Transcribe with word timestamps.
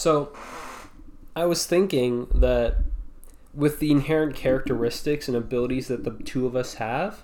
So, 0.00 0.32
I 1.36 1.44
was 1.44 1.66
thinking 1.66 2.26
that 2.34 2.76
with 3.52 3.80
the 3.80 3.90
inherent 3.90 4.34
characteristics 4.34 5.28
and 5.28 5.36
abilities 5.36 5.88
that 5.88 6.04
the 6.04 6.12
two 6.12 6.46
of 6.46 6.56
us 6.56 6.74
have, 6.76 7.22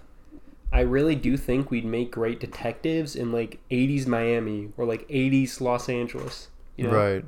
I 0.71 0.81
really 0.81 1.15
do 1.15 1.39
think 1.39 1.71
we'd 1.71 1.87
make 1.87 2.11
great 2.11 2.39
detectives 2.39 3.17
in 3.17 3.33
like 3.33 3.61
80s 3.71 4.07
Miami 4.07 4.73
or 4.77 4.85
like 4.85 5.09
80s 5.09 5.62
Los 5.62 5.89
Angeles. 5.89 6.49
You 6.77 6.89
know? 6.89 6.93
Right. 6.95 7.25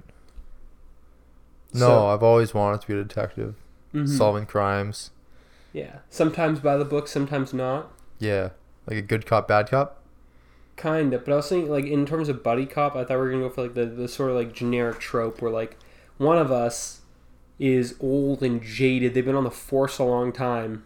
No, 1.73 1.87
So- 1.87 2.07
I've 2.09 2.23
always 2.23 2.53
wanted 2.53 2.83
to 2.83 2.87
be 2.89 2.93
a 2.93 3.03
detective, 3.03 3.55
Mhm. 3.95 4.07
solving 4.07 4.45
crimes. 4.45 5.13
Yeah. 5.73 6.01
Sometimes 6.11 6.61
by 6.61 6.77
the 6.77 6.85
book, 6.85 7.09
sometimes 7.09 7.55
not. 7.55 7.91
Yeah, 8.19 8.51
like 8.87 8.99
a 8.99 9.03
good 9.03 9.25
cop, 9.25 9.49
bad 9.49 9.71
cop. 9.71 9.98
Kind 10.79 11.13
of, 11.13 11.25
but 11.25 11.33
I 11.33 11.37
was 11.37 11.49
thinking 11.49 11.71
like 11.71 11.87
in 11.87 12.07
terms 12.07 12.29
of 12.29 12.43
buddy 12.43 12.65
cop, 12.65 12.95
I 12.95 13.03
thought 13.05 13.15
we 13.15 13.17
were 13.17 13.31
gonna 13.33 13.43
go 13.43 13.51
for 13.51 13.63
like 13.63 13.75
the, 13.75 13.85
the 13.85 14.07
sort 14.09 14.31
of 14.31 14.37
like 14.37 14.53
generic 14.55 15.01
trope 15.01 15.43
where 15.43 15.51
like 15.51 15.77
one 16.19 16.39
of 16.39 16.51
us 16.53 17.01
is 17.59 17.97
old 18.01 18.43
and 18.45 18.63
jaded. 18.63 19.13
They've 19.13 19.25
been 19.25 19.35
on 19.35 19.43
the 19.45 19.51
force 19.51 19.99
a 19.99 20.05
long 20.05 20.33
time, 20.33 20.85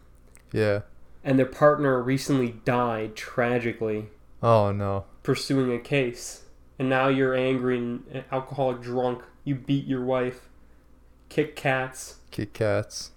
Yeah. 0.51 0.81
and 1.23 1.39
their 1.39 1.45
partner 1.47 2.01
recently 2.03 2.53
died 2.65 3.15
tragically 3.17 4.07
Oh 4.43 4.73
no. 4.73 5.05
pursuing 5.23 5.71
a 5.73 5.79
case. 5.79 6.45
And 6.79 6.89
now 6.89 7.09
you're 7.09 7.35
angry 7.35 7.77
and 7.77 8.25
alcoholic 8.33 8.81
drunk. 8.81 9.23
You 9.45 9.55
beat 9.57 9.87
your 9.87 10.03
wife. 10.05 10.49
Kick 11.29 11.55
cats, 11.55 12.17
Kit 12.31 12.55
Kats. 12.55 13.11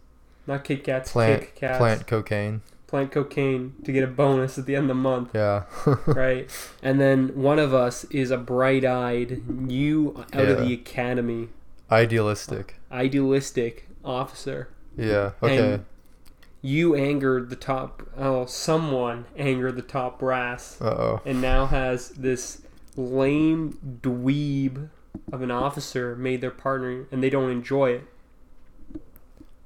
not 0.46 0.64
kick 0.66 0.84
cats. 0.84 1.12
Plant. 1.14 1.42
kick 1.42 1.56
cats. 1.56 1.78
Plant 1.78 2.06
cocaine. 2.08 2.62
Plant 2.96 3.12
cocaine 3.12 3.76
to 3.84 3.92
get 3.92 4.06
a 4.06 4.08
bonus 4.08 4.58
at 4.58 4.66
the 4.68 4.74
end 4.74 4.84
of 4.84 4.88
the 4.88 4.94
month. 4.94 5.32
Yeah. 5.36 5.64
right? 6.08 6.50
And 6.82 6.98
then 6.98 7.36
one 7.36 7.60
of 7.60 7.74
us 7.74 8.06
is 8.06 8.32
a 8.32 8.38
bright-eyed, 8.38 9.50
new 9.50 10.26
out 10.32 10.46
of 10.46 10.60
the 10.60 10.72
academy, 10.72 11.50
Idealistic. 11.92 12.80
idealistic 12.90 13.90
officer. 14.06 14.70
Yeah. 14.96 15.32
Okay. 15.44 15.74
And 15.74 15.86
you 16.62 16.96
angered 16.96 17.50
the 17.50 17.58
top. 17.58 18.02
Oh, 18.18 18.46
someone 18.46 19.26
angered 19.38 19.76
the 19.76 19.82
top 19.82 20.18
brass, 20.18 20.82
oh. 20.82 21.20
and 21.26 21.42
now 21.42 21.66
has 21.66 22.12
this 22.12 22.62
lame 22.96 23.78
dweeb 24.02 24.88
of 25.34 25.42
an 25.42 25.52
officer 25.52 26.16
made 26.16 26.40
their 26.40 26.50
partner, 26.50 27.08
and 27.12 27.22
they 27.22 27.30
don't 27.30 27.52
enjoy 27.52 27.90
it. 27.90 28.04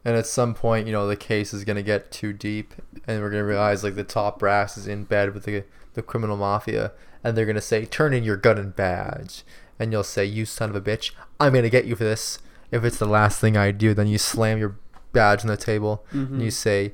And 0.06 0.16
at 0.16 0.26
some 0.26 0.54
point, 0.54 0.88
you 0.88 0.94
know, 0.94 1.08
the 1.08 1.16
case 1.18 1.54
is 1.54 1.64
gonna 1.66 1.82
get 1.84 2.10
too 2.12 2.32
deep, 2.34 2.74
and 3.06 3.22
we're 3.22 3.30
gonna 3.30 3.44
realize 3.44 3.84
like 3.84 3.96
the 3.96 4.04
top 4.04 4.40
brass 4.40 4.78
is 4.78 4.88
in 4.88 5.04
bed 5.04 5.34
with 5.34 5.44
the 5.44 5.64
the 5.94 6.02
criminal 6.02 6.38
mafia, 6.38 6.92
and 7.24 7.36
they're 7.36 7.46
gonna 7.46 7.60
say, 7.62 7.86
"Turn 7.86 8.14
in 8.14 8.24
your 8.24 8.38
gun 8.38 8.58
and 8.58 8.76
badge," 8.76 9.44
and 9.78 9.92
you'll 9.92 10.04
say, 10.04 10.24
"You 10.24 10.46
son 10.46 10.70
of 10.70 10.76
a 10.76 10.82
bitch, 10.82 11.12
I'm 11.40 11.54
gonna 11.54 11.70
get 11.70 11.86
you 11.86 11.96
for 11.96 12.04
this." 12.06 12.40
If 12.72 12.84
it's 12.86 12.98
the 12.98 13.06
last 13.08 13.40
thing 13.42 13.58
I 13.58 13.72
do, 13.72 13.94
then 13.94 14.08
you 14.08 14.18
slam 14.18 14.58
your 14.60 14.76
badge 15.12 15.42
on 15.42 15.48
the 15.48 15.58
table 15.58 16.06
Mhm. 16.14 16.32
and 16.34 16.42
you 16.44 16.52
say, 16.52 16.94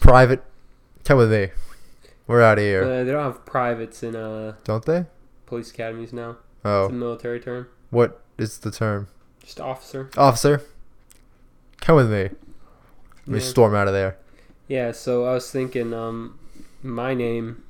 "Private, 0.00 0.42
come 1.04 1.18
with 1.18 1.30
me. 1.30 1.50
We're 2.26 2.42
out 2.42 2.58
of 2.58 2.64
here." 2.64 2.84
Uh, 2.84 3.04
they 3.04 3.12
don't 3.12 3.24
have 3.24 3.46
privates 3.46 4.02
in 4.02 4.16
uh, 4.16 4.54
Don't 4.64 4.84
they? 4.84 5.06
police 5.46 5.70
academies 5.70 6.12
now. 6.12 6.30
It's 6.58 6.64
a 6.66 6.68
Oh, 6.68 6.88
military 6.88 7.40
term. 7.40 7.68
what 7.90 8.20
is 8.38 8.58
the 8.58 8.70
term? 8.70 9.08
Just 9.42 9.60
officer. 9.60 10.10
Officer, 10.16 10.62
come 11.84 11.96
with 11.96 12.10
me. 12.10 12.30
We 13.26 13.38
Yeah. 13.38 13.44
storm 13.44 13.74
out 13.74 13.86
of 13.88 13.94
there. 13.94 14.16
Yeah, 14.68 14.92
so 14.92 15.24
I 15.26 15.34
was 15.34 15.50
thinking, 15.50 15.92
um, 15.94 16.38
my 16.82 17.14
name. 17.14 17.62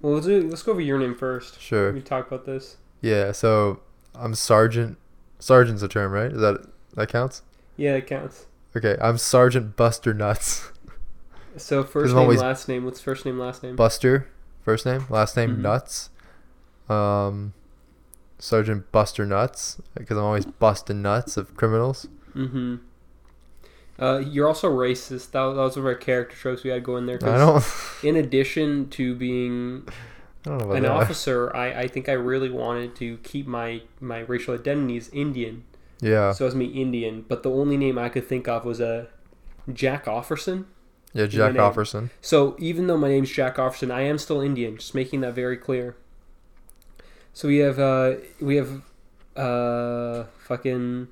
Well, 0.00 0.14
let's, 0.14 0.26
do, 0.26 0.48
let's 0.48 0.62
go 0.62 0.72
over 0.72 0.80
your 0.80 0.98
name 0.98 1.14
first. 1.14 1.60
Sure. 1.60 1.92
We 1.92 2.00
talk 2.00 2.26
about 2.26 2.46
this. 2.46 2.76
Yeah, 3.00 3.32
so 3.32 3.80
I'm 4.14 4.34
Sergeant. 4.34 4.98
Sergeant's 5.38 5.82
a 5.82 5.88
term, 5.88 6.12
right? 6.12 6.32
Is 6.32 6.40
that 6.40 6.66
that 6.94 7.08
counts? 7.08 7.42
Yeah, 7.76 7.94
it 7.94 8.06
counts. 8.06 8.46
Okay, 8.76 8.96
I'm 9.00 9.18
Sergeant 9.18 9.76
Buster 9.76 10.12
Nuts. 10.14 10.70
So 11.56 11.84
first 11.84 12.12
name, 12.16 12.28
last 12.30 12.66
name. 12.68 12.84
What's 12.84 13.00
first 13.00 13.24
name, 13.24 13.38
last 13.38 13.62
name? 13.62 13.76
Buster, 13.76 14.26
first 14.64 14.84
name, 14.84 15.04
last 15.08 15.36
name 15.36 15.58
Mhm. 15.58 15.60
Nuts. 15.60 16.10
Um, 16.88 17.52
Sergeant 18.40 18.90
Buster 18.90 19.24
Nuts 19.24 19.80
because 19.96 20.16
I'm 20.18 20.24
always 20.24 20.46
busting 20.46 21.00
nuts 21.00 21.36
of 21.36 21.56
criminals. 21.56 22.08
Mm-hmm. 22.34 22.76
Uh, 23.98 24.18
you're 24.18 24.48
also 24.48 24.68
racist. 24.70 25.30
That, 25.30 25.46
that 25.54 25.54
was 25.56 25.76
one 25.76 25.80
of 25.84 25.86
our 25.86 25.94
character 25.94 26.36
tropes 26.36 26.64
we 26.64 26.70
had 26.70 26.82
going 26.82 27.06
there. 27.06 27.16
in 27.16 27.28
I 27.28 27.38
don't. 27.38 27.64
In 28.02 28.16
addition 28.16 28.88
to 28.90 29.14
being 29.14 29.86
I 30.44 30.50
don't 30.50 30.58
know 30.58 30.64
about 30.66 30.76
an 30.76 30.82
that. 30.82 30.90
officer, 30.90 31.54
I, 31.54 31.82
I 31.82 31.88
think 31.88 32.08
I 32.08 32.12
really 32.12 32.50
wanted 32.50 32.96
to 32.96 33.18
keep 33.18 33.46
my, 33.46 33.82
my 34.00 34.20
racial 34.20 34.54
identity 34.54 34.96
as 34.96 35.08
Indian. 35.10 35.64
Yeah, 36.00 36.32
So 36.32 36.46
as 36.46 36.54
me 36.54 36.66
Indian, 36.66 37.24
but 37.28 37.42
the 37.44 37.50
only 37.50 37.76
name 37.76 37.98
I 37.98 38.08
could 38.08 38.26
think 38.26 38.46
of 38.48 38.64
was 38.64 38.80
a 38.80 39.08
Jack 39.72 40.04
Offerson. 40.06 40.66
yeah, 41.14 41.26
Jack. 41.26 41.54
Offerson. 41.54 42.10
So 42.20 42.56
even 42.58 42.88
though 42.88 42.98
my 42.98 43.08
name's 43.08 43.30
Jack 43.30 43.56
Offerson, 43.56 43.90
I 43.90 44.02
am 44.02 44.18
still 44.18 44.40
Indian. 44.40 44.76
Just 44.76 44.94
making 44.94 45.20
that 45.22 45.34
very 45.34 45.56
clear. 45.56 45.96
So 47.32 47.48
we 47.48 47.58
have 47.58 47.78
uh 47.78 48.14
we 48.40 48.56
have 48.56 48.82
uh 49.36 50.24
fucking 50.38 51.08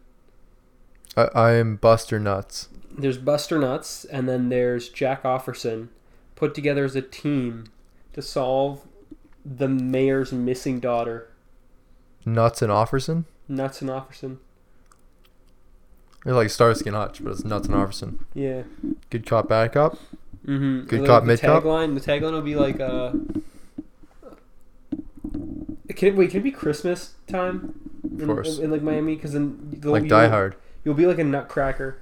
I, 1.17 1.29
I 1.35 1.53
am 1.53 1.77
Buster 1.77 2.19
Nuts. 2.19 2.69
There's 2.97 3.19
Buster 3.19 3.59
Nuts 3.59 4.05
and 4.05 4.29
then 4.29 4.49
there's 4.49 4.89
Jack 4.89 5.23
Offerson 5.23 5.89
put 6.35 6.55
together 6.55 6.85
as 6.85 6.97
a 6.97 7.03
team 7.03 7.67
to 8.13 8.23
solve 8.23 8.87
the 9.45 9.69
mayor's 9.69 10.33
missing 10.33 10.81
daughter. 10.81 11.29
Nuts 12.25 12.63
and 12.63 12.71
Offerson. 12.71 13.25
Nuts 13.49 13.81
and 13.81 13.91
Offerson. 13.91 14.39
You're 16.25 16.35
like 16.35 16.51
Starsky 16.51 16.89
and 16.89 16.97
Hutch, 16.97 17.23
but 17.23 17.31
it's 17.33 17.45
Nuts 17.45 17.67
and 17.67 17.77
Offerson. 17.77 18.21
Yeah. 18.35 18.63
Good 19.11 19.27
cop, 19.27 19.49
bad 19.49 19.73
cop. 19.73 19.99
Mm-hmm. 20.47 20.87
Good 20.87 21.07
cop, 21.07 21.23
the 21.23 21.27
mid 21.27 21.41
cop? 21.41 21.65
Tagline. 21.65 21.95
The 21.95 22.01
tagline 22.01 22.33
will 22.33 22.43
be 22.43 22.55
like 22.55 22.81
uh. 22.81 23.13
Can 25.89 26.09
it, 26.09 26.17
wait? 26.17 26.31
Can 26.31 26.41
it 26.41 26.45
be 26.45 26.51
Christmas 26.51 27.15
time? 27.27 27.75
In, 28.05 28.27
course. 28.27 28.59
In, 28.59 28.71
like 28.71 28.83
Miami, 28.83 29.15
because 29.15 29.33
then 29.33 29.81
Like 29.83 30.09
Die 30.09 30.29
Hard. 30.29 30.57
You'll 30.85 30.95
be 30.95 31.07
like 31.07 31.19
a 31.19 31.25
nutcracker. 31.25 31.99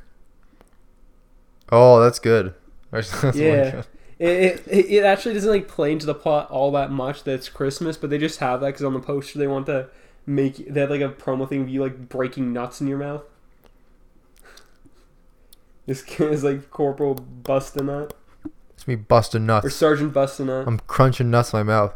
Oh, 1.73 2.01
that's 2.01 2.19
good. 2.19 2.55
That's 2.91 3.23
Yeah. 3.37 3.83
It, 4.19 4.63
it, 4.67 4.87
it 4.91 5.05
actually 5.05 5.35
doesn't 5.35 5.49
like 5.51 5.67
play 5.69 5.93
into 5.93 6.05
the 6.07 6.15
plot 6.15 6.51
all 6.51 6.73
that 6.73 6.91
much 6.91 7.23
that 7.25 7.33
it's 7.33 7.49
Christmas, 7.49 7.97
but 7.97 8.11
they 8.11 8.19
just 8.19 8.41
have 8.41 8.61
that 8.61 8.67
because 8.69 8.85
on 8.85 8.93
the 8.93 9.01
poster 9.01 9.39
they 9.39 9.47
want 9.47 9.67
to 9.67 9.89
make 10.27 10.57
they 10.73 10.81
have 10.81 10.91
like 10.91 11.01
a 11.01 11.09
promo 11.09 11.49
thing 11.49 11.63
of 11.63 11.69
you 11.69 11.81
like 11.81 12.09
breaking 12.09 12.53
nuts 12.53 12.81
in 12.81 12.87
your 12.89 12.99
mouth. 12.99 13.23
This 15.87 16.03
kid 16.03 16.33
is 16.33 16.45
like 16.45 16.71
Corporal 16.71 17.17
Busta 17.43 17.85
Nut 17.85 18.15
It's 18.75 18.87
me 18.87 18.95
busting 18.95 19.47
nuts. 19.47 19.67
or. 19.67 19.71
Sergeant 19.71 20.13
Busta 20.13 20.45
Nut. 20.47 20.67
I'm 20.67 20.79
crunching 20.81 21.31
nuts 21.31 21.53
in 21.53 21.59
my 21.59 21.63
mouth. 21.65 21.95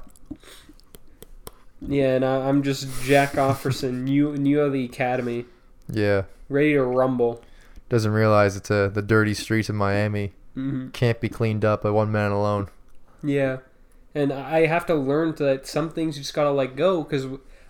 Yeah, 1.80 2.14
and 2.16 2.24
I, 2.24 2.48
I'm 2.48 2.62
just 2.62 2.88
Jack 3.02 3.32
Offerson, 3.34 4.02
new 4.04 4.36
new 4.36 4.60
of 4.60 4.72
the 4.72 4.84
academy, 4.84 5.44
Yeah. 5.88 6.22
ready 6.48 6.72
to 6.72 6.82
rumble. 6.82 7.42
Doesn't 7.88 8.12
realize 8.12 8.56
it's 8.56 8.70
uh, 8.70 8.88
the 8.88 9.02
dirty 9.02 9.34
streets 9.34 9.68
of 9.68 9.74
Miami. 9.74 10.32
hmm 10.54 10.88
Can't 10.88 11.20
be 11.20 11.28
cleaned 11.28 11.64
up 11.64 11.82
by 11.82 11.90
one 11.90 12.10
man 12.10 12.30
alone. 12.32 12.68
Yeah, 13.22 13.58
and 14.14 14.32
I 14.32 14.66
have 14.66 14.86
to 14.86 14.94
learn 14.94 15.34
that 15.36 15.66
some 15.66 15.90
things 15.90 16.16
you 16.16 16.22
just 16.22 16.34
gotta 16.34 16.50
let 16.50 16.76
go 16.76 17.02
because 17.02 17.26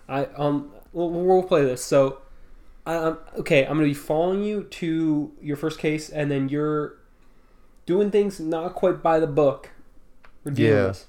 I 0.09 0.27
um 0.37 0.73
we'll, 0.93 1.11
we'll 1.11 1.43
play 1.43 1.65
this. 1.65 1.85
So, 1.85 2.19
um, 2.87 3.19
okay, 3.39 3.65
I'm 3.65 3.75
gonna 3.75 3.85
be 3.85 3.95
following 3.95 4.43
you 4.43 4.65
to 4.65 5.33
your 5.41 5.57
first 5.57 5.79
case, 5.79 6.09
and 6.11 6.31
then 6.31 6.49
you're 6.49 6.97
doing 7.87 8.11
things 8.11 8.41
not 8.41 8.75
quite 8.75 9.03
by 9.03 9.21
the 9.21 9.27
book. 9.27 9.71
Yeah. 10.45 10.53
this. 10.89 11.07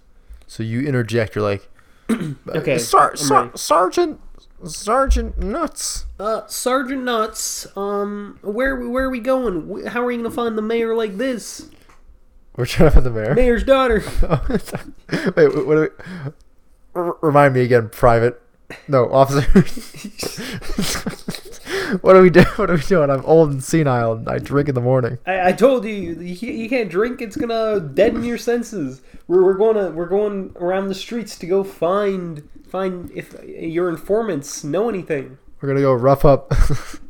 So 0.47 0.61
you 0.63 0.81
interject. 0.81 1.35
You're 1.35 1.43
like, 1.43 1.69
Okay, 2.47 2.77
Sar- 2.77 3.15
Sar- 3.15 3.51
Sergeant, 3.57 4.19
Sergeant 4.67 5.37
Nuts. 5.37 6.05
Uh, 6.19 6.45
Sergeant 6.47 7.03
Nuts, 7.03 7.67
um, 7.77 8.39
where 8.41 8.75
where 8.89 9.05
are 9.05 9.09
we 9.09 9.19
going? 9.19 9.85
How 9.87 10.01
are 10.01 10.05
we 10.05 10.17
gonna 10.17 10.31
find 10.31 10.57
the 10.57 10.61
mayor 10.61 10.95
like 10.95 11.17
this? 11.17 11.67
We're 12.55 12.65
trying 12.65 12.89
to 12.89 12.93
find 12.93 13.05
the 13.05 13.11
mayor. 13.11 13.35
Mayor's 13.41 13.63
daughter. 13.65 14.01
Wait, 15.35 15.55
what, 15.55 15.75
do 15.75 15.81
we, 15.81 15.87
R- 16.95 17.17
remind 17.21 17.53
me 17.53 17.61
again, 17.61 17.89
Private. 17.89 18.41
No, 18.87 19.11
officer. 19.11 19.41
what 22.01 22.15
are 22.15 22.21
we 22.21 22.29
doing? 22.29 22.45
What 22.55 22.69
are 22.69 22.75
we 22.75 22.81
doing? 22.81 23.09
I'm 23.09 23.25
old 23.25 23.51
and 23.51 23.63
senile, 23.63 24.13
and 24.13 24.27
I 24.29 24.39
drink 24.39 24.69
in 24.69 24.75
the 24.75 24.81
morning. 24.81 25.17
I, 25.27 25.49
I 25.49 25.51
told 25.51 25.85
you, 25.85 25.93
you 25.93 26.37
can't- 26.37 26.55
you 26.55 26.69
can't 26.69 26.89
drink. 26.89 27.21
It's 27.21 27.35
gonna 27.35 27.79
deaden 27.79 28.23
your 28.23 28.37
senses. 28.37 29.01
We're, 29.27 29.43
we're 29.43 29.53
going 29.55 29.75
to 29.75 29.91
we're 29.91 30.07
going 30.07 30.55
around 30.59 30.87
the 30.87 30.95
streets 30.95 31.37
to 31.39 31.45
go 31.45 31.63
find 31.63 32.47
find 32.65 33.11
if 33.13 33.35
your 33.43 33.89
informants 33.89 34.63
know 34.63 34.89
anything. 34.89 35.37
We're 35.61 35.69
gonna 35.69 35.81
go 35.81 35.93
rough 35.93 36.25
up. 36.25 36.51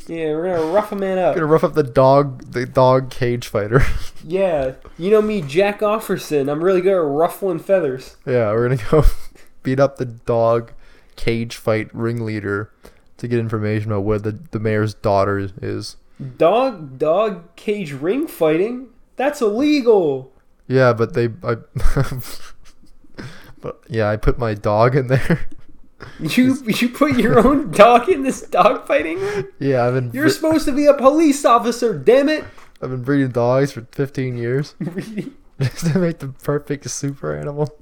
Yeah, 0.08 0.34
we're 0.36 0.54
gonna 0.54 0.72
rough 0.72 0.92
a 0.92 0.96
man 0.96 1.18
up. 1.18 1.34
We're 1.34 1.42
gonna 1.42 1.52
rough 1.52 1.64
up 1.64 1.74
the 1.74 1.82
dog, 1.82 2.52
the 2.52 2.68
dog 2.68 3.10
cage 3.10 3.48
fighter. 3.48 3.82
Yeah, 4.28 4.74
you 5.00 5.10
know 5.12 5.22
me, 5.22 5.42
Jack 5.42 5.80
Offerson. 5.82 6.48
I'm 6.52 6.64
really 6.64 6.82
good 6.82 6.94
at 6.94 7.08
ruffling 7.08 7.58
feathers. 7.60 8.18
yeah, 8.26 8.52
we're 8.52 8.70
gonna 8.70 8.82
go 8.92 9.04
beat 9.64 9.80
up 9.80 9.98
the 9.98 10.06
dog 10.06 10.72
cage 11.16 11.56
fight 11.58 11.94
ringleader, 11.94 12.72
to 13.18 13.28
get 13.28 13.40
information 13.40 13.92
about 13.92 14.04
where 14.04 14.20
the, 14.20 14.32
the 14.52 14.60
mayor's 14.60 14.94
daughter 14.94 15.50
is. 15.62 15.96
Dog 16.38 16.98
dog 17.00 17.56
cage 17.56 17.92
ring 17.94 18.28
fighting? 18.28 18.90
That's 19.16 19.42
illegal. 19.42 20.32
Yeah, 20.68 20.94
but 20.94 21.14
they 21.14 21.30
I 21.44 21.56
But 23.66 23.82
yeah, 23.90 24.12
I 24.12 24.16
put 24.16 24.38
my 24.38 24.54
dog 24.54 24.96
in 24.96 25.08
there. 25.08 25.48
You 26.20 26.54
you 26.68 26.90
put 26.90 27.18
your 27.18 27.40
own 27.48 27.72
dog 27.72 28.10
in 28.10 28.22
this 28.24 28.42
dog 28.42 28.86
fighting 28.86 29.18
ring? 29.20 29.48
yeah, 29.60 29.86
I've 29.88 29.94
been 29.94 30.12
You're 30.14 30.30
supposed 30.30 30.66
to 30.66 30.74
be 30.74 30.86
a 30.88 30.94
police 30.94 31.46
officer, 31.46 31.98
damn 31.98 32.28
it. 32.28 32.44
I've 32.82 32.90
been 32.90 33.02
breeding 33.02 33.30
dogs 33.32 33.72
for 33.72 33.88
15 33.94 34.36
years 34.38 34.76
just 35.62 35.94
to 35.94 35.98
make 35.98 36.20
the 36.20 36.28
perfect 36.44 36.88
super 36.90 37.34
animal. 37.36 37.76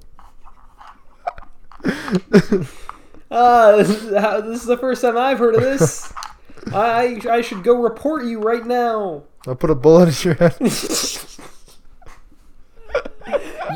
Ah, 3.30 3.74
this, 3.76 3.90
is 3.90 4.16
how- 4.16 4.40
this 4.40 4.60
is 4.60 4.66
the 4.66 4.78
first 4.78 5.02
time 5.02 5.18
I've 5.18 5.40
heard 5.40 5.56
of 5.56 5.60
this. 5.62 6.10
I 6.72 7.20
I 7.28 7.40
should 7.42 7.64
go 7.64 7.74
report 7.82 8.24
you 8.24 8.40
right 8.40 8.64
now. 8.64 9.24
I'll 9.46 9.56
put 9.56 9.70
a 9.70 9.74
bullet 9.74 10.24
in 10.24 10.30
your 10.30 10.34
head. 10.36 10.56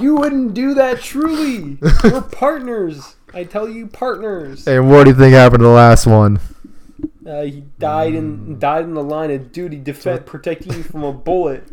You 0.01 0.17
wouldn't 0.17 0.55
do 0.55 0.75
that, 0.75 1.01
truly. 1.01 1.79
We're 2.05 2.23
partners. 2.23 3.17
I 3.35 3.45
tell 3.45 3.69
you, 3.69 3.87
partners. 3.87 4.65
Hey, 4.65 4.81
what 4.81 5.05
do 5.05 5.11
you 5.11 5.17
think 5.17 5.35
happened 5.35 5.61
to 5.61 5.65
the 5.65 5.71
last 5.71 6.07
one? 6.07 6.41
Uh, 7.27 7.43
he 7.43 7.65
died 7.79 8.15
in 8.15 8.59
died 8.59 8.85
in 8.85 8.95
the 8.95 9.03
line 9.03 9.31
of 9.31 9.53
duty, 9.53 9.77
defend 9.77 10.25
protecting 10.33 10.73
you 10.73 10.83
from 10.83 11.05
a 11.05 11.13
bullet 11.13 11.69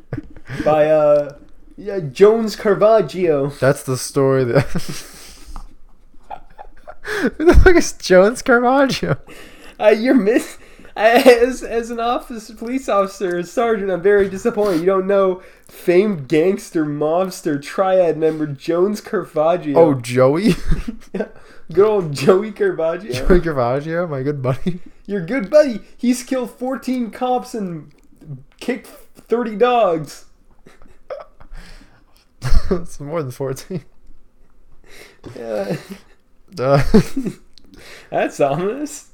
by 0.66 0.88
uh, 0.88 1.38
yeah, 1.78 2.00
Jones 2.00 2.56
Caravaggio. 2.56 3.48
That's 3.48 3.84
the 3.84 3.98
story 3.98 4.44
that. 4.44 4.66
Who 7.06 7.46
the 7.46 7.54
fuck 7.54 7.76
is 7.76 7.94
Jones 7.94 8.42
Caravaggio? 8.42 9.18
Uh, 9.80 9.90
you're 9.90 10.16
miss. 10.16 10.58
As, 10.96 11.62
as 11.62 11.92
an 11.92 12.00
officer, 12.00 12.56
police 12.56 12.88
officer, 12.88 13.44
sergeant, 13.44 13.92
I'm 13.92 14.02
very 14.02 14.30
disappointed. 14.30 14.80
You 14.80 14.86
don't 14.86 15.08
know 15.08 15.42
famed 15.68 16.28
gangster, 16.28 16.86
mobster, 16.86 17.62
triad 17.62 18.18
member 18.18 18.48
Jones 18.48 19.02
Caravaggio. 19.02 19.78
Oh, 19.78 19.94
Joey? 19.96 20.54
good 21.74 21.86
old 21.86 22.14
Joey 22.14 22.52
Caravaggio. 22.52 23.12
Joey 23.12 23.42
Caravaggio, 23.42 24.08
my 24.08 24.24
good 24.24 24.42
buddy. 24.42 24.80
Your 25.06 25.26
good 25.26 25.50
buddy. 25.50 25.82
He's 25.98 26.24
killed 26.24 26.52
14 26.52 27.12
cops 27.12 27.54
and 27.54 27.92
kicked 28.60 28.88
30 28.88 29.58
dogs. 29.58 30.26
it's 32.72 33.00
more 33.00 33.22
than 33.22 33.32
14. 33.32 33.84
Yeah, 35.36 35.76
Uh, 36.60 36.82
that's 38.10 38.40
ominous. 38.40 39.10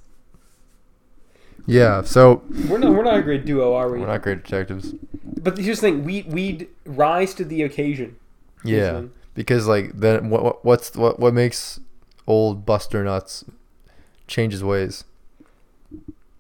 Yeah, 1.67 2.01
so 2.01 2.43
We're 2.67 2.77
not 2.79 2.91
we're 2.91 3.03
not 3.03 3.17
a 3.17 3.21
great 3.21 3.45
duo, 3.45 3.73
are 3.73 3.89
we? 3.91 3.99
we're 3.99 4.07
not 4.07 4.21
great 4.21 4.43
detectives. 4.43 4.93
But 5.23 5.57
here's 5.57 5.79
the 5.79 5.87
thing: 5.87 6.03
we 6.03 6.23
we'd 6.23 6.67
rise 6.85 7.33
to 7.35 7.45
the 7.45 7.63
occasion. 7.63 8.17
Yeah, 8.63 9.03
because 9.33 9.67
like 9.67 9.93
then 9.99 10.29
what 10.29 10.43
what 10.43 10.65
what's 10.65 10.95
what 10.95 11.19
what 11.19 11.33
makes 11.33 11.79
old 12.27 12.65
Buster 12.65 13.03
Nuts 13.03 13.43
change 14.27 14.53
his 14.53 14.63
ways? 14.63 15.03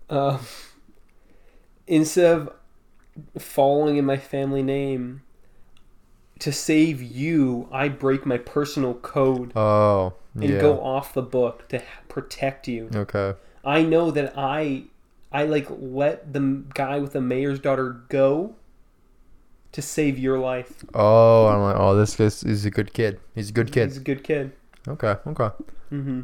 Uh, 0.09 0.39
instead 1.87 2.33
of 2.33 2.53
following 3.39 3.97
in 3.97 4.05
my 4.05 4.17
family 4.17 4.63
name, 4.63 5.21
to 6.39 6.51
save 6.51 7.01
you, 7.01 7.67
I 7.71 7.87
break 7.89 8.25
my 8.25 8.37
personal 8.37 8.93
code 8.95 9.51
Oh, 9.55 10.13
and 10.35 10.43
yeah. 10.43 10.61
go 10.61 10.79
off 10.81 11.13
the 11.13 11.21
book 11.21 11.67
to 11.69 11.81
protect 12.07 12.67
you. 12.67 12.89
Okay. 12.93 13.33
I 13.63 13.83
know 13.83 14.11
that 14.11 14.33
I, 14.37 14.83
I 15.31 15.43
like 15.43 15.67
let 15.69 16.33
the 16.33 16.63
guy 16.73 16.99
with 16.99 17.13
the 17.13 17.21
mayor's 17.21 17.59
daughter 17.59 18.01
go 18.09 18.55
to 19.71 19.81
save 19.81 20.19
your 20.19 20.37
life. 20.39 20.83
Oh, 20.93 21.47
I'm 21.47 21.61
like, 21.61 21.75
oh, 21.77 21.95
this 21.95 22.15
guy 22.15 22.43
is 22.43 22.65
a 22.65 22.71
good 22.71 22.93
kid. 22.93 23.19
He's 23.35 23.49
a 23.49 23.53
good 23.53 23.71
kid. 23.71 23.89
He's 23.89 23.97
a 23.97 24.01
good 24.01 24.23
kid. 24.23 24.51
Okay, 24.87 25.15
okay. 25.27 25.49
hmm 25.89 26.21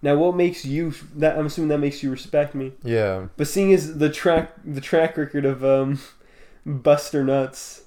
Now, 0.00 0.16
what 0.16 0.36
makes 0.36 0.64
you? 0.64 0.92
That 1.16 1.38
I'm 1.38 1.46
assuming 1.46 1.68
that 1.68 1.78
makes 1.78 2.02
you 2.02 2.10
respect 2.10 2.54
me. 2.54 2.72
Yeah. 2.82 3.28
But 3.36 3.48
seeing 3.48 3.72
as 3.72 3.98
the 3.98 4.10
track 4.10 4.52
the 4.64 4.80
track 4.80 5.16
record 5.16 5.44
of 5.44 5.64
um, 5.64 5.98
Buster 6.64 7.24
Nuts, 7.24 7.84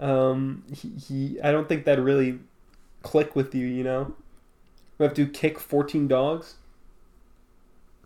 um, 0.00 0.64
he, 0.72 0.88
he 0.88 1.40
I 1.40 1.52
don't 1.52 1.68
think 1.68 1.84
that 1.84 2.00
really 2.00 2.40
click 3.02 3.36
with 3.36 3.54
you. 3.54 3.66
You 3.66 3.84
know, 3.84 4.14
we 4.98 5.04
have 5.04 5.14
to 5.14 5.26
kick 5.26 5.58
fourteen 5.60 6.08
dogs, 6.08 6.54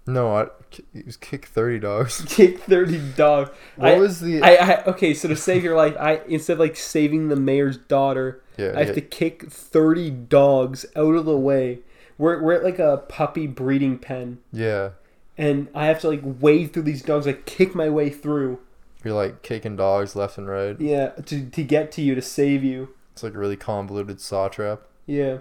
No, 0.07 0.37
I, 0.37 0.47
he 0.93 1.03
was 1.05 1.17
kick 1.17 1.47
thirty 1.47 1.79
dogs. 1.79 2.25
kick 2.29 2.61
thirty 2.61 2.99
dogs. 3.17 3.51
What 3.77 3.93
I, 3.93 3.99
was 3.99 4.21
the? 4.21 4.43
I, 4.43 4.55
I 4.55 4.85
okay, 4.85 5.15
so 5.15 5.29
to 5.29 5.37
save 5.37 5.63
your 5.63 5.77
life, 5.77 5.97
I 5.99 6.21
instead 6.27 6.55
of 6.55 6.59
like 6.59 6.77
saving 6.77 7.29
the 7.29 7.37
mayor's 7.37 7.77
daughter, 7.77 8.43
yeah, 8.57 8.73
I 8.75 8.81
have 8.81 8.89
yeah. 8.89 8.95
to 8.95 9.01
kick 9.01 9.51
thirty 9.51 10.11
dogs 10.11 10.85
out 10.97 11.15
of 11.15 11.25
the 11.25 11.37
way. 11.37 11.81
We're 12.19 12.43
we're 12.43 12.55
at 12.55 12.65
like 12.65 12.81
a 12.81 12.99
puppy 13.09 13.47
breeding 13.47 13.99
pen, 13.99 14.39
yeah. 14.53 14.91
and 15.39 15.69
I 15.75 15.87
have 15.87 16.01
to 16.01 16.09
like 16.09 16.23
wade 16.23 16.73
through 16.73 16.83
these 16.83 17.03
dogs, 17.03 17.27
like 17.27 17.47
kick 17.47 17.75
my 17.75 17.89
way 17.89 18.11
through. 18.11 18.59
You're 19.05 19.15
like 19.15 19.43
kicking 19.43 19.77
dogs 19.77 20.17
left 20.17 20.37
and 20.37 20.49
right. 20.49 20.81
Yeah, 20.81 21.11
to 21.11 21.49
to 21.49 21.63
get 21.63 21.93
to 21.93 22.03
you 22.03 22.17
to 22.17 22.23
save 22.23 22.65
you. 22.65 22.89
It's 23.13 23.23
like 23.23 23.35
a 23.35 23.39
really 23.39 23.57
convoluted 23.57 24.21
saw 24.21 24.49
trap. 24.49 24.83
Yeah. 25.07 25.39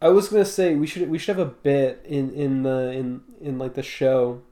I 0.00 0.08
was 0.08 0.28
gonna 0.28 0.44
say 0.44 0.74
we 0.74 0.86
should 0.86 1.08
we 1.10 1.18
should 1.18 1.36
have 1.36 1.46
a 1.46 1.50
bit 1.50 2.04
in 2.04 2.30
in 2.32 2.62
the 2.62 2.92
in 2.92 3.22
in 3.40 3.58
like 3.58 3.74
the 3.74 3.82
show 3.82 4.42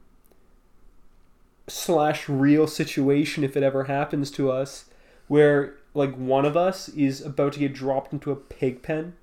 slash 1.67 2.27
real 2.27 2.67
situation 2.67 3.43
if 3.43 3.55
it 3.55 3.63
ever 3.63 3.85
happens 3.85 4.31
to 4.31 4.51
us 4.51 4.85
where 5.27 5.75
like 5.93 6.15
one 6.15 6.45
of 6.45 6.55
us 6.55 6.89
is 6.89 7.21
about 7.21 7.53
to 7.53 7.59
get 7.59 7.73
dropped 7.73 8.13
into 8.13 8.31
a 8.31 8.35
pig 8.35 8.81
pen. 8.81 9.13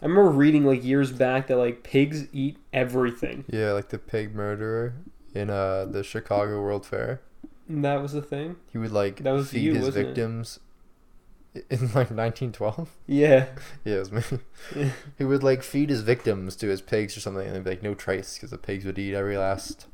I 0.00 0.06
remember 0.06 0.30
reading 0.30 0.64
like 0.64 0.84
years 0.84 1.10
back 1.10 1.48
that 1.48 1.56
like 1.56 1.82
pigs 1.82 2.26
eat 2.32 2.58
everything. 2.72 3.44
Yeah, 3.48 3.72
like 3.72 3.88
the 3.88 3.98
pig 3.98 4.34
murderer 4.34 4.94
in 5.34 5.50
uh 5.50 5.86
the 5.86 6.02
Chicago 6.02 6.62
World 6.62 6.86
Fair. 6.86 7.20
And 7.68 7.84
that 7.84 8.00
was 8.00 8.12
the 8.12 8.22
thing. 8.22 8.56
He 8.72 8.78
would 8.78 8.92
like 8.92 9.22
That 9.22 9.32
was 9.32 9.50
feed 9.50 9.62
you, 9.62 9.74
his 9.74 9.88
victims 9.88 10.60
in 11.70 11.80
like 11.80 12.10
1912. 12.10 12.88
Yeah. 13.06 13.46
Yeah, 13.84 13.94
it 13.94 13.98
was 13.98 14.12
me. 14.12 14.22
Yeah. 14.76 14.90
he 15.18 15.24
would 15.24 15.42
like 15.42 15.62
feed 15.62 15.90
his 15.90 16.02
victims 16.02 16.56
to 16.56 16.68
his 16.68 16.80
pigs 16.80 17.16
or 17.16 17.20
something, 17.20 17.46
and 17.46 17.56
they'd 17.56 17.64
be 17.64 17.70
like 17.70 17.82
no 17.82 17.94
trace 17.94 18.34
because 18.34 18.50
the 18.50 18.58
pigs 18.58 18.84
would 18.84 18.98
eat 18.98 19.14
every 19.14 19.36
last 19.36 19.86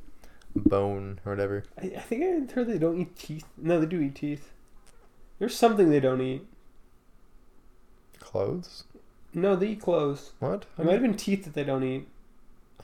bone 0.54 1.20
or 1.24 1.32
whatever. 1.32 1.64
I, 1.80 1.86
I 1.96 2.00
think 2.00 2.22
I 2.22 2.52
heard 2.52 2.68
they 2.68 2.78
don't 2.78 3.00
eat 3.00 3.16
teeth. 3.16 3.46
No, 3.56 3.80
they 3.80 3.86
do 3.86 4.00
eat 4.00 4.14
teeth. 4.14 4.50
There's 5.38 5.56
something 5.56 5.90
they 5.90 6.00
don't 6.00 6.20
eat. 6.20 6.46
Clothes? 8.20 8.84
No, 9.32 9.56
they 9.56 9.68
eat 9.68 9.80
clothes. 9.80 10.32
What? 10.38 10.66
It 10.78 10.84
might 10.84 10.92
have 10.92 11.02
been 11.02 11.16
teeth 11.16 11.44
that 11.44 11.54
they 11.54 11.64
don't 11.64 11.82
eat. 11.82 12.08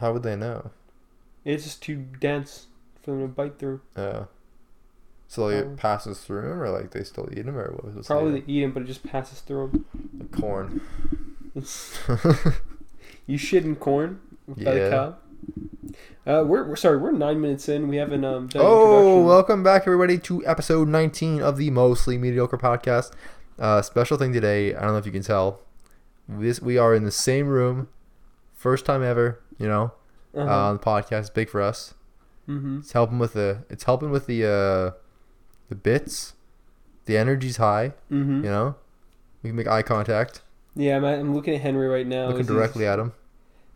How 0.00 0.12
would 0.12 0.22
they 0.22 0.36
know? 0.36 0.70
It's 1.44 1.64
just 1.64 1.82
too 1.82 2.06
dense 2.18 2.66
for 3.02 3.12
them 3.12 3.20
to 3.22 3.28
bite 3.28 3.58
through. 3.58 3.80
Uh, 3.96 4.24
so 5.30 5.46
like 5.46 5.64
Um, 5.64 5.72
it 5.72 5.76
passes 5.76 6.18
through 6.20 6.42
them, 6.42 6.60
or 6.60 6.68
like 6.70 6.90
they 6.90 7.04
still 7.04 7.28
eat 7.30 7.46
them, 7.46 7.56
or 7.56 7.70
what 7.70 7.84
was 7.84 7.96
it? 7.96 8.06
Probably 8.06 8.40
they 8.40 8.52
eat 8.52 8.62
them, 8.62 8.72
but 8.72 8.82
it 8.82 8.86
just 8.86 9.04
passes 9.04 9.38
through 9.40 9.68
them. 9.70 9.84
like 10.18 10.32
corn. 10.32 10.80
You 13.26 13.38
shit 13.38 13.64
in 13.64 13.76
corn 13.76 14.20
by 14.48 14.74
the 14.74 14.90
cow. 14.90 15.16
Uh, 16.26 16.44
we're, 16.44 16.68
we're 16.68 16.76
sorry. 16.76 16.96
We're 16.98 17.12
nine 17.12 17.40
minutes 17.40 17.68
in. 17.68 17.86
We 17.88 17.96
haven't 17.96 18.24
um 18.24 18.48
done 18.48 18.62
Oh, 18.64 19.24
welcome 19.24 19.62
back, 19.62 19.82
everybody, 19.86 20.18
to 20.18 20.44
episode 20.46 20.88
19 20.88 21.40
of 21.40 21.56
the 21.56 21.70
Mostly 21.70 22.18
Mediocre 22.18 22.58
podcast. 22.58 23.12
Uh, 23.58 23.82
special 23.82 24.16
thing 24.16 24.32
today. 24.32 24.74
I 24.74 24.82
don't 24.82 24.92
know 24.92 24.98
if 24.98 25.06
you 25.06 25.12
can 25.12 25.22
tell. 25.22 25.60
This 26.28 26.60
we 26.60 26.76
are 26.76 26.92
in 26.94 27.04
the 27.04 27.10
same 27.12 27.46
room, 27.48 27.88
first 28.52 28.84
time 28.84 29.02
ever. 29.02 29.40
You 29.58 29.68
know, 29.68 29.92
uh 30.34 30.40
Uh-huh. 30.40 30.54
on 30.70 30.76
the 30.78 30.82
podcast. 30.82 31.20
is 31.22 31.30
Big 31.30 31.48
for 31.48 31.62
us. 31.62 31.94
mm-hmm. 32.48 32.78
It's 32.80 32.92
helping 32.92 33.18
with 33.20 33.34
the. 33.34 33.64
It's 33.70 33.84
helping 33.84 34.10
with 34.10 34.26
the 34.26 34.44
uh, 34.44 34.90
the 35.70 35.74
bits. 35.74 36.34
The 37.06 37.16
energy's 37.16 37.56
high. 37.56 37.94
Mm-hmm. 38.12 38.44
You 38.44 38.50
know, 38.50 38.74
we 39.42 39.48
can 39.50 39.56
make 39.56 39.66
eye 39.66 39.82
contact, 39.82 40.42
Yeah, 40.76 40.96
I'm, 40.98 41.04
I'm 41.04 41.34
looking 41.34 41.54
at 41.54 41.62
Henry 41.62 41.88
right 41.88 42.06
now. 42.06 42.28
looking 42.28 42.44
directly 42.44 42.86
at 42.86 42.98
him. 42.98 43.12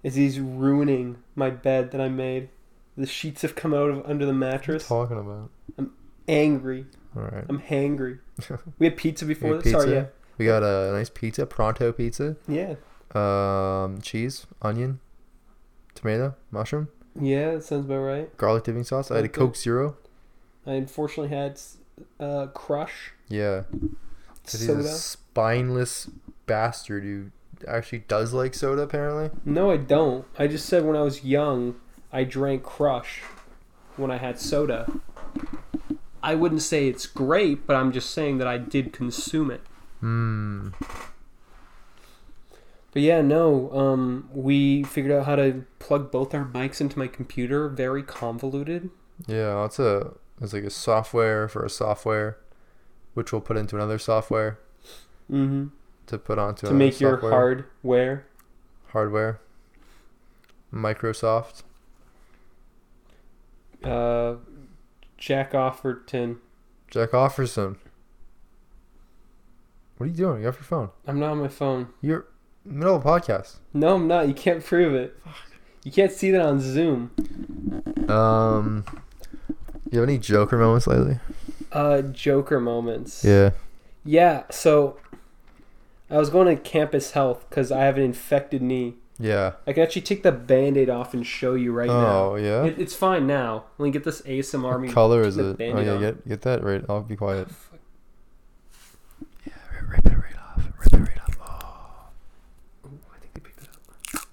as 0.04 0.14
he's 0.16 0.38
ruining 0.38 1.16
my 1.34 1.48
bed 1.50 1.90
that 1.92 2.00
I 2.02 2.08
made. 2.10 2.50
The 2.96 3.06
sheets 3.06 3.42
have 3.42 3.54
come 3.56 3.72
out 3.74 3.90
of 3.90 4.04
under 4.06 4.24
the 4.26 4.32
What 4.32 4.42
are 4.42 4.46
you 4.46 4.52
mattress. 4.52 4.86
talking 4.86 5.18
about? 5.18 5.50
I'm 5.78 5.92
angry. 6.28 6.86
All 7.16 7.22
right. 7.22 7.44
I'm 7.48 7.60
hangry. 7.60 8.18
We 8.78 8.86
had 8.86 8.96
pizza 8.96 9.24
before 9.24 9.54
had 9.54 9.62
this. 9.64 9.72
Sorry, 9.72 9.84
pizza? 9.86 10.10
We 10.38 10.46
got 10.46 10.62
a 10.62 10.92
nice 10.92 11.08
pizza, 11.10 11.46
pronto 11.46 11.90
pizza. 11.92 12.36
yeah. 12.46 12.74
Yeah. 13.16 13.84
Um, 13.84 14.00
cheese, 14.00 14.46
onion, 14.62 14.98
tomato, 15.94 16.34
mushroom, 16.50 16.88
Yeah, 17.20 17.52
that 17.54 17.64
sounds 17.64 17.84
about 17.86 17.98
right. 18.00 18.36
garlic 18.36 18.64
dipping 18.64 18.82
sauce. 18.84 19.10
I 19.10 19.16
had 19.16 19.24
a 19.24 19.28
Coke 19.28 19.54
Zero. 19.56 19.96
I 20.66 20.72
unfortunately 20.72 21.28
had 21.36 21.60
uh, 22.20 22.46
Crush 22.48 23.12
Yeah. 23.28 23.62
'Cause 24.44 24.60
he's 24.60 24.68
a 24.68 24.82
spineless 24.84 26.10
bastard 26.46 27.02
who 27.04 27.30
actually 27.66 28.00
does 28.08 28.32
like 28.34 28.54
soda, 28.54 28.82
apparently. 28.82 29.30
No, 29.44 29.70
I 29.70 29.78
don't. 29.78 30.26
I 30.38 30.46
just 30.46 30.66
said 30.66 30.84
when 30.84 30.96
I 30.96 31.00
was 31.02 31.24
young, 31.24 31.76
I 32.12 32.24
drank 32.24 32.62
Crush 32.62 33.22
when 33.96 34.10
I 34.10 34.18
had 34.18 34.38
soda. 34.38 34.90
I 36.22 36.34
wouldn't 36.34 36.62
say 36.62 36.88
it's 36.88 37.06
great, 37.06 37.66
but 37.66 37.76
I'm 37.76 37.92
just 37.92 38.10
saying 38.10 38.38
that 38.38 38.46
I 38.46 38.58
did 38.58 38.92
consume 38.92 39.50
it. 39.50 39.62
Hmm. 40.00 40.68
But 42.92 43.02
yeah, 43.02 43.22
no, 43.22 43.72
um, 43.72 44.28
we 44.32 44.84
figured 44.84 45.12
out 45.12 45.26
how 45.26 45.36
to 45.36 45.64
plug 45.80 46.10
both 46.12 46.32
our 46.34 46.44
mics 46.44 46.80
into 46.80 46.98
my 46.98 47.08
computer. 47.08 47.68
Very 47.68 48.02
convoluted. 48.02 48.90
Yeah, 49.26 49.64
it's 49.64 49.78
a 49.78 50.12
it's 50.40 50.52
like 50.52 50.64
a 50.64 50.70
software 50.70 51.48
for 51.48 51.64
a 51.64 51.70
software, 51.70 52.38
which 53.14 53.32
we'll 53.32 53.40
put 53.40 53.56
into 53.56 53.76
another 53.76 53.98
software 53.98 54.58
Mm-hmm. 55.30 55.66
to 56.08 56.18
put 56.18 56.38
onto 56.38 56.66
To 56.66 56.74
make 56.74 57.00
your 57.00 57.16
hardware. 57.16 58.26
hardware. 58.88 59.40
Microsoft. 60.72 61.62
Uh, 63.82 64.34
Jack 65.16 65.52
Offerton. 65.52 66.38
Jack 66.90 67.10
Offerson. 67.12 67.76
What 69.96 70.04
are 70.06 70.08
you 70.08 70.14
doing? 70.16 70.42
You 70.42 70.48
off 70.48 70.56
your 70.56 70.64
phone. 70.64 70.90
I'm 71.06 71.18
not 71.20 71.30
on 71.32 71.38
my 71.38 71.48
phone. 71.48 71.88
You're 72.02 72.26
in 72.64 72.72
the 72.72 72.78
middle 72.78 72.96
of 72.96 73.06
a 73.06 73.08
podcast. 73.08 73.56
No, 73.72 73.94
I'm 73.94 74.08
not. 74.08 74.26
You 74.28 74.34
can't 74.34 74.64
prove 74.64 74.94
it. 74.94 75.18
You 75.84 75.92
can't 75.92 76.12
see 76.12 76.30
that 76.32 76.40
on 76.42 76.60
Zoom. 76.60 77.10
Um, 78.08 78.84
you 79.90 80.00
have 80.00 80.08
any 80.08 80.18
Joker 80.18 80.56
moments 80.58 80.86
lately? 80.86 81.18
Uh, 81.72 82.02
Joker 82.02 82.60
moments. 82.60 83.24
Yeah. 83.24 83.50
Yeah, 84.04 84.44
so 84.50 84.98
I 86.10 86.18
was 86.18 86.30
going 86.30 86.54
to 86.54 86.62
Campus 86.62 87.12
Health 87.12 87.46
because 87.48 87.72
I 87.72 87.84
have 87.84 87.96
an 87.96 88.02
infected 88.02 88.60
knee. 88.62 88.94
Yeah. 89.18 89.52
I 89.66 89.72
can 89.72 89.82
actually 89.82 90.02
take 90.02 90.22
the 90.22 90.32
band 90.32 90.76
aid 90.76 90.90
off 90.90 91.14
and 91.14 91.24
show 91.26 91.54
you 91.54 91.72
right 91.72 91.88
now. 91.88 92.30
oh 92.32 92.34
yeah. 92.36 92.64
It, 92.64 92.78
it's 92.80 92.94
fine 92.94 93.26
now. 93.26 93.64
Let 93.78 93.84
me 93.84 93.90
get 93.92 94.04
this 94.04 94.20
ASMR. 94.22 94.72
what 94.72 94.80
me- 94.80 94.88
color 94.88 95.22
is 95.22 95.36
it? 95.38 95.56
Oh 95.60 95.80
yeah, 95.80 95.98
get 95.98 96.28
get 96.28 96.42
that 96.42 96.62
right. 96.64 96.84
I'll 96.88 97.00
be 97.02 97.14
quiet. 97.16 97.48
Fuck. 97.50 97.78
Yeah, 99.46 99.52
rip 99.88 100.04
it 100.04 100.10
right 100.10 100.36
off. 100.36 100.64
Rip 100.80 100.92
it 100.92 100.96
right 100.98 101.40
off. 101.40 102.10
Ooh, 102.86 102.98
I 103.14 103.18
think 103.20 103.34
they 103.34 103.40
picked 103.40 103.62
it 103.62 103.68
up. 104.16 104.24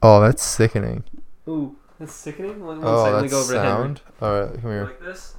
Oh, 0.00 0.20
that's 0.20 0.42
sickening. 0.42 1.02
Ooh, 1.48 1.76
that's 1.98 2.12
sickening. 2.14 2.64
One, 2.64 2.80
one 2.80 2.86
Oh, 2.86 3.04
second, 3.04 3.12
let 3.14 3.22
me 3.22 3.28
that's 3.28 3.32
go 3.32 3.40
over 3.40 3.52
to 3.54 3.60
Henry. 3.60 3.82
sound. 3.82 4.00
All 4.22 4.40
right, 4.40 4.52
come 4.54 4.62
You 4.64 4.76
here. 4.76 4.84
like 4.84 5.00
this? 5.00 5.34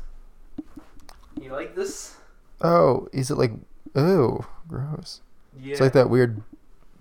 You 1.41 1.51
like 1.51 1.75
this? 1.75 2.15
Oh, 2.61 3.07
is 3.13 3.31
it 3.31 3.35
like? 3.35 3.51
Ooh, 3.97 4.45
gross. 4.67 5.21
Yeah. 5.59 5.71
It's 5.71 5.81
like 5.81 5.93
that 5.93 6.09
weird 6.09 6.41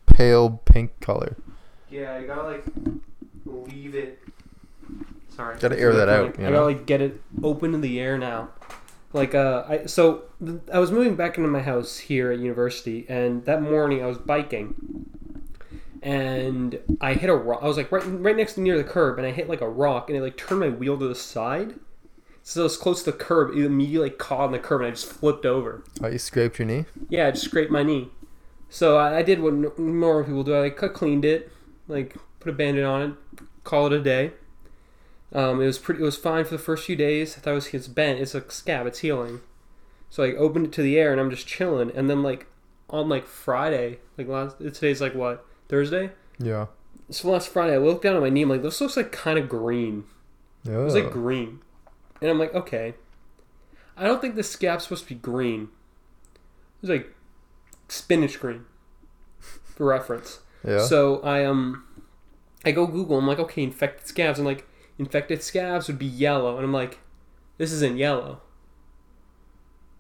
pale 0.07 0.61
pink 0.65 0.99
color. 1.00 1.37
Yeah, 1.91 2.15
I 2.15 2.25
gotta 2.25 2.43
like 2.45 2.65
leave 3.45 3.95
it. 3.95 4.21
Sorry. 5.35 5.59
Gotta 5.59 5.79
air 5.79 5.93
that 5.95 6.09
out, 6.09 6.38
I 6.38 6.43
you 6.43 6.50
gotta 6.50 6.65
like 6.65 6.87
get 6.87 7.00
it 7.00 7.21
open 7.43 7.75
in 7.75 7.81
the 7.81 8.00
air 8.00 8.17
now. 8.19 8.50
Like 9.12 9.35
uh, 9.35 9.65
I 9.69 9.87
so 9.87 10.25
th- 10.45 10.61
I 10.73 10.79
was 10.79 10.91
moving 10.93 11.17
back 11.17 11.37
into 11.38 11.49
my 11.49 11.62
house 11.62 11.99
here 11.99 12.31
at 12.31 12.38
university, 12.38 13.07
and 13.09 13.45
that 13.47 13.62
morning 13.62 14.03
I 14.03 14.07
was 14.07 14.19
biking, 14.19 15.09
and 16.02 16.78
I 17.00 17.14
hit 17.14 17.31
a 17.31 17.35
rock. 17.35 17.61
I 17.62 17.67
was 17.67 17.76
like 17.76 17.90
right 17.93 18.05
right 18.05 18.37
next 18.37 18.55
to 18.55 18.61
near 18.61 18.76
the 18.76 18.85
curb, 18.85 19.19
and 19.19 19.26
I 19.26 19.31
hit 19.31 19.49
like 19.49 19.61
a 19.61 19.69
rock, 19.69 20.09
and 20.09 20.19
it 20.19 20.23
like 20.23 20.37
turned 20.37 20.61
my 20.61 20.69
wheel 20.69 20.99
to 20.99 21.09
the 21.09 21.14
side. 21.14 21.75
So 22.43 22.61
it 22.61 22.64
was 22.64 22.76
close 22.76 23.02
to 23.02 23.11
the 23.11 23.17
curb. 23.17 23.57
It 23.57 23.64
immediately 23.64 24.11
caught 24.11 24.40
on 24.40 24.52
the 24.52 24.59
curb, 24.59 24.81
and 24.81 24.88
I 24.88 24.90
just 24.90 25.07
flipped 25.12 25.45
over. 25.45 25.85
Oh, 26.02 26.09
you 26.09 26.19
scraped 26.19 26.59
your 26.59 26.67
knee? 26.67 26.87
Yeah, 27.09 27.28
I 27.28 27.31
just 27.33 27.45
scraped 27.45 27.71
my 27.71 27.83
knee. 27.83 28.09
So 28.71 28.97
I, 28.97 29.19
I 29.19 29.23
did 29.23 29.40
what 29.40 29.78
normal 29.78 30.25
people 30.25 30.45
do. 30.45 30.55
I 30.55 30.61
like, 30.61 30.76
cleaned 30.95 31.25
it, 31.25 31.50
like 31.88 32.17
put 32.40 32.50
a 32.50 32.55
bandit 32.55 32.85
on 32.85 33.02
it, 33.02 33.45
call 33.64 33.87
it 33.87 33.93
a 33.93 34.00
day. 34.00 34.33
Um, 35.33 35.61
it 35.61 35.67
was 35.67 35.78
pretty. 35.78 36.00
It 36.00 36.05
was 36.05 36.17
fine 36.17 36.45
for 36.45 36.52
the 36.52 36.59
first 36.59 36.87
few 36.87 36.97
days. 36.97 37.37
I 37.37 37.40
thought 37.40 37.50
it 37.50 37.55
was 37.55 37.75
it's 37.75 37.88
bent. 37.88 38.21
It's 38.21 38.35
a 38.35 38.50
scab. 38.50 38.87
It's 38.87 39.00
healing. 39.00 39.40
So 40.11 40.23
I 40.23 40.33
opened 40.33 40.67
it 40.67 40.73
to 40.73 40.83
the 40.83 40.99
air 40.99 41.12
and 41.12 41.21
I'm 41.21 41.31
just 41.31 41.47
chilling. 41.47 41.90
And 41.95 42.09
then 42.09 42.23
like 42.23 42.47
on 42.88 43.09
like 43.09 43.26
Friday, 43.26 43.99
like 44.17 44.28
last 44.28 44.59
today's 44.59 45.00
like 45.00 45.14
what 45.14 45.45
Thursday. 45.69 46.11
Yeah. 46.39 46.67
So 47.11 47.31
last 47.31 47.49
Friday, 47.49 47.75
I 47.75 47.79
looked 47.79 48.03
down 48.03 48.17
at 48.17 48.23
my 48.23 48.29
knee. 48.29 48.43
I'm 48.43 48.49
like, 48.49 48.63
this 48.63 48.81
looks 48.81 48.97
like 48.97 49.13
kind 49.13 49.39
of 49.39 49.49
green. 49.49 50.05
Yeah. 50.65 50.81
It 50.81 50.85
was 50.85 50.95
like 50.95 51.11
green. 51.11 51.61
And 52.21 52.31
I'm 52.31 52.39
like, 52.39 52.55
okay. 52.55 52.95
I 53.97 54.05
don't 54.05 54.21
think 54.21 54.35
the 54.37 54.43
scab's 54.43 54.85
supposed 54.85 55.05
to 55.05 55.09
be 55.09 55.15
green. 55.15 55.69
It 56.35 56.83
was 56.83 56.91
like 56.91 57.15
spinach 57.89 58.39
green, 58.39 58.65
for 59.41 59.87
reference. 59.87 60.41
yeah. 60.67 60.85
So 60.85 61.21
I 61.23 61.45
um, 61.45 61.85
I 62.65 62.73
go 62.73 62.87
Google. 62.87 63.19
I'm 63.19 63.27
like, 63.27 63.39
okay, 63.39 63.63
infected 63.63 64.07
scabs. 64.07 64.39
And 64.39 64.47
like, 64.47 64.67
infected 64.99 65.43
scabs 65.43 65.89
would 65.89 65.99
be 65.99 66.07
yellow. 66.07 66.57
And 66.57 66.65
I'm 66.65 66.73
like, 66.73 66.99
this 67.57 67.73
isn't 67.73 67.97
yellow. 67.97 68.41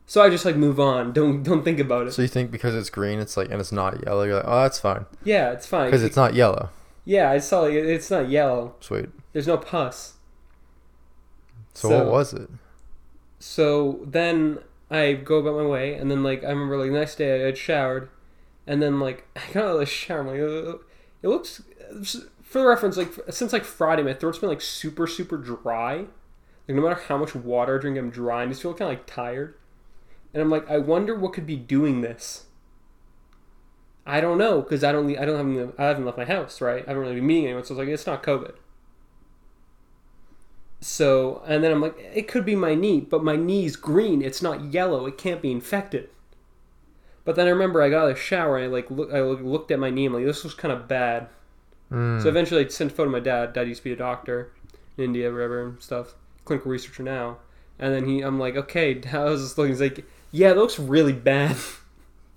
So 0.08 0.22
I 0.22 0.30
just 0.30 0.44
like 0.44 0.56
move 0.56 0.80
on. 0.80 1.12
Don't 1.18 1.42
don't 1.44 1.62
think 1.62 1.78
about 1.78 2.06
it. 2.08 2.12
So 2.12 2.22
you 2.22 2.28
think 2.28 2.50
because 2.50 2.74
it's 2.74 2.88
green, 2.90 3.18
it's 3.20 3.36
like, 3.36 3.50
and 3.50 3.60
it's 3.60 3.70
not 3.72 4.04
yellow, 4.06 4.24
you're 4.24 4.36
like, 4.36 4.44
oh, 4.48 4.62
that's 4.62 4.80
fine. 4.80 5.04
yeah, 5.22 5.52
it's 5.52 5.66
fine. 5.66 5.86
Because 5.86 6.02
it's 6.02 6.16
not 6.16 6.32
yellow. 6.34 6.70
yeah, 7.04 7.30
I 7.30 7.38
saw 7.38 7.60
like, 7.60 7.74
it's 7.74 8.10
not 8.10 8.28
yellow. 8.30 8.74
Sweet. 8.80 9.10
There's 9.32 9.46
no 9.46 9.56
pus. 9.58 10.14
So, 11.74 11.88
So- 11.90 11.98
what 12.04 12.12
was 12.12 12.32
it? 12.34 12.48
So 13.38 14.00
then 14.04 14.58
I 14.90 15.12
go 15.12 15.36
about 15.36 15.54
my 15.62 15.66
way, 15.66 15.94
and 15.94 16.10
then 16.10 16.22
like 16.24 16.42
I 16.42 16.48
remember 16.48 16.76
like 16.78 16.90
the 16.90 16.98
next 16.98 17.16
day 17.16 17.40
I 17.42 17.46
had 17.46 17.56
showered, 17.58 18.08
and 18.66 18.82
then 18.82 18.98
like 18.98 19.26
I 19.36 19.52
got 19.52 19.64
out 19.64 19.74
of 19.74 19.78
the 19.80 19.86
shower. 19.86 20.20
I'm 20.20 20.26
like, 20.26 20.40
"Uh, 20.40 20.78
it 21.22 21.28
looks 21.28 21.62
for 22.42 22.62
the 22.62 22.66
reference 22.66 22.96
like 22.96 23.12
since 23.30 23.52
like 23.52 23.64
Friday, 23.64 24.02
my 24.02 24.14
throat's 24.14 24.38
been 24.38 24.48
like 24.48 24.60
super 24.62 25.06
super 25.06 25.36
dry. 25.36 26.06
Like 26.66 26.76
no 26.76 26.82
matter 26.82 27.00
how 27.08 27.16
much 27.18 27.34
water 27.34 27.78
I 27.78 27.80
drink, 27.80 27.96
I'm 27.98 28.10
dry. 28.10 28.42
and 28.42 28.50
just 28.50 28.62
feel 28.62 28.72
kind 28.74 28.90
of 28.90 28.98
like 28.98 29.06
tired. 29.06 29.54
And 30.32 30.42
I'm 30.42 30.50
like, 30.50 30.68
I 30.70 30.78
wonder 30.78 31.14
what 31.14 31.32
could 31.32 31.46
be 31.46 31.56
doing 31.56 32.00
this. 32.00 32.44
I 34.06 34.20
don't 34.22 34.38
know 34.38 34.62
because 34.62 34.82
I 34.82 34.90
don't 34.90 35.16
I 35.18 35.26
don't 35.26 35.58
have 35.58 35.74
I 35.78 35.84
haven't 35.84 36.06
left 36.06 36.16
my 36.16 36.24
house 36.24 36.62
right. 36.62 36.82
I 36.84 36.88
haven't 36.88 37.02
really 37.02 37.16
been 37.16 37.26
meeting 37.26 37.44
anyone, 37.44 37.64
so 37.64 37.74
I 37.74 37.78
was 37.78 37.86
like, 37.86 37.92
it's 37.92 38.06
not 38.06 38.22
COVID. 38.22 38.54
So, 40.80 41.42
and 41.46 41.62
then 41.62 41.72
I'm 41.72 41.80
like, 41.80 41.98
it 42.14 42.28
could 42.28 42.44
be 42.44 42.54
my 42.54 42.74
knee, 42.74 43.00
but 43.00 43.24
my 43.24 43.36
knee's 43.36 43.76
green. 43.76 44.22
It's 44.22 44.40
not 44.40 44.72
yellow. 44.72 45.06
It 45.06 45.18
can't 45.18 45.42
be 45.42 45.50
infected. 45.50 46.08
But 47.24 47.36
then 47.36 47.46
I 47.46 47.50
remember 47.50 47.82
I 47.82 47.90
got 47.90 48.04
out 48.04 48.10
of 48.10 48.16
the 48.16 48.22
shower 48.22 48.56
and 48.56 48.64
I 48.64 48.68
like 48.68 48.90
look, 48.90 49.12
I 49.12 49.20
looked 49.20 49.70
at 49.70 49.78
my 49.78 49.90
knee. 49.90 50.06
I'm 50.06 50.14
like, 50.14 50.24
this 50.24 50.44
was 50.44 50.54
kind 50.54 50.72
of 50.72 50.88
bad. 50.88 51.28
Mm. 51.92 52.22
So 52.22 52.28
eventually 52.28 52.64
I 52.64 52.68
sent 52.68 52.92
a 52.92 52.94
photo 52.94 53.10
to 53.10 53.12
my 53.12 53.20
dad. 53.20 53.52
Dad 53.52 53.68
used 53.68 53.80
to 53.80 53.84
be 53.84 53.92
a 53.92 53.96
doctor 53.96 54.52
in 54.96 55.04
India, 55.04 55.30
wherever 55.30 55.62
and 55.62 55.82
stuff. 55.82 56.14
Clinical 56.46 56.70
researcher 56.70 57.02
now. 57.02 57.38
And 57.78 57.92
then 57.92 58.06
he, 58.06 58.22
I'm 58.22 58.38
like, 58.38 58.56
okay, 58.56 58.94
was 59.12 59.42
just 59.42 59.58
looking. 59.58 59.72
He's 59.72 59.80
like, 59.80 60.06
yeah, 60.30 60.50
it 60.50 60.56
looks 60.56 60.78
really 60.78 61.12
bad. 61.12 61.56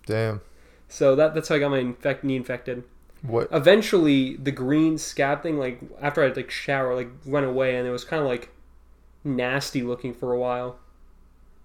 Damn. 0.06 0.42
So 0.88 1.16
that 1.16 1.34
that's 1.34 1.50
how 1.50 1.56
I 1.56 1.60
got 1.60 1.70
my 1.72 1.80
infect, 1.80 2.24
knee 2.24 2.36
infected. 2.36 2.84
What? 3.22 3.48
Eventually, 3.52 4.36
the 4.36 4.52
green 4.52 4.98
scab 4.98 5.44
thing, 5.44 5.58
like 5.58 5.80
after 6.02 6.24
I 6.24 6.30
like 6.30 6.50
shower, 6.52 6.96
like 6.96 7.10
went 7.26 7.46
away, 7.46 7.78
and 7.78 7.88
it 7.88 7.92
was 7.92 8.04
kind 8.04 8.22
of 8.22 8.28
like 8.28 8.50
nasty 9.24 9.84
looking 9.84 10.14
for 10.14 10.34
a 10.34 10.40
while. 10.40 10.80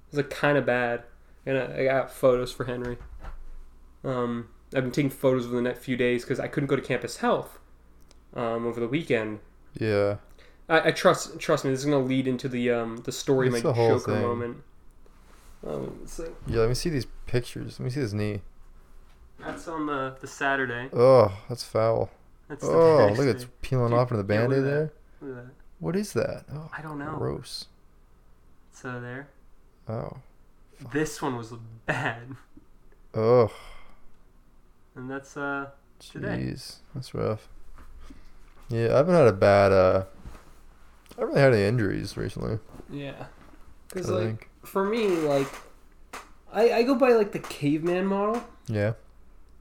It 0.09 0.17
was 0.17 0.19
like 0.19 0.31
kind 0.31 0.59
of 0.59 0.67
bad, 0.67 1.03
and 1.45 1.59
I, 1.59 1.81
I 1.81 1.85
got 1.85 2.11
photos 2.11 2.53
for 2.53 2.65
Henry. 2.65 2.99
Um, 4.05 4.49
I've 4.75 4.83
been 4.83 4.93
taking 4.93 5.11
photos 5.11 5.47
over 5.47 5.57
the 5.57 5.63
next 5.63 5.83
few 5.85 5.97
days 5.97 6.23
because 6.23 6.39
I 6.39 6.49
couldn't 6.49 6.69
go 6.69 6.77
to 6.77 6.83
Campus 6.83 7.17
Health 7.19 7.59
um, 8.35 8.67
over 8.67 8.79
the 8.79 8.89
weekend. 8.89 9.41
Yeah. 9.79 10.17
I, 10.69 10.89
I 10.89 10.91
trust 10.91 11.39
trust 11.41 11.65
me, 11.65 11.71
this 11.71 11.81
is 11.81 11.87
gonna 11.87 11.99
lead 12.01 12.29
into 12.29 12.49
the 12.49 12.71
um 12.71 12.99
the 12.99 13.13
story 13.13 13.49
of 13.49 13.55
It's 13.55 13.65
my 13.65 13.71
the 13.73 13.77
Joker 13.77 14.13
thing. 14.13 14.23
moment. 14.23 14.57
Um, 15.67 16.01
so 16.07 16.33
Yeah, 16.47 16.61
let 16.61 16.69
me 16.69 16.75
see 16.75 16.91
these 16.91 17.07
pictures. 17.27 17.79
Let 17.81 17.85
me 17.85 17.91
see 17.91 18.01
this 18.01 18.13
knee. 18.13 18.43
that's 19.39 19.67
on 19.69 19.87
the 19.87 20.17
the 20.21 20.27
Saturday. 20.27 20.89
Oh, 20.93 21.33
that's 21.49 21.65
foul. 21.65 22.11
That's 22.49 22.65
Oh, 22.65 23.09
look, 23.17 23.27
it's 23.27 23.47
peeling 23.63 23.91
Dude, 23.91 23.99
off 23.99 24.11
into 24.11 24.23
the 24.23 24.33
yeah, 24.35 24.41
band-aid 24.41 24.59
at 24.61 24.65
that. 24.65 24.71
there. 24.71 24.93
Look 25.21 25.39
at 25.39 25.45
that. 25.47 25.53
What 25.81 25.97
is 25.97 26.13
that? 26.15 26.45
Oh, 26.55 26.71
I 26.77 26.81
don't 26.83 26.99
know. 26.99 27.15
gross. 27.19 27.67
So 28.73 29.01
there. 29.01 29.29
Oh. 29.89 30.19
This 30.93 31.21
one 31.23 31.37
was 31.37 31.53
bad, 31.87 32.37
Oh, 33.15 33.51
and 34.95 35.11
that's 35.11 35.37
uh 35.37 35.71
Today. 35.99 36.39
jeez. 36.53 36.77
That's 36.95 37.15
rough. 37.15 37.49
Yeah, 38.69 38.93
I 38.93 38.97
haven't 38.99 39.15
had 39.15 39.27
a 39.29 39.33
bad, 39.33 39.73
uh... 39.73 40.05
I 41.17 41.21
haven't 41.21 41.29
really 41.29 41.41
had 41.41 41.55
any 41.55 41.63
injuries 41.65 42.17
recently, 42.17 42.59
yeah. 42.91 43.27
Because 43.97 44.11
like 44.11 44.25
think. 44.27 44.49
for 44.65 44.85
me, 44.85 45.09
like 45.09 45.49
I 46.53 46.71
I 46.73 46.83
go 46.83 46.95
by 46.95 47.11
like 47.11 47.33
the 47.33 47.39
caveman 47.39 48.07
model. 48.07 48.43
Yeah. 48.69 48.93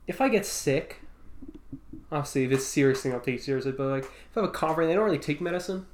If 0.08 0.22
I 0.22 0.30
get 0.30 0.46
sick, 0.46 1.02
obviously 2.12 2.44
if 2.44 2.52
it's 2.52 2.66
serious 2.66 3.02
thing, 3.02 3.14
I'll 3.14 3.20
take 3.20 3.36
it 3.36 3.44
seriously. 3.44 3.72
But 3.72 3.88
like 3.88 4.04
if 4.04 4.38
I 4.38 4.42
have 4.42 4.50
a 4.50 4.52
cough, 4.52 4.78
and 4.78 4.90
they 4.90 4.94
don't 4.94 5.06
really 5.06 5.18
take 5.20 5.42
medicine. 5.42 5.86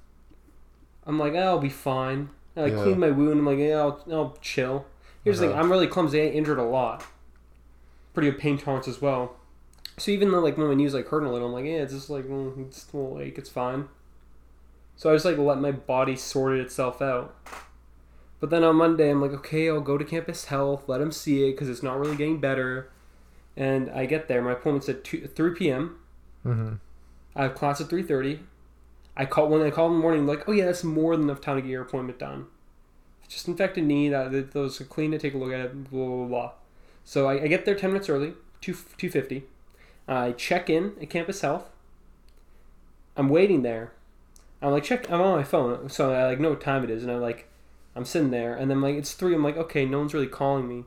I'm 1.06 1.18
like, 1.18 1.34
oh, 1.34 1.40
I'll 1.40 1.60
be 1.60 1.70
fine. 1.70 2.30
I 2.56 2.62
like 2.62 2.74
Yeah. 2.74 2.84
clean 2.84 3.00
my 3.00 3.10
wound. 3.10 3.40
I'm 3.40 3.46
like, 3.46 3.58
yeah, 3.58 3.78
I'll, 3.80 4.04
I'll 4.12 4.38
chill. 4.42 4.86
Here's 5.24 5.40
the 5.40 5.46
thing: 5.48 5.54
Uh-huh. 5.54 5.62
I'm 5.64 5.72
really 5.72 5.88
clumsy. 5.88 6.22
I 6.22 6.26
injured 6.26 6.60
a 6.60 6.64
lot. 6.64 7.06
Pretty 8.14 8.30
good 8.30 8.40
pain 8.40 8.58
tolerance 8.58 8.88
as 8.88 9.02
well. 9.02 9.36
So 9.98 10.12
even 10.12 10.32
though 10.32 10.40
like 10.40 10.58
when 10.58 10.68
my 10.68 10.74
knees 10.74 10.94
like 10.94 11.08
hurting 11.08 11.30
a 11.30 11.32
little, 11.32 11.48
I'm 11.48 11.54
like, 11.54 11.66
yeah, 11.66 11.82
it's 11.84 11.94
just 11.94 12.10
like 12.10 12.26
mm, 12.26 12.68
it's 12.68 12.88
a 12.94 12.98
little 12.98 13.20
ache, 13.20 13.38
it's 13.38 13.50
fine. 13.50 13.88
So 14.96 15.10
I 15.10 15.14
just 15.14 15.26
like 15.26 15.38
let 15.38 15.60
my 15.60 15.72
body 15.72 16.16
sort 16.16 16.58
itself 16.58 17.02
out. 17.02 17.36
But 18.42 18.50
then 18.50 18.64
on 18.64 18.76
Monday, 18.76 19.10
I'm 19.10 19.22
like, 19.22 19.32
okay, 19.32 19.70
I'll 19.70 19.80
go 19.80 19.98
to 19.98 20.04
campus 20.04 20.46
health, 20.46 20.90
let 20.90 20.98
them 20.98 21.12
see 21.12 21.48
it 21.48 21.52
because 21.52 21.70
it's 21.70 21.84
not 21.84 22.00
really 22.00 22.18
getting 22.18 22.40
better. 22.40 22.90
And 23.56 23.90
I 23.92 24.08
get 24.08 24.28
there, 24.28 24.42
my 24.42 24.54
appointment's 24.54 24.90
at 24.90 25.04
2, 25.04 25.28
3 25.28 25.54
p.m. 25.54 26.00
Mm-hmm. 26.46 26.74
I 27.36 27.44
have 27.44 27.56
class 27.56 27.80
at 27.80 27.88
3:30. 27.88 28.40
I 29.16 29.26
call 29.26 29.48
when 29.48 29.62
I 29.62 29.70
call 29.70 29.88
in 29.88 29.94
the 29.94 30.00
morning, 30.00 30.26
like, 30.26 30.50
oh 30.50 30.52
yeah, 30.52 30.66
that's 30.66 30.84
more 30.84 31.16
than 31.16 31.26
enough 31.26 31.40
time 31.40 31.58
to 31.58 31.62
get 31.62 31.70
your 31.70 31.84
appointment 31.84 32.18
done. 32.18 32.48
Just 33.28 33.48
infected 33.48 33.86
knee. 33.86 34.10
That 34.10 34.52
those 34.52 34.82
are 34.82 34.86
clean 34.86 35.12
to 35.12 35.20
take 35.20 35.34
a 35.34 35.38
look 35.38 35.54
at 35.54 35.60
it. 35.60 35.90
Blah 35.92 36.08
blah 36.08 36.26
blah. 36.26 36.52
So 37.06 37.28
I, 37.28 37.44
I 37.44 37.48
get 37.48 37.66
there 37.66 37.76
10 37.76 37.92
minutes 37.92 38.10
early, 38.10 38.34
two 38.60 38.74
2:50. 38.74 39.44
I 40.08 40.32
check 40.32 40.70
in 40.70 40.94
at 41.02 41.10
Campus 41.10 41.42
Health. 41.42 41.70
I'm 43.16 43.30
waiting 43.30 43.62
there. 43.62 43.94
I'm 44.62 44.72
like 44.72 44.84
check. 44.84 45.10
I'm 45.10 45.22
on 45.22 45.38
my 45.38 45.44
phone, 45.44 45.90
so 45.90 46.12
I 46.12 46.26
like 46.26 46.40
know 46.40 46.50
what 46.50 46.62
time 46.62 46.84
it 46.84 46.90
is, 46.90 47.04
and 47.04 47.12
I'm 47.12 47.22
like, 47.22 47.48
I'm 47.96 48.06
sitting 48.06 48.32
there, 48.32 48.56
and 48.56 48.70
then 48.72 48.82
like 48.82 48.96
it's 48.96 49.14
three. 49.14 49.34
I'm 49.36 49.44
like, 49.44 49.58
okay, 49.58 49.86
no 49.86 50.00
one's 50.00 50.14
really 50.14 50.28
calling 50.28 50.68
me. 50.68 50.86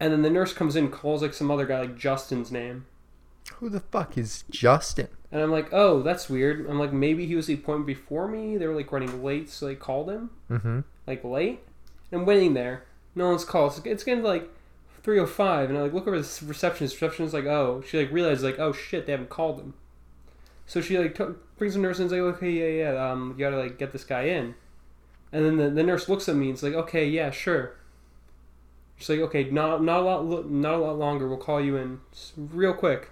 And 0.00 0.12
then 0.12 0.22
the 0.22 0.30
nurse 0.30 0.52
comes 0.52 0.76
in, 0.76 0.90
calls 0.90 1.22
like 1.22 1.34
some 1.34 1.50
other 1.50 1.66
guy, 1.66 1.80
like 1.80 1.96
Justin's 1.96 2.50
name. 2.52 2.86
Who 3.56 3.68
the 3.68 3.80
fuck 3.80 4.18
is 4.18 4.44
Justin? 4.50 5.08
And 5.30 5.42
I'm 5.42 5.50
like, 5.50 5.68
oh, 5.72 6.02
that's 6.02 6.28
weird. 6.30 6.66
I'm 6.68 6.78
like, 6.78 6.92
maybe 6.92 7.26
he 7.26 7.34
was 7.36 7.46
the 7.46 7.54
appointment 7.54 7.86
before 7.86 8.26
me. 8.28 8.56
They 8.56 8.66
were 8.66 8.74
like 8.74 8.90
running 8.92 9.22
late, 9.22 9.50
so 9.50 9.66
they 9.66 9.74
called 9.74 10.10
him 10.10 10.30
Mm-hmm. 10.50 10.80
like 11.06 11.24
late. 11.24 11.60
And 12.10 12.20
I'm 12.22 12.26
waiting 12.26 12.54
there. 12.54 12.84
No 13.14 13.28
one's 13.28 13.44
called. 13.44 13.72
It's- 13.78 13.86
It's 13.92 14.04
getting 14.04 14.22
to, 14.22 14.28
like 14.28 14.48
3:05, 15.02 15.68
and 15.68 15.78
I 15.78 15.82
like 15.82 15.92
look 15.92 16.06
over 16.06 16.20
the 16.20 16.44
receptionist. 16.46 16.94
Receptionist's 17.00 17.34
like, 17.34 17.44
oh, 17.46 17.82
she 17.86 17.98
like 17.98 18.12
realizes 18.12 18.42
like, 18.44 18.58
oh 18.58 18.72
shit, 18.72 19.06
they 19.06 19.12
haven't 19.12 19.30
called 19.30 19.60
him. 19.60 19.74
So 20.66 20.80
she 20.80 20.98
like 20.98 21.14
t- 21.16 21.24
brings 21.58 21.74
the 21.74 21.80
nurse 21.80 21.98
in 21.98 22.04
and 22.04 22.12
like, 22.12 22.36
okay, 22.36 22.50
yeah, 22.50 22.90
yeah, 22.92 23.10
um, 23.10 23.34
you 23.36 23.44
gotta 23.44 23.58
like 23.58 23.78
get 23.78 23.92
this 23.92 24.04
guy 24.04 24.22
in. 24.24 24.54
And 25.34 25.44
then 25.44 25.56
the, 25.56 25.68
the 25.68 25.82
nurse 25.82 26.08
looks 26.08 26.28
at 26.28 26.36
me 26.36 26.46
and 26.46 26.54
is 26.54 26.62
like, 26.62 26.74
okay, 26.74 27.08
yeah, 27.08 27.32
sure. 27.32 27.74
She's 28.96 29.08
like, 29.08 29.18
okay, 29.18 29.50
not 29.50 29.82
not 29.82 29.98
a 29.98 30.02
lot, 30.04 30.24
lo- 30.24 30.46
not 30.48 30.74
a 30.74 30.78
lot 30.78 30.96
longer. 30.96 31.26
We'll 31.28 31.38
call 31.38 31.60
you 31.60 31.76
in 31.76 32.00
real 32.36 32.72
quick. 32.72 33.10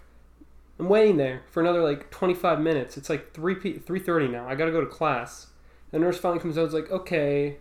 I'm 0.79 0.89
waiting 0.89 1.17
there 1.17 1.43
for 1.51 1.61
another 1.61 1.83
like 1.83 2.13
25 2.13 2.61
minutes. 2.61 2.97
It's 2.97 3.11
like 3.11 3.35
3 3.35 3.57
p 3.57 3.73
3:30 3.75 4.31
now. 4.31 4.49
I 4.49 4.55
gotta 4.55 4.71
go 4.71 4.81
to 4.81 4.87
class. 4.87 5.49
The 5.91 5.99
nurse 5.99 6.17
finally 6.17 6.41
comes 6.41 6.57
out. 6.57 6.69
is 6.69 6.73
like, 6.75 6.93
okay, 6.93 7.57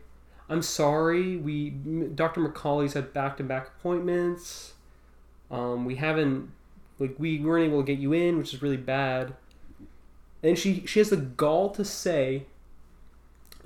I'm 0.48 0.62
sorry. 0.62 1.38
We 1.38 1.72
Dr. 1.72 2.41
McCauley's 2.41 2.94
had 2.94 3.13
back-to-back 3.13 3.68
appointments. 3.80 4.74
Um, 5.50 5.86
we 5.86 5.96
haven't 5.96 6.51
like 7.00 7.15
we 7.18 7.39
weren't 7.39 7.65
able 7.65 7.82
to 7.82 7.86
get 7.88 7.98
you 7.98 8.13
in, 8.13 8.38
which 8.38 8.53
is 8.53 8.62
really 8.62 8.77
bad. 8.77 9.34
And 10.44 10.56
she 10.56 10.86
she 10.86 11.00
has 11.00 11.10
the 11.10 11.18
gall 11.18 11.72
to 11.72 11.84
say, 11.84 12.46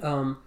um, 0.02 0.38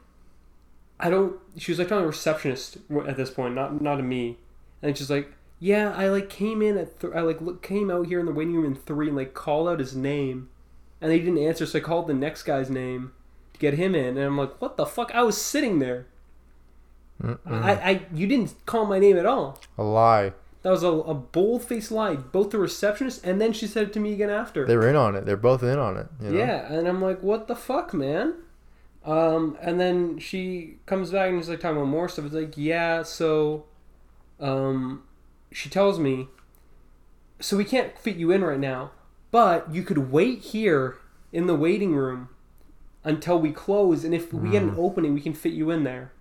I 1.00 1.10
don't. 1.10 1.36
She 1.56 1.70
was 1.70 1.78
like 1.78 1.88
talking 1.88 2.02
to 2.02 2.04
a 2.04 2.08
receptionist 2.08 2.78
at 3.06 3.16
this 3.16 3.30
point, 3.30 3.54
not 3.54 3.80
not 3.80 3.96
to 3.96 4.02
me. 4.02 4.38
And 4.82 4.96
she's 4.96 5.10
like, 5.10 5.32
yeah, 5.60 5.92
I 5.96 6.08
like 6.08 6.28
came 6.28 6.62
in 6.62 6.76
at 6.76 7.00
th- 7.00 7.12
I 7.14 7.20
like 7.20 7.40
look, 7.40 7.62
came 7.62 7.90
out 7.90 8.06
here 8.06 8.20
in 8.20 8.26
the 8.26 8.32
waiting 8.32 8.54
room 8.54 8.64
in 8.64 8.74
three 8.74 9.08
and 9.08 9.16
like 9.16 9.34
called 9.34 9.68
out 9.68 9.78
his 9.80 9.94
name, 9.96 10.48
and 11.00 11.10
they 11.10 11.18
didn't 11.18 11.38
answer, 11.38 11.66
so 11.66 11.78
I 11.78 11.82
called 11.82 12.06
the 12.06 12.14
next 12.14 12.42
guy's 12.44 12.70
name 12.70 13.12
to 13.52 13.58
get 13.60 13.74
him 13.74 13.94
in, 13.94 14.16
and 14.16 14.20
I'm 14.20 14.38
like, 14.38 14.60
what 14.60 14.76
the 14.76 14.86
fuck? 14.86 15.10
I 15.14 15.22
was 15.22 15.40
sitting 15.40 15.78
there. 15.78 16.06
I, 17.44 17.72
I 17.72 18.06
you 18.14 18.26
didn't 18.26 18.54
call 18.66 18.86
my 18.86 18.98
name 18.98 19.16
at 19.16 19.26
all. 19.26 19.58
a 19.76 19.82
lie. 19.82 20.32
That 20.62 20.70
was 20.70 20.82
a, 20.82 20.88
a 20.88 21.14
bold 21.14 21.64
faced 21.64 21.90
lie. 21.90 22.16
Both 22.16 22.50
the 22.50 22.58
receptionist 22.58 23.24
and 23.24 23.40
then 23.40 23.52
she 23.52 23.66
said 23.66 23.84
it 23.88 23.92
to 23.94 24.00
me 24.00 24.12
again 24.12 24.30
after. 24.30 24.66
They 24.66 24.76
were 24.76 24.88
in 24.88 24.96
on 24.96 25.14
it. 25.14 25.24
They're 25.24 25.36
both 25.36 25.62
in 25.62 25.78
on 25.78 25.96
it. 25.96 26.08
You 26.20 26.30
know? 26.30 26.38
Yeah, 26.38 26.72
and 26.72 26.86
I'm 26.88 27.00
like, 27.00 27.22
what 27.22 27.46
the 27.46 27.56
fuck, 27.56 27.94
man? 27.94 28.34
Um, 29.04 29.56
and 29.60 29.80
then 29.80 30.18
she 30.18 30.78
comes 30.86 31.10
back 31.10 31.30
and 31.30 31.38
she's 31.40 31.48
like 31.48 31.60
talking 31.60 31.76
about 31.78 31.88
more 31.88 32.08
stuff. 32.08 32.26
It's 32.26 32.34
like, 32.34 32.54
yeah, 32.56 33.02
so, 33.02 33.64
um, 34.40 35.04
she 35.52 35.68
tells 35.68 35.98
me, 35.98 36.28
so 37.40 37.56
we 37.56 37.64
can't 37.64 37.96
fit 37.98 38.16
you 38.16 38.30
in 38.30 38.44
right 38.44 38.58
now, 38.58 38.90
but 39.30 39.72
you 39.72 39.82
could 39.82 40.10
wait 40.10 40.40
here 40.40 40.98
in 41.32 41.46
the 41.46 41.54
waiting 41.54 41.94
room 41.94 42.28
until 43.04 43.38
we 43.38 43.52
close, 43.52 44.04
and 44.04 44.14
if 44.14 44.32
we 44.34 44.50
get 44.50 44.62
an 44.62 44.74
opening, 44.76 45.14
we 45.14 45.20
can 45.20 45.32
fit 45.32 45.52
you 45.52 45.70
in 45.70 45.84
there. 45.84 46.12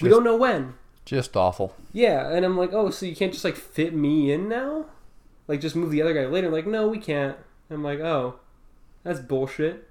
we 0.00 0.08
Just- 0.08 0.14
don't 0.16 0.24
know 0.24 0.36
when. 0.36 0.74
Just 1.04 1.36
awful. 1.36 1.74
Yeah, 1.92 2.30
and 2.30 2.44
I'm 2.44 2.56
like, 2.56 2.72
oh, 2.72 2.90
so 2.90 3.04
you 3.04 3.16
can't 3.16 3.32
just 3.32 3.44
like 3.44 3.56
fit 3.56 3.92
me 3.92 4.30
in 4.32 4.48
now? 4.48 4.86
Like 5.48 5.60
just 5.60 5.74
move 5.74 5.90
the 5.90 6.00
other 6.02 6.14
guy 6.14 6.26
later? 6.26 6.48
Like, 6.48 6.66
no, 6.66 6.86
we 6.86 6.98
can't. 6.98 7.36
I'm 7.68 7.82
like, 7.82 7.98
oh, 7.98 8.38
that's 9.02 9.18
bullshit. 9.18 9.88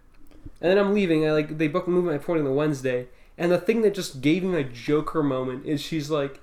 And 0.62 0.72
then 0.72 0.78
I'm 0.78 0.94
leaving. 0.94 1.26
I 1.28 1.32
like 1.32 1.58
they 1.58 1.68
booked 1.68 1.88
move 1.88 2.06
my 2.06 2.14
appointment 2.16 2.48
on 2.48 2.54
the 2.54 2.58
Wednesday, 2.58 3.08
and 3.38 3.52
the 3.52 3.58
thing 3.58 3.82
that 3.82 3.94
just 3.94 4.22
gave 4.22 4.44
me 4.44 4.60
a 4.60 4.64
Joker 4.64 5.24
moment 5.24 5.66
is 5.66 5.82
she's 5.82 6.10
like, 6.10 6.42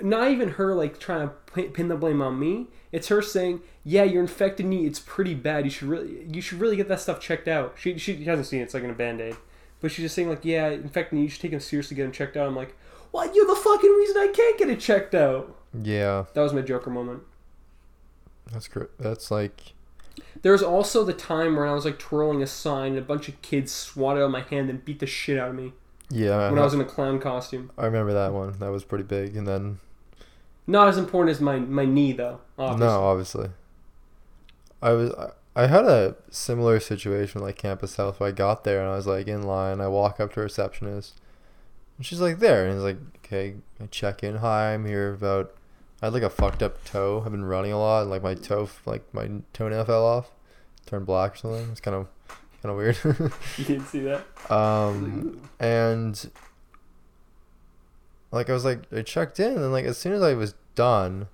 not 0.00 0.30
even 0.30 0.50
her 0.50 0.74
like 0.74 0.98
trying 0.98 1.28
to 1.28 1.34
pin 1.52 1.70
pin 1.72 1.88
the 1.88 1.96
blame 1.96 2.22
on 2.22 2.38
me. 2.38 2.68
It's 2.92 3.08
her 3.08 3.20
saying, 3.20 3.60
yeah, 3.84 4.04
your 4.04 4.22
infected 4.22 4.64
knee, 4.66 4.86
it's 4.86 5.00
pretty 5.00 5.34
bad. 5.34 5.64
You 5.64 5.70
should 5.70 5.88
really, 5.88 6.24
you 6.32 6.40
should 6.40 6.60
really 6.60 6.76
get 6.76 6.88
that 6.88 7.00
stuff 7.00 7.20
checked 7.20 7.48
out. 7.48 7.74
She 7.78 7.98
she 7.98 8.24
hasn't 8.24 8.46
seen 8.46 8.60
it. 8.60 8.64
It's 8.64 8.74
like 8.74 8.84
in 8.84 8.90
a 8.90 8.94
band 8.94 9.20
aid. 9.20 9.36
But 9.80 9.90
she's 9.90 10.04
just 10.06 10.14
saying 10.14 10.30
like, 10.30 10.44
yeah, 10.44 10.68
infected 10.68 11.14
knee, 11.18 11.24
you 11.24 11.28
should 11.28 11.42
take 11.42 11.52
him 11.52 11.60
seriously, 11.60 11.96
get 11.96 12.06
him 12.06 12.12
checked 12.12 12.36
out. 12.38 12.46
I'm 12.48 12.56
like, 12.56 12.74
what? 13.10 13.34
You're 13.34 13.46
the 13.46 13.54
fucking 13.54 13.90
reason 13.90 14.16
I 14.16 14.28
can't 14.28 14.58
get 14.58 14.70
it 14.70 14.80
checked 14.80 15.14
out. 15.14 15.54
Yeah, 15.82 16.24
That 16.32 16.40
was 16.40 16.54
my 16.54 16.62
Joker 16.62 16.88
moment. 16.88 17.22
that's 18.50 18.68
great. 18.68 18.88
That's 18.98 19.30
like 19.30 19.74
There's 20.42 20.62
also 20.62 21.04
the 21.04 21.12
time 21.12 21.56
when 21.56 21.68
I 21.68 21.72
was 21.72 21.84
like 21.84 21.98
twirling 21.98 22.42
a 22.42 22.46
sign 22.46 22.92
and 22.92 22.98
a 22.98 23.02
bunch 23.02 23.28
of 23.28 23.40
kids 23.42 23.72
swatted 23.72 24.22
on 24.22 24.30
my 24.30 24.42
hand 24.42 24.70
and 24.70 24.84
beat 24.84 25.00
the 25.00 25.06
shit 25.06 25.38
out 25.38 25.50
of 25.50 25.54
me 25.54 25.72
yeah. 26.10 26.50
when 26.50 26.58
I 26.58 26.64
was 26.64 26.74
in 26.74 26.80
a 26.80 26.84
clown 26.84 27.20
costume. 27.20 27.70
I 27.78 27.86
remember 27.86 28.12
that 28.12 28.32
one. 28.32 28.58
That 28.58 28.70
was 28.70 28.84
pretty 28.84 29.04
big. 29.04 29.36
And 29.36 29.46
then 29.46 29.78
Not 30.66 30.88
as 30.88 30.98
important 30.98 31.34
as 31.34 31.40
my, 31.40 31.58
my 31.58 31.84
knee 31.84 32.12
though. 32.12 32.40
Obviously. 32.58 32.86
no, 32.86 33.04
obviously, 33.04 33.50
I 34.82 34.92
was. 34.92 35.12
I- 35.12 35.32
I 35.56 35.68
had 35.68 35.86
a 35.86 36.16
similar 36.30 36.78
situation 36.80 37.40
like 37.40 37.56
Campus 37.56 37.96
Health. 37.96 38.20
Where 38.20 38.28
I 38.28 38.32
got 38.32 38.64
there 38.64 38.80
and 38.80 38.90
I 38.90 38.96
was 38.96 39.06
like 39.06 39.26
in 39.26 39.42
line. 39.42 39.80
I 39.80 39.88
walk 39.88 40.20
up 40.20 40.34
to 40.34 40.40
a 40.40 40.42
receptionist, 40.42 41.18
and 41.96 42.04
she's 42.04 42.20
like 42.20 42.40
there, 42.40 42.66
and 42.66 42.74
it's 42.74 42.82
like, 42.82 42.98
okay, 43.24 43.54
I 43.82 43.86
check 43.86 44.22
in. 44.22 44.36
Hi, 44.36 44.74
I'm 44.74 44.84
here 44.84 45.14
about. 45.14 45.54
I 46.02 46.06
had 46.06 46.12
like 46.14 46.22
a 46.22 46.30
fucked 46.30 46.62
up 46.62 46.84
toe. 46.84 47.22
I've 47.24 47.32
been 47.32 47.44
running 47.44 47.72
a 47.72 47.78
lot, 47.78 48.02
and 48.02 48.10
like 48.10 48.22
my 48.22 48.34
toe, 48.34 48.68
like 48.84 49.02
my 49.14 49.30
toenail 49.52 49.84
fell 49.84 50.04
off, 50.04 50.30
turned 50.84 51.06
black 51.06 51.34
or 51.34 51.36
something. 51.36 51.68
It's 51.70 51.80
kind 51.80 51.94
of, 51.96 52.08
kind 52.62 52.70
of 52.70 52.76
weird. 52.76 52.98
You 53.58 53.64
didn't 53.64 53.86
see 53.86 54.00
that? 54.00 54.24
um, 54.50 55.48
and 55.58 56.30
like 58.30 58.50
I 58.50 58.52
was 58.52 58.64
like 58.64 58.82
I 58.92 59.02
checked 59.02 59.40
in 59.40 59.54
and 59.54 59.72
like 59.72 59.84
as 59.86 59.96
soon 59.96 60.12
as 60.12 60.22
I 60.22 60.34
was 60.34 60.54
done, 60.74 61.28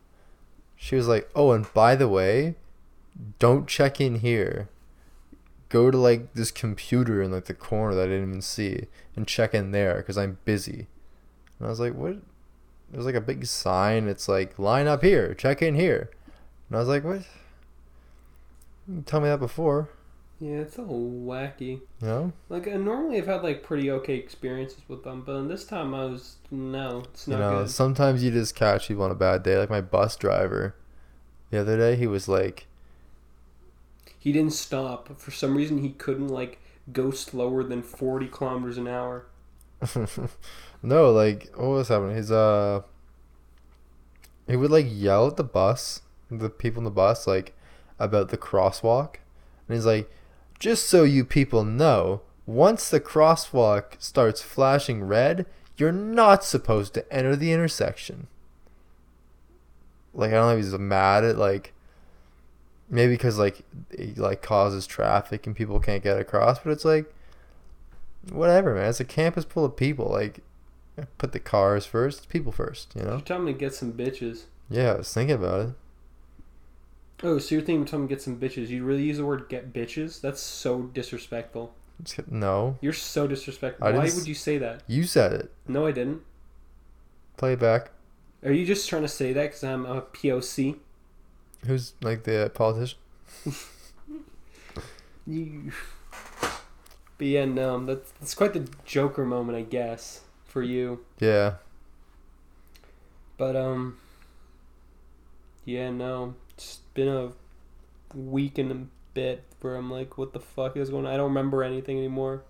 she 0.77 0.94
was 0.96 1.09
like, 1.09 1.29
"Oh, 1.35 1.51
and 1.53 1.72
by 1.75 1.96
the 1.96 2.09
way, 2.09 2.55
don't 3.38 3.66
check 3.66 4.01
in 4.01 4.16
here. 4.16 4.68
Go 5.70 5.90
to 5.90 5.98
like 5.98 6.35
this 6.35 6.51
computer 6.53 7.20
in 7.22 7.33
like 7.33 7.46
the 7.46 7.55
corner 7.55 7.94
that 7.96 8.03
I 8.03 8.07
didn't 8.07 8.29
even 8.29 8.42
see 8.42 8.87
and 9.16 9.27
check 9.27 9.55
in 9.55 9.72
there 9.72 9.96
because 9.96 10.16
I'm 10.16 10.38
busy." 10.44 10.87
And 11.59 11.66
I 11.66 11.70
was 11.70 11.81
like, 11.81 11.94
"What?" 11.94 12.18
There's 12.93 13.07
like 13.07 13.15
a 13.15 13.21
big 13.21 13.47
sign. 13.47 14.07
It's 14.09 14.29
like 14.29 14.59
line 14.59 14.87
up 14.87 15.03
here, 15.03 15.35
check 15.35 15.63
in 15.63 15.75
here. 15.75 16.11
And 16.69 16.77
I 16.77 16.81
was 16.81 16.89
like, 16.89 17.05
"What?" 17.05 17.23
You 18.89 19.03
tell 19.07 19.21
me 19.21 19.29
that 19.29 19.39
before, 19.41 19.89
Yeah, 20.41 20.59
it's 20.59 20.77
a 20.77 20.83
little 20.83 21.09
wacky. 21.25 21.81
you 21.81 21.83
know? 22.03 22.33
Like 22.49 22.67
uh, 22.67 22.77
normally 22.77 23.19
I've 23.19 23.27
had 23.27 23.43
like 23.43 23.63
pretty 23.63 23.91
okay 23.91 24.17
experiences 24.17 24.81
with 24.89 25.05
them, 25.05 25.23
but 25.25 25.45
this 25.49 25.65
time 25.65 25.95
I 25.95 26.05
was 26.07 26.37
no, 26.51 27.01
it's 27.13 27.29
You 27.29 27.37
not 27.37 27.41
know, 27.41 27.59
good. 27.63 27.71
sometimes 27.71 28.23
you 28.25 28.31
just 28.31 28.55
catch 28.55 28.89
people 28.89 29.05
on 29.05 29.11
a 29.11 29.15
bad 29.17 29.43
day. 29.43 29.57
Like 29.57 29.71
my 29.71 29.81
bus 29.81 30.17
driver, 30.17 30.75
the 31.51 31.61
other 31.61 31.77
day, 31.79 31.97
he 31.97 32.07
was 32.09 32.29
like, 32.29 32.67
He 34.19 34.33
didn't 34.33 34.53
stop 34.55 35.19
for 35.19 35.31
some 35.31 35.57
reason. 35.57 35.79
He 35.79 35.91
couldn't 35.91 36.29
like 36.29 36.59
go 36.93 37.11
slower 37.13 37.63
than 37.63 37.83
forty 37.83 38.27
kilometers 38.27 38.79
an 38.79 38.89
hour. 38.89 39.27
no, 40.83 41.11
like 41.11 41.51
what 41.57 41.68
was 41.68 41.88
happening? 41.88 42.16
He's 42.16 42.31
uh, 42.31 42.83
he 44.49 44.57
would 44.57 44.71
like 44.71 44.87
yell 44.88 45.29
at 45.29 45.37
the 45.37 45.45
bus, 45.45 46.03
the 46.31 46.51
people 46.51 46.81
in 46.81 46.85
the 46.85 46.90
bus, 46.90 47.27
like 47.27 47.55
about 47.99 48.31
the 48.31 48.38
crosswalk, 48.38 49.16
and 49.68 49.77
he's 49.77 49.87
like, 49.87 50.11
just 50.59 50.87
so 50.87 51.05
you 51.05 51.25
people 51.25 51.64
know, 51.64 52.23
once 52.47 52.88
the 52.88 53.01
crosswalk 53.01 54.01
starts 54.01 54.42
flashing 54.42 55.05
red, 55.05 55.47
you're 55.77 55.92
not 55.92 56.45
supposed 56.45 56.95
to 56.95 57.12
enter 57.12 57.37
the 57.37 57.53
intersection. 57.53 58.27
Like 60.12 60.31
I 60.31 60.35
don't 60.35 60.47
know 60.47 60.59
if 60.59 60.64
he's 60.64 60.79
mad 60.79 61.25
at 61.25 61.38
like 61.38 61.73
maybe 62.90 63.14
because 63.14 63.38
like 63.38 63.62
it 63.90 64.18
like 64.18 64.42
causes 64.42 64.87
traffic 64.87 65.47
and 65.47 65.57
people 65.57 65.81
can't 65.81 66.03
get 66.03 66.18
across, 66.18 66.59
but 66.59 66.71
it's 66.71 66.85
like 66.85 67.12
whatever, 68.31 68.75
man. 68.75 68.90
It's 68.90 69.01
a 69.01 69.05
campus 69.05 69.45
full 69.45 69.64
of 69.64 69.77
people. 69.77 70.09
Like 70.09 70.40
put 71.19 71.33
the 71.33 71.41
cars 71.41 71.87
first, 71.87 72.29
people 72.29 72.53
first. 72.53 72.93
You 72.97 73.03
know? 73.03 73.17
You 73.17 73.23
tell 73.23 73.39
me 73.39 73.53
to 73.53 73.59
get 73.59 73.75
some 73.75 73.93
bitches. 73.93 74.45
Yeah, 74.71 74.93
I 74.93 74.97
was 74.99 75.13
thinking 75.13 75.37
about 75.37 75.61
it. 75.69 75.75
Oh, 77.25 77.39
so 77.39 77.55
you're 77.55 77.63
thinking 77.65 77.87
someone 77.87 78.09
get 78.09 78.21
some 78.21 78.39
bitches? 78.39 78.69
You 78.69 78.85
really 78.85 79.05
use 79.05 79.19
the 79.19 79.25
word 79.25 79.49
"get 79.49 79.73
bitches"? 79.73 80.21
That's 80.21 80.41
so 80.41 80.83
disrespectful. 80.83 81.75
No, 82.29 82.79
You're 82.81 82.93
so 82.93 83.29
disrespectful. 83.29 83.87
I 83.87 83.93
Why 83.93 84.11
would 84.13 84.27
you 84.27 84.35
say 84.35 84.59
that? 84.59 84.83
you 84.89 85.05
said 85.05 85.33
it. 85.33 85.53
No, 85.69 85.87
I 85.87 85.93
didn't. 85.93 86.23
Play 87.37 87.53
it 87.53 87.61
back. 87.61 87.91
Are 88.45 88.51
you 88.51 88.67
just 88.67 88.89
trying 88.89 89.03
to 89.03 89.09
say 89.09 89.33
that 89.33 89.43
because 89.43 89.63
I'm 89.63 89.87
a 89.87 90.03
POC? 90.03 90.79
Who's 91.67 91.95
like 92.03 92.25
the 92.25 92.51
politician? 92.53 92.99
You. 95.27 95.71
But 97.19 97.27
yeah, 97.27 97.45
no, 97.45 97.85
that's 97.85 98.11
that's 98.19 98.35
quite 98.35 98.53
the 98.55 98.69
Joker 98.85 99.25
moment, 99.25 99.57
I 99.57 99.63
guess, 99.63 100.23
for 100.53 100.62
you. 100.62 101.01
Yeah. 101.19 101.55
But 103.38 103.57
um. 103.57 103.99
Yeah, 105.65 105.91
no, 105.91 106.35
it's 106.55 106.81
been 106.93 107.09
a 107.09 107.31
week 108.17 108.59
and 108.59 108.73
a 108.73 108.87
bit 109.15 109.45
where 109.61 109.77
I'm 109.77 109.91
like, 109.91 110.19
what 110.19 110.33
the 110.33 110.41
fuck 110.41 110.77
is 110.77 110.91
going 110.91 111.07
on? 111.07 111.12
I 111.12 111.17
don't 111.17 111.29
remember 111.29 111.62
anything 111.62 111.99
anymore. 111.99 112.43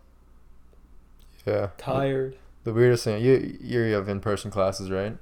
Yeah. 1.46 1.70
Tired. 1.76 2.36
The 2.64 2.72
weirdest 2.72 3.04
thing 3.04 3.22
you 3.22 3.58
you 3.60 3.80
have 3.92 4.08
in 4.08 4.20
person 4.20 4.50
classes, 4.50 4.90
right? 4.90 5.16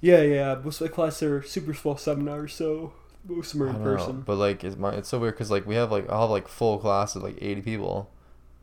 Yeah, 0.00 0.22
yeah. 0.22 0.54
Most 0.62 0.80
of 0.80 0.90
my 0.90 0.94
classes 0.94 1.22
are 1.22 1.42
super 1.42 1.72
small 1.72 1.96
seminars, 1.96 2.52
so 2.54 2.92
most 3.24 3.52
of 3.52 3.60
them 3.60 3.68
are 3.68 3.70
in 3.70 3.74
don't 3.76 3.84
know, 3.84 3.96
person. 3.96 4.20
but 4.22 4.36
like 4.36 4.64
it's 4.64 4.76
my 4.76 4.92
it's 4.92 5.08
so 5.08 5.18
weird 5.18 5.34
because 5.34 5.50
like 5.50 5.66
we 5.66 5.74
have 5.74 5.92
like 5.92 6.10
I'll 6.10 6.22
have 6.22 6.30
like 6.30 6.48
full 6.48 6.78
classes 6.78 7.22
like 7.22 7.38
eighty 7.40 7.60
people, 7.60 8.10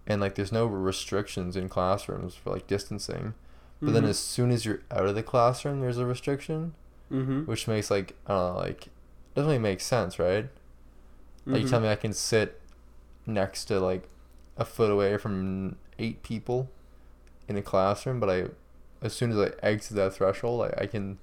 and 0.08 0.20
like 0.20 0.36
there's 0.36 0.52
no 0.52 0.66
restrictions 0.66 1.56
in 1.56 1.70
classrooms 1.70 2.36
for 2.36 2.50
like 2.50 2.68
distancing. 2.68 3.34
But 3.86 3.94
then 3.94 4.06
as 4.06 4.20
soon 4.20 4.52
as 4.52 4.66
you're 4.66 4.82
out 4.92 5.06
of 5.06 5.16
the 5.16 5.24
classroom, 5.24 5.82
there's 5.82 5.98
a 5.98 6.06
restriction, 6.06 6.74
mm-hmm. 7.12 7.42
which 7.42 7.68
makes 7.68 7.92
like 7.92 8.16
I 8.28 8.34
don't 8.34 8.54
know 8.54 8.60
like 8.60 8.88
doesn't 9.36 9.48
really 9.50 9.60
make 9.60 9.82
sense, 9.82 10.20
right? 10.20 10.50
Like 11.46 11.64
you 11.64 11.68
tell 11.68 11.82
me 11.82 11.90
I 11.90 11.96
can 11.96 12.14
sit 12.14 12.62
next 13.26 13.66
to 13.66 13.80
like 13.80 14.08
a 14.58 14.64
foot 14.64 14.92
away 14.92 15.18
from 15.18 15.76
eight 16.00 16.24
people 16.24 16.70
in 17.48 17.58
a 17.58 17.62
classroom, 17.62 18.20
but 18.20 18.30
I 18.30 18.46
as 19.02 19.14
soon 19.14 19.32
as 19.32 19.38
I 19.38 19.52
exit 19.66 19.98
that 19.98 20.14
threshold, 20.14 20.62
I, 20.62 20.84
I 20.84 20.86
can 20.86 21.18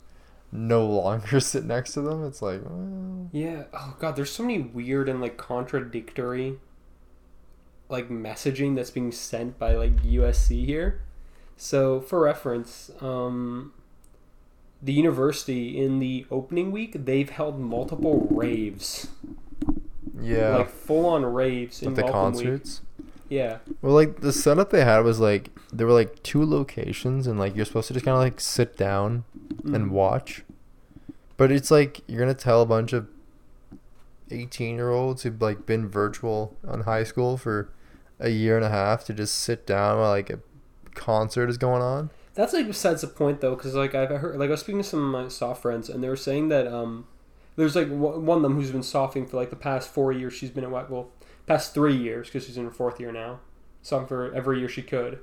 no 0.53 0.87
longer 1.01 1.41
sit 1.41 1.65
next 1.65 1.95
to 1.95 2.03
them. 2.03 2.25
It's 2.27 2.43
like 2.43 2.61
well, 2.65 3.29
Yeah. 3.33 3.65
Oh 3.73 3.97
god, 3.99 4.17
there's 4.17 4.33
so 4.33 4.43
many 4.43 4.61
weird 4.61 5.09
and 5.09 5.21
like 5.21 5.37
contradictory 5.37 6.59
like 7.91 8.09
messaging 8.09 8.77
that's 8.77 8.91
being 8.91 9.13
sent 9.13 9.59
by 9.59 9.75
like 9.75 10.03
USC 10.03 10.65
here. 10.65 11.03
So 11.61 12.01
for 12.01 12.21
reference, 12.21 12.91
um 13.01 13.73
the 14.83 14.95
university 14.95 15.77
in 15.79 15.99
the 15.99 16.25
opening 16.31 16.73
week, 16.73 17.05
they've 17.05 17.29
held 17.29 17.61
multiple 17.61 18.27
raves. 18.31 19.09
yeah. 20.19 20.57
Like 20.57 20.71
full 20.71 21.05
on 21.05 21.23
raves 21.25 21.83
in 21.83 21.93
the 21.95 22.03
welcome 22.03 22.33
week. 22.33 22.47
concerts. 22.47 22.81
Yeah. 23.29 23.59
Well, 23.83 23.93
like 23.93 24.21
the 24.23 24.33
setup 24.33 24.71
they 24.71 24.85
had 24.85 25.01
was 25.01 25.21
like 25.21 25.51
there 25.71 25.87
were 25.87 25.93
like 25.93 26.23
two 26.23 26.45
locations, 26.45 27.27
and 27.27 27.39
like 27.39 27.55
you're 27.55 27.67
supposed 27.67 27.89
to 27.89 27.95
just 27.95 28.07
kind 28.07 28.17
of 28.17 28.23
like 28.23 28.41
sit 28.41 28.77
down 28.79 29.25
and 29.65 29.87
Mm. 29.87 29.91
watch. 29.91 30.45
But 31.37 31.53
it's 31.53 31.71
like 31.71 32.01
you're 32.09 32.19
gonna 32.21 32.33
tell 32.35 32.63
a 32.63 32.67
bunch 32.67 32.95
of 32.95 33.07
eighteen 34.31 34.77
year 34.77 34.91
olds 34.91 35.23
who've 35.25 35.41
like 35.43 35.67
been 35.67 35.89
virtual 35.89 36.57
on 36.67 36.81
high 36.83 37.05
school 37.05 37.37
for 37.37 37.69
a 38.19 38.31
year 38.31 38.57
and 38.57 38.65
a 38.65 38.71
half 38.71 39.05
to 39.05 39.13
just 39.15 39.35
sit 39.35 39.67
down 39.67 39.99
while 39.99 40.11
like 40.11 40.31
a 40.31 40.41
concert 40.95 41.49
is 41.51 41.59
going 41.59 41.83
on. 41.83 42.11
That's 42.35 42.53
like 42.53 42.67
besides 42.67 43.01
the 43.01 43.09
point 43.09 43.41
though, 43.41 43.55
because 43.55 43.75
like 43.75 43.95
I've 43.95 44.09
heard, 44.11 44.39
like 44.39 44.49
I 44.49 44.53
was 44.53 44.61
speaking 44.61 44.83
to 44.83 44.89
some 44.89 45.15
of 45.15 45.23
my 45.23 45.29
soft 45.29 45.63
friends, 45.63 45.89
and 45.89 46.03
they 46.03 46.09
were 46.09 46.17
saying 46.17 46.49
that 46.49 46.67
um, 46.67 47.07
there's 47.57 47.77
like 47.77 47.89
one 47.89 48.25
one 48.25 48.37
of 48.39 48.43
them 48.43 48.55
who's 48.55 48.71
been 48.71 48.83
softing 48.83 49.27
for 49.27 49.37
like 49.37 49.51
the 49.51 49.57
past 49.57 49.89
four 49.89 50.13
years. 50.13 50.33
She's 50.33 50.51
been 50.51 50.65
at 50.65 50.71
Wa- 50.71 50.87
well, 50.89 51.11
past 51.47 51.75
three 51.75 51.97
years 51.97 52.29
because 52.29 52.47
she's 52.47 52.57
in 52.57 52.65
her 52.65 52.71
fourth 52.71 53.01
year 53.01 53.13
now, 53.13 53.41
softing 53.83 54.09
for 54.09 54.33
every 54.33 54.59
year 54.61 54.69
she 54.69 54.83
could. 54.83 55.19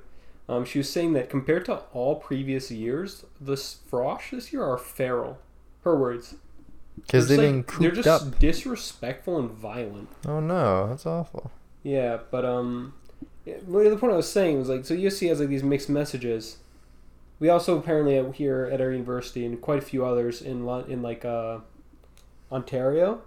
Um, 0.48 0.64
she 0.64 0.78
was 0.78 0.90
saying 0.90 1.12
that 1.12 1.28
compared 1.28 1.64
to 1.66 1.76
all 1.92 2.16
previous 2.16 2.70
years, 2.70 3.24
the 3.40 3.54
frosh 3.54 4.30
this 4.30 4.52
year 4.52 4.62
are 4.64 4.78
feral. 4.78 5.38
Her 5.82 5.96
words. 5.96 6.36
Because 6.96 7.28
They're 7.28 7.36
they've 7.36 7.64
just, 7.64 7.78
been 7.78 7.82
They're 7.82 8.02
just 8.02 8.08
up. 8.08 8.38
disrespectful 8.38 9.38
and 9.38 9.50
violent. 9.50 10.08
Oh 10.26 10.40
no, 10.40 10.88
that's 10.88 11.06
awful. 11.06 11.50
Yeah, 11.82 12.18
but 12.30 12.44
um, 12.44 12.94
well, 13.66 13.88
the 13.88 13.96
point 13.96 14.12
I 14.12 14.16
was 14.16 14.30
saying 14.30 14.58
was 14.58 14.68
like, 14.68 14.84
so 14.84 14.94
USC 14.94 15.28
has 15.28 15.40
like 15.40 15.48
these 15.48 15.62
mixed 15.62 15.88
messages. 15.88 16.58
We 17.40 17.48
also 17.48 17.78
apparently 17.78 18.32
here 18.32 18.68
at 18.72 18.80
our 18.80 18.90
university 18.90 19.46
and 19.46 19.60
quite 19.60 19.78
a 19.78 19.82
few 19.82 20.04
others 20.04 20.42
in 20.42 20.68
in 20.88 21.02
like 21.02 21.24
uh, 21.24 21.58
Ontario. 22.50 23.22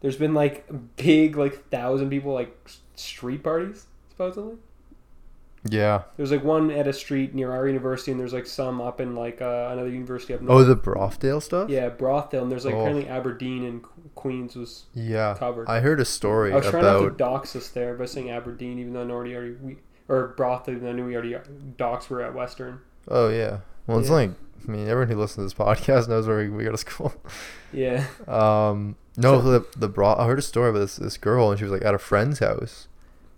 There's 0.00 0.16
been 0.16 0.34
like 0.34 0.66
big 0.96 1.36
like 1.36 1.68
thousand 1.70 2.10
people 2.10 2.34
like 2.34 2.54
street 2.94 3.42
parties 3.42 3.86
supposedly. 4.10 4.56
Yeah. 5.66 6.02
There's 6.18 6.30
like 6.30 6.44
one 6.44 6.70
at 6.70 6.86
a 6.86 6.92
street 6.92 7.34
near 7.34 7.50
our 7.52 7.66
university, 7.66 8.10
and 8.10 8.20
there's 8.20 8.34
like 8.34 8.46
some 8.46 8.80
up 8.82 9.00
in 9.00 9.14
like 9.14 9.40
uh, 9.40 9.70
another 9.72 9.88
university 9.88 10.34
up 10.34 10.42
north. 10.42 10.60
Oh, 10.60 10.64
the 10.64 10.76
Broughdale 10.76 11.40
stuff. 11.40 11.70
yeah, 11.70 11.88
Broughdale, 11.88 12.42
and 12.42 12.52
there's 12.52 12.64
like 12.66 12.74
Oh. 12.74 12.80
apparently 12.80 13.08
Aberdeen 13.08 13.64
and 13.64 13.82
Queens 14.14 14.56
was 14.56 14.84
Yeah. 14.92 15.34
covered. 15.38 15.66
I 15.68 15.80
heard 15.80 16.00
a 16.00 16.04
story 16.04 16.52
I 16.52 16.56
was 16.56 16.66
trying 16.68 16.82
not 16.84 16.98
to 16.98 17.04
about. 17.06 17.16
dox 17.18 17.56
us 17.56 17.68
there 17.68 17.94
by 17.94 18.04
saying 18.04 18.30
Aberdeen, 18.30 18.78
even 18.78 18.92
though 18.92 19.06
I 19.06 19.10
already 19.10 19.34
already 19.34 19.52
we 19.62 19.76
or 20.08 20.34
Broth, 20.36 20.68
even 20.68 20.82
though 20.84 20.90
I 20.90 20.92
knew 20.92 21.06
we 21.06 21.14
already 21.14 21.36
docs 21.78 22.10
were 22.10 22.20
at 22.20 22.34
Western. 22.34 22.80
Oh 23.08 23.28
yeah. 23.30 23.60
Well, 23.86 23.98
it's 24.00 24.08
Yeah. 24.10 24.14
like 24.14 24.30
I 24.66 24.70
mean, 24.70 24.88
everyone 24.88 25.08
who 25.08 25.18
listens 25.20 25.52
to 25.52 25.64
this 25.64 25.66
podcast 25.84 26.08
knows 26.08 26.26
where 26.26 26.38
we, 26.38 26.48
we 26.50 26.64
go 26.64 26.72
to 26.72 26.78
school. 26.78 27.14
Yeah. 27.72 28.04
Um, 28.28 28.94
no, 29.16 29.40
So- 29.40 29.50
the 29.50 29.66
the 29.76 29.88
bra. 29.88 30.14
I 30.16 30.26
heard 30.26 30.38
a 30.38 30.42
story 30.42 30.68
about 30.70 30.78
this 30.80 30.96
this 30.96 31.16
girl, 31.16 31.50
and 31.50 31.58
she 31.58 31.64
was 31.64 31.72
like 31.72 31.84
at 31.84 31.94
a 31.94 31.98
friend's 31.98 32.38
house, 32.38 32.86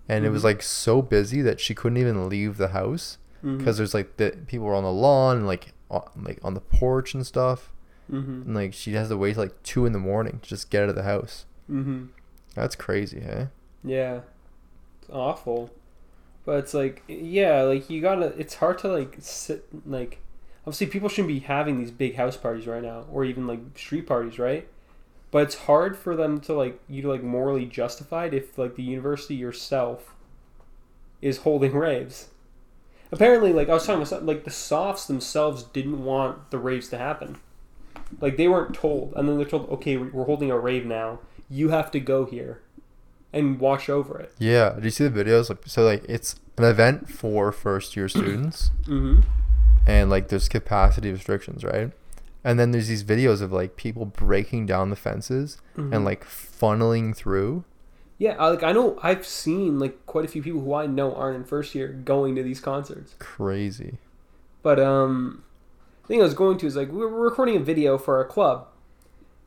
and 0.08 0.24
it 0.24 0.30
was 0.30 0.42
Mhm. 0.42 0.44
like 0.44 0.62
so 0.62 1.02
busy 1.02 1.42
that 1.42 1.60
she 1.60 1.74
couldn't 1.74 1.98
even 1.98 2.28
leave 2.28 2.56
the 2.56 2.68
house 2.68 3.18
Mm-hmm. 3.44 3.58
because 3.58 3.76
there's 3.76 3.94
like 3.94 4.16
the 4.16 4.36
people 4.46 4.66
were 4.66 4.74
on 4.74 4.82
the 4.82 4.90
lawn 4.92 5.36
and 5.38 5.46
like 5.46 5.72
on, 5.90 6.02
like 6.22 6.38
on 6.42 6.54
the 6.54 6.60
porch 6.60 7.14
and 7.14 7.24
stuff, 7.26 7.72
Mm-hmm. 8.10 8.42
and 8.42 8.54
like 8.54 8.72
she 8.74 8.92
has 8.94 9.08
to 9.08 9.16
wait 9.16 9.34
till 9.34 9.42
like 9.44 9.62
two 9.62 9.84
in 9.86 9.92
the 9.92 9.98
morning 9.98 10.38
to 10.42 10.48
just 10.48 10.70
get 10.70 10.84
out 10.84 10.88
of 10.88 10.94
the 10.94 11.02
house. 11.02 11.44
Mm-hmm. 11.70 12.06
That's 12.54 12.74
crazy, 12.76 13.20
hey? 13.20 13.48
Yeah. 13.84 14.20
It's 15.00 15.10
awful. 15.10 15.70
But 16.44 16.58
it's 16.60 16.74
like 16.74 17.02
yeah, 17.08 17.62
like 17.62 17.90
you 17.90 18.00
gotta 18.00 18.26
it's 18.38 18.54
hard 18.54 18.78
to 18.78 18.88
like 18.88 19.16
sit 19.20 19.66
like 19.84 20.20
obviously 20.62 20.86
people 20.86 21.08
shouldn't 21.08 21.28
be 21.28 21.40
having 21.40 21.78
these 21.78 21.90
big 21.90 22.14
house 22.16 22.36
parties 22.36 22.66
right 22.66 22.82
now 22.82 23.04
or 23.12 23.24
even 23.24 23.46
like 23.46 23.60
street 23.76 24.06
parties, 24.06 24.38
right? 24.38 24.66
But 25.36 25.42
it's 25.42 25.54
hard 25.66 25.98
for 25.98 26.16
them 26.16 26.40
to 26.40 26.54
like 26.54 26.80
you 26.88 27.02
to 27.02 27.10
like 27.10 27.22
morally 27.22 27.66
justified 27.66 28.32
if 28.32 28.56
like 28.56 28.76
the 28.76 28.82
university 28.82 29.34
yourself 29.34 30.14
is 31.20 31.36
holding 31.38 31.74
raves. 31.74 32.28
Apparently, 33.12 33.52
like 33.52 33.68
I 33.68 33.74
was 33.74 33.84
talking 33.84 34.00
about, 34.00 34.24
like 34.24 34.44
the 34.44 34.50
softs 34.50 35.06
themselves 35.06 35.62
didn't 35.62 36.02
want 36.02 36.50
the 36.50 36.56
raves 36.56 36.88
to 36.88 36.96
happen. 36.96 37.36
Like 38.18 38.38
they 38.38 38.48
weren't 38.48 38.74
told, 38.74 39.12
and 39.14 39.28
then 39.28 39.36
they're 39.36 39.44
told, 39.44 39.68
"Okay, 39.68 39.98
we're 39.98 40.24
holding 40.24 40.50
a 40.50 40.58
rave 40.58 40.86
now. 40.86 41.18
You 41.50 41.68
have 41.68 41.90
to 41.90 42.00
go 42.00 42.24
here 42.24 42.62
and 43.30 43.60
watch 43.60 43.90
over 43.90 44.18
it." 44.18 44.32
Yeah. 44.38 44.70
Did 44.76 44.84
you 44.84 44.90
see 44.90 45.06
the 45.06 45.22
videos? 45.24 45.50
Like, 45.50 45.58
so 45.66 45.84
like 45.84 46.02
it's 46.08 46.36
an 46.56 46.64
event 46.64 47.10
for 47.10 47.52
first 47.52 47.94
year 47.94 48.08
students, 48.08 48.70
Mm-hmm. 48.84 49.20
and 49.86 50.08
like 50.08 50.28
there's 50.28 50.48
capacity 50.48 51.12
restrictions, 51.12 51.62
right? 51.62 51.92
And 52.46 52.58
then 52.60 52.70
there's 52.70 52.86
these 52.88 53.02
videos 53.04 53.42
of 53.42 53.50
like 53.52 53.76
people 53.76 54.04
breaking 54.06 54.66
down 54.66 54.90
the 54.90 54.96
fences 54.96 55.58
Mm-hmm. 55.76 55.92
and 55.92 56.04
like 56.04 56.24
funneling 56.24 57.14
through. 57.14 57.64
yeah, 58.18 58.36
I, 58.38 58.48
like 58.48 58.62
I 58.62 58.72
know 58.72 58.98
I've 59.02 59.26
seen 59.26 59.78
like 59.78 60.06
quite 60.06 60.24
a 60.24 60.28
few 60.28 60.42
people 60.42 60.60
who 60.62 60.72
I 60.72 60.86
know 60.86 61.14
aren't 61.14 61.36
in 61.36 61.44
first 61.44 61.74
year 61.74 61.88
going 61.88 62.34
to 62.36 62.42
these 62.42 62.60
concerts. 62.60 63.14
Crazy. 63.18 63.98
But 64.62 64.78
um, 64.80 65.42
the 66.02 66.08
thing 66.08 66.20
I 66.20 66.24
was 66.24 66.34
going 66.34 66.56
to 66.58 66.66
is 66.66 66.76
like 66.76 66.90
we 66.90 66.98
were 66.98 67.08
recording 67.08 67.56
a 67.56 67.60
video 67.60 67.98
for 67.98 68.16
our 68.16 68.24
club, 68.24 68.68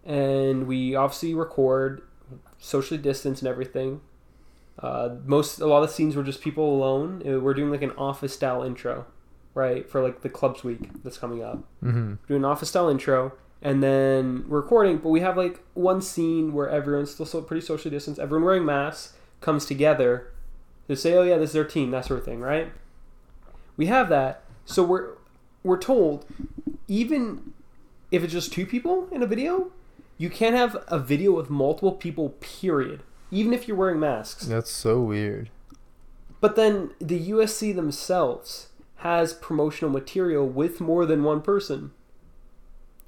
and 0.05 0.67
we 0.67 0.93
obviously 0.95 1.33
record 1.33 2.01
socially 2.59 2.99
distanced 2.99 3.41
and 3.41 3.49
everything. 3.49 4.01
Uh, 4.77 5.15
most 5.25 5.59
a 5.59 5.65
lot 5.67 5.83
of 5.83 5.89
scenes 5.89 6.15
were 6.15 6.23
just 6.23 6.41
people 6.41 6.73
alone. 6.75 7.21
Uh, 7.27 7.39
We're 7.39 7.53
doing 7.53 7.71
like 7.71 7.81
an 7.81 7.91
office 7.97 8.33
style 8.33 8.61
intro, 8.63 9.05
right, 9.59 9.89
for 9.89 10.01
like 10.01 10.21
the 10.21 10.29
clubs 10.29 10.63
week 10.63 10.89
that's 11.03 11.17
coming 11.17 11.43
up. 11.43 11.57
Mm-hmm. 11.83 12.13
doing 12.27 12.41
an 12.41 12.45
office 12.45 12.69
style 12.69 12.89
intro 12.89 13.33
and 13.61 13.83
then 13.83 14.45
recording 14.47 14.97
but 14.99 15.09
we 15.09 15.19
have 15.19 15.35
like 15.35 15.61
one 15.73 16.01
scene 16.01 16.53
where 16.53 16.69
everyone's 16.69 17.11
still 17.11 17.25
so 17.25 17.41
pretty 17.41 17.59
socially 17.65 17.91
distanced 17.93 18.17
everyone 18.19 18.45
wearing 18.45 18.63
masks 18.65 19.13
comes 19.41 19.65
together 19.65 20.31
to 20.87 20.95
say 20.95 21.13
oh 21.13 21.23
yeah 21.23 21.37
this 21.37 21.49
is 21.49 21.53
their 21.53 21.65
team 21.65 21.91
that 21.91 22.05
sort 22.05 22.19
of 22.19 22.25
thing 22.25 22.39
right 22.39 22.71
we 23.75 23.87
have 23.87 24.07
that 24.07 24.43
so 24.65 24.81
we're 24.81 25.09
we're 25.61 25.77
told 25.77 26.25
even 26.87 27.51
if 28.11 28.23
it's 28.23 28.31
just 28.31 28.53
two 28.53 28.65
people 28.65 29.09
in 29.11 29.21
a 29.21 29.27
video 29.27 29.71
you 30.17 30.29
can't 30.29 30.55
have 30.55 30.81
a 30.87 30.97
video 30.97 31.33
with 31.33 31.49
multiple 31.49 31.91
people 31.91 32.29
period 32.39 33.03
even 33.29 33.51
if 33.53 33.67
you're 33.67 33.75
wearing 33.75 33.99
masks 33.99 34.45
That's 34.45 34.71
so 34.71 35.01
weird. 35.01 35.49
but 36.39 36.55
then 36.55 36.91
the 36.99 37.29
usc 37.31 37.75
themselves 37.75 38.68
has 38.99 39.33
promotional 39.33 39.91
material 39.91 40.47
with 40.47 40.79
more 40.81 41.05
than 41.05 41.23
one 41.23 41.41
person 41.41 41.91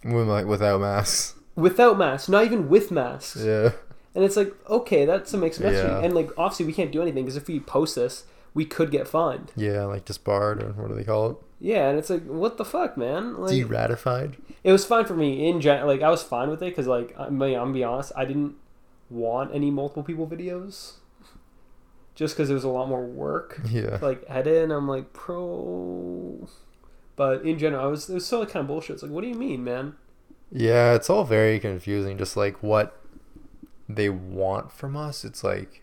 With 0.03 0.27
like 0.27 0.45
without 0.45 0.79
masks. 0.81 1.35
without 1.55 1.97
masks, 1.97 2.29
not 2.29 2.45
even 2.45 2.69
with 2.69 2.91
masks. 2.91 3.37
Yeah. 3.43 3.71
And 4.13 4.23
it's 4.25 4.35
like, 4.35 4.53
okay, 4.69 5.05
that's 5.05 5.33
a 5.33 5.37
mixed 5.37 5.59
message. 5.61 5.85
Yeah. 5.89 5.99
And 6.03 6.13
like, 6.13 6.29
obviously, 6.37 6.65
we 6.65 6.73
can't 6.73 6.91
do 6.91 7.01
anything 7.01 7.23
because 7.23 7.37
if 7.37 7.47
we 7.47 7.59
post 7.61 7.95
this, 7.95 8.25
we 8.53 8.65
could 8.65 8.91
get 8.91 9.07
fined. 9.07 9.51
Yeah, 9.55 9.85
like 9.85 10.03
disbarred 10.05 10.61
or 10.61 10.71
what 10.73 10.89
do 10.89 10.95
they 10.95 11.03
call 11.05 11.29
it? 11.31 11.37
Yeah, 11.59 11.87
and 11.89 11.97
it's 11.99 12.09
like, 12.09 12.23
what 12.25 12.57
the 12.57 12.65
fuck, 12.65 12.97
man? 12.97 13.37
Like, 13.37 13.53
Deratified. 13.53 14.35
it 14.63 14.71
was 14.71 14.83
fine 14.83 15.05
for 15.05 15.13
me 15.13 15.47
in 15.47 15.61
gen. 15.61 15.85
Like, 15.85 16.01
I 16.01 16.09
was 16.09 16.23
fine 16.23 16.49
with 16.49 16.61
it 16.63 16.71
because, 16.71 16.87
like, 16.87 17.13
I 17.17 17.29
mean, 17.29 17.53
I'm 17.55 17.65
gonna 17.65 17.73
be 17.73 17.83
honest, 17.83 18.11
I 18.17 18.25
didn't 18.25 18.55
want 19.09 19.53
any 19.53 19.69
multiple 19.71 20.01
people 20.03 20.25
videos, 20.27 20.93
just 22.15 22.35
because 22.35 22.49
it 22.49 22.53
was 22.53 22.63
a 22.63 22.69
lot 22.69 22.87
more 22.89 23.03
work. 23.05 23.61
Yeah. 23.69 23.97
to, 23.97 24.05
like 24.05 24.23
edit 24.27 24.63
and 24.63 24.71
I'm 24.71 24.87
like 24.87 25.13
pro 25.13 26.47
but 27.15 27.43
in 27.43 27.57
general 27.59 27.83
I 27.83 27.87
was 27.87 28.09
it 28.09 28.13
was 28.15 28.25
still 28.25 28.45
kind 28.45 28.61
of 28.63 28.67
bullshit. 28.67 28.95
It's 28.95 29.03
like 29.03 29.11
what 29.11 29.21
do 29.21 29.27
you 29.27 29.35
mean, 29.35 29.63
man? 29.63 29.95
Yeah, 30.51 30.93
it's 30.95 31.09
all 31.09 31.23
very 31.23 31.59
confusing. 31.59 32.17
Just 32.17 32.35
like 32.35 32.61
what 32.61 32.97
they 33.87 34.09
want 34.09 34.71
from 34.71 34.97
us. 34.97 35.23
It's 35.23 35.43
like, 35.43 35.81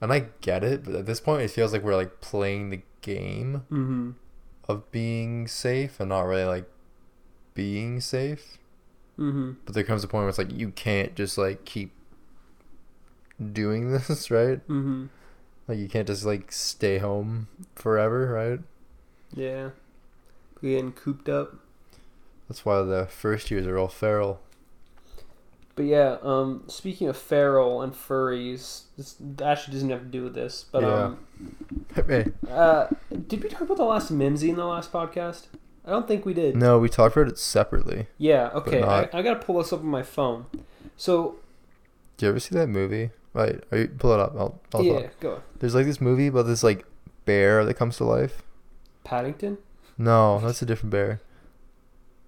and 0.00 0.12
I 0.12 0.26
get 0.42 0.62
it, 0.62 0.84
but 0.84 0.94
at 0.94 1.06
this 1.06 1.20
point, 1.20 1.42
it 1.42 1.50
feels 1.50 1.72
like 1.72 1.82
we're 1.82 1.96
like 1.96 2.20
playing 2.20 2.68
the 2.70 2.82
game 3.00 3.62
Mm-hmm. 3.70 4.10
of 4.68 4.90
being 4.90 5.46
safe 5.48 6.00
and 6.00 6.10
not 6.10 6.22
really 6.22 6.44
like 6.44 6.68
being 7.54 8.00
safe. 8.02 8.58
Mm-hmm. 9.18 9.52
But 9.64 9.74
there 9.74 9.84
comes 9.84 10.04
a 10.04 10.08
point 10.08 10.22
where 10.22 10.28
it's 10.28 10.38
like 10.38 10.52
you 10.52 10.70
can't 10.70 11.14
just 11.14 11.38
like 11.38 11.64
keep 11.64 11.92
doing 13.52 13.90
this, 13.92 14.30
right? 14.30 14.58
Mm-hmm. 14.68 15.06
Like 15.68 15.78
you 15.78 15.88
can't 15.88 16.06
just 16.06 16.24
like 16.24 16.50
stay 16.50 16.98
home 16.98 17.46
forever, 17.76 18.32
right? 18.32 18.60
Yeah. 19.34 19.70
Getting 20.62 20.92
cooped 20.92 21.28
up. 21.28 21.56
That's 22.48 22.64
why 22.64 22.80
the 22.82 23.06
first 23.06 23.50
years 23.50 23.66
are 23.66 23.76
all 23.78 23.88
feral. 23.88 24.40
But 25.76 25.84
yeah, 25.84 26.16
um 26.22 26.64
speaking 26.66 27.06
of 27.08 27.16
feral 27.16 27.82
and 27.82 27.92
furries, 27.92 28.84
this 28.96 29.16
actually 29.44 29.74
doesn't 29.74 29.90
have 29.90 30.00
to 30.00 30.06
do 30.06 30.24
with 30.24 30.34
this, 30.34 30.64
but 30.72 30.82
um 30.84 31.18
Hey. 31.94 32.26
uh 32.50 32.86
did 33.28 33.42
we 33.42 33.48
talk 33.48 33.60
about 33.60 33.76
the 33.76 33.84
last 33.84 34.10
Mimzy 34.12 34.48
in 34.48 34.56
the 34.56 34.64
last 34.66 34.90
podcast? 34.92 35.46
I 35.84 35.90
don't 35.90 36.08
think 36.08 36.24
we 36.26 36.34
did. 36.34 36.56
No, 36.56 36.78
we 36.78 36.88
talked 36.88 37.16
about 37.16 37.28
it 37.28 37.38
separately. 37.38 38.08
Yeah, 38.18 38.48
okay. 38.54 38.82
I, 38.82 39.08
I 39.12 39.22
gotta 39.22 39.36
pull 39.36 39.58
this 39.58 39.72
up 39.72 39.80
on 39.80 39.86
my 39.86 40.02
phone. 40.02 40.46
So 40.96 41.36
Do 42.16 42.26
you 42.26 42.30
ever 42.30 42.40
see 42.40 42.54
that 42.56 42.68
movie? 42.68 43.10
Right, 43.38 43.62
are 43.70 43.78
you 43.78 43.86
pull 43.86 44.12
it 44.14 44.18
up? 44.18 44.34
I'll, 44.36 44.60
I'll 44.74 44.82
yeah, 44.82 45.02
talk. 45.02 45.20
go. 45.20 45.42
There's 45.60 45.72
like 45.72 45.86
this 45.86 46.00
movie 46.00 46.26
about 46.26 46.46
this 46.48 46.64
like 46.64 46.84
bear 47.24 47.64
that 47.64 47.74
comes 47.74 47.96
to 47.98 48.04
life. 48.04 48.42
Paddington? 49.04 49.58
No, 49.96 50.40
that's 50.40 50.60
a 50.60 50.66
different 50.66 50.90
bear. 50.90 51.20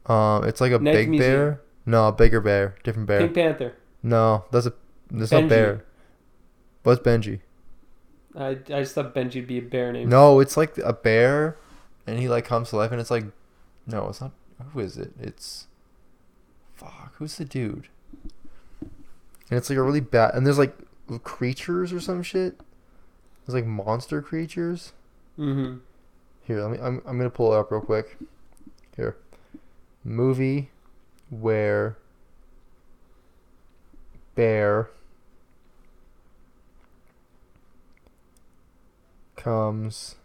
Um, 0.07 0.44
it's 0.44 0.61
like 0.61 0.70
a 0.70 0.79
Night 0.79 0.92
big 0.92 1.09
Museum. 1.11 1.33
bear. 1.33 1.61
No, 1.85 2.07
a 2.07 2.12
bigger 2.12 2.40
bear, 2.40 2.77
different 2.85 3.09
bear. 3.09 3.18
Pink 3.23 3.35
Panther. 3.35 3.75
No, 4.05 4.44
that's 4.53 4.66
a 4.66 4.73
that's 5.11 5.33
Benji. 5.33 5.40
not 5.40 5.49
bear. 5.49 5.85
What's 6.85 7.03
Benji? 7.03 7.40
I, 8.37 8.51
I 8.51 8.55
just 8.83 8.94
thought 8.94 9.12
Benji'd 9.12 9.49
be 9.49 9.59
a 9.59 9.62
bear 9.62 9.92
name. 9.92 10.09
No, 10.09 10.38
it's 10.38 10.57
like 10.57 10.79
a 10.79 10.92
bear, 10.92 11.57
and 12.07 12.20
he 12.20 12.29
like 12.29 12.44
comes 12.44 12.70
to 12.70 12.77
life, 12.77 12.92
and 12.92 13.01
it's 13.01 13.11
like, 13.11 13.25
no, 13.85 14.09
it's 14.11 14.20
not. 14.20 14.31
Who 14.75 14.79
is 14.79 14.96
it? 14.96 15.11
It's, 15.18 15.66
fuck, 16.77 17.14
who's 17.16 17.37
the 17.37 17.44
dude? 17.44 17.88
And 18.81 19.59
it's 19.59 19.68
like 19.68 19.77
a 19.77 19.83
really 19.83 19.99
bad, 19.99 20.35
and 20.35 20.46
there's 20.46 20.59
like 20.59 20.77
creatures 21.18 21.92
or 21.92 22.01
some 22.01 22.23
shit. 22.23 22.61
There's 23.46 23.55
like 23.55 23.66
monster 23.66 24.23
creatures. 24.23 24.92
Mm-hmm. 25.38 25.79
Here, 26.42 26.61
let 26.62 26.70
me. 26.70 26.79
I'm 26.79 27.03
I'm 27.07 27.18
gonna 27.18 27.31
pull 27.31 27.53
it 27.53 27.59
up 27.59 27.70
real 27.70 27.81
quick. 27.81 28.16
Here, 28.96 29.16
movie 30.05 30.70
where 31.31 31.96
bear 34.35 34.90
comes 39.37 40.16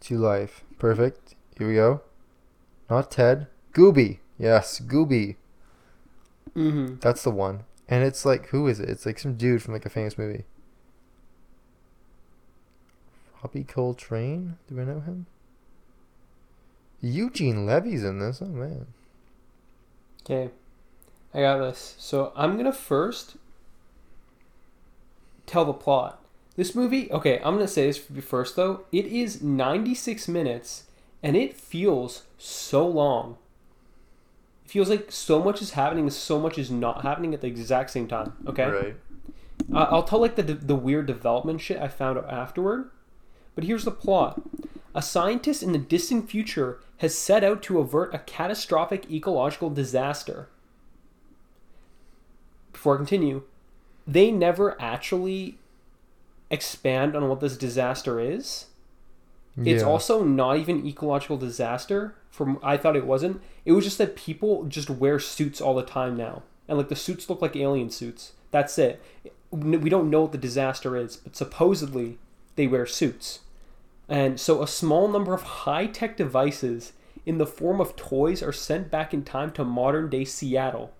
to 0.00 0.18
life. 0.18 0.64
Perfect. 0.78 1.34
Here 1.58 1.68
we 1.68 1.74
go. 1.74 2.00
Not 2.90 3.10
Ted. 3.10 3.46
Gooby. 3.72 4.18
Yes, 4.38 4.80
Gooby. 4.80 5.36
Mm-hmm. 6.56 6.96
That's 7.00 7.22
the 7.22 7.30
one. 7.30 7.64
And 7.88 8.02
it's 8.02 8.24
like, 8.24 8.48
who 8.48 8.66
is 8.66 8.80
it? 8.80 8.88
It's 8.88 9.04
like 9.04 9.18
some 9.18 9.36
dude 9.36 9.62
from 9.62 9.74
like 9.74 9.86
a 9.86 9.90
famous 9.90 10.16
movie. 10.16 10.44
Robbie 13.42 13.64
Coltrane? 13.64 14.56
Do 14.68 14.80
I 14.80 14.84
know 14.84 15.00
him? 15.00 15.26
Eugene 17.02 17.66
Levy's 17.66 18.02
in 18.02 18.18
this. 18.18 18.40
Oh 18.40 18.46
man. 18.46 18.86
Okay. 20.22 20.50
I 21.34 21.40
got 21.40 21.58
this. 21.58 21.94
So 21.98 22.32
I'm 22.34 22.56
gonna 22.56 22.72
first 22.72 23.36
tell 25.46 25.66
the 25.66 25.74
plot. 25.74 26.24
This 26.56 26.74
movie, 26.74 27.10
okay, 27.12 27.40
I'm 27.44 27.54
gonna 27.54 27.68
say 27.68 27.86
this 27.86 27.98
first 27.98 28.56
though. 28.56 28.84
It 28.92 29.06
is 29.06 29.42
96 29.42 30.26
minutes 30.28 30.84
and 31.22 31.36
it 31.36 31.54
feels 31.54 32.22
so 32.38 32.86
long. 32.86 33.36
It 34.64 34.70
feels 34.70 34.88
like 34.88 35.12
so 35.12 35.42
much 35.42 35.60
is 35.60 35.72
happening 35.72 36.04
and 36.04 36.12
so 36.12 36.40
much 36.40 36.58
is 36.58 36.70
not 36.70 37.02
happening 37.02 37.34
at 37.34 37.40
the 37.40 37.46
exact 37.46 37.90
same 37.90 38.08
time. 38.08 38.32
Okay? 38.46 38.64
Right. 38.64 38.96
Uh, 39.72 39.86
I'll 39.90 40.02
tell 40.02 40.20
like 40.20 40.36
the 40.36 40.42
the 40.42 40.74
weird 40.74 41.06
development 41.06 41.60
shit 41.60 41.80
I 41.80 41.88
found 41.88 42.18
out 42.18 42.30
afterward. 42.30 42.90
But 43.54 43.64
here's 43.64 43.84
the 43.84 43.90
plot: 43.90 44.42
a 44.94 45.02
scientist 45.02 45.62
in 45.62 45.72
the 45.72 45.78
distant 45.78 46.28
future 46.30 46.80
has 46.98 47.16
set 47.16 47.44
out 47.44 47.62
to 47.64 47.78
avert 47.78 48.14
a 48.14 48.18
catastrophic 48.18 49.10
ecological 49.10 49.70
disaster. 49.70 50.48
Before 52.72 52.94
I 52.94 52.98
continue, 52.98 53.42
they 54.06 54.30
never 54.30 54.80
actually 54.80 55.58
expand 56.50 57.16
on 57.16 57.28
what 57.28 57.40
this 57.40 57.56
disaster 57.56 58.20
is. 58.20 58.66
It's 59.56 59.84
also 59.84 60.24
not 60.24 60.56
even 60.58 60.84
ecological 60.84 61.36
disaster. 61.36 62.16
From 62.30 62.58
I 62.62 62.76
thought 62.76 62.96
it 62.96 63.06
wasn't. 63.06 63.40
It 63.64 63.72
was 63.72 63.84
just 63.84 63.98
that 63.98 64.16
people 64.16 64.64
just 64.64 64.90
wear 64.90 65.18
suits 65.18 65.60
all 65.60 65.74
the 65.74 65.82
time 65.82 66.16
now, 66.16 66.42
and 66.68 66.76
like 66.76 66.88
the 66.88 66.96
suits 66.96 67.30
look 67.30 67.40
like 67.40 67.56
alien 67.56 67.90
suits. 67.90 68.32
That's 68.50 68.78
it. 68.78 69.02
We 69.50 69.88
don't 69.88 70.10
know 70.10 70.22
what 70.22 70.32
the 70.32 70.38
disaster 70.38 70.96
is, 70.96 71.16
but 71.16 71.36
supposedly 71.36 72.18
they 72.56 72.66
wear 72.66 72.86
suits. 72.86 73.40
And 74.08 74.38
so 74.38 74.62
a 74.62 74.68
small 74.68 75.08
number 75.08 75.32
of 75.32 75.42
high-tech 75.42 76.16
devices 76.16 76.92
in 77.24 77.38
the 77.38 77.46
form 77.46 77.80
of 77.80 77.96
toys 77.96 78.42
are 78.42 78.52
sent 78.52 78.90
back 78.90 79.14
in 79.14 79.24
time 79.24 79.50
to 79.52 79.64
modern-day 79.64 80.26
Seattle. 80.26 80.92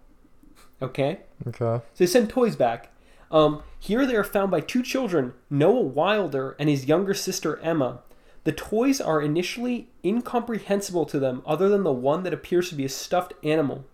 Okay? 0.80 1.20
Okay. 1.46 1.58
So 1.58 1.82
they 1.96 2.06
send 2.06 2.30
toys 2.30 2.56
back. 2.56 2.90
Um, 3.30 3.62
here 3.78 4.06
they 4.06 4.16
are 4.16 4.24
found 4.24 4.50
by 4.50 4.60
two 4.60 4.82
children, 4.82 5.34
Noah 5.50 5.82
Wilder 5.82 6.56
and 6.58 6.68
his 6.68 6.86
younger 6.86 7.14
sister 7.14 7.58
Emma. 7.58 8.00
The 8.44 8.52
toys 8.52 9.00
are 9.00 9.22
initially 9.22 9.88
incomprehensible 10.04 11.06
to 11.06 11.18
them, 11.18 11.42
other 11.46 11.68
than 11.68 11.82
the 11.82 11.92
one 11.92 12.22
that 12.22 12.34
appears 12.34 12.68
to 12.68 12.74
be 12.74 12.84
a 12.84 12.90
stuffed 12.90 13.32
animal. 13.42 13.86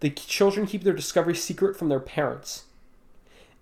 The 0.00 0.10
children 0.10 0.66
keep 0.66 0.82
their 0.82 0.92
discovery 0.92 1.34
secret 1.34 1.76
from 1.76 1.88
their 1.88 2.00
parents. 2.00 2.64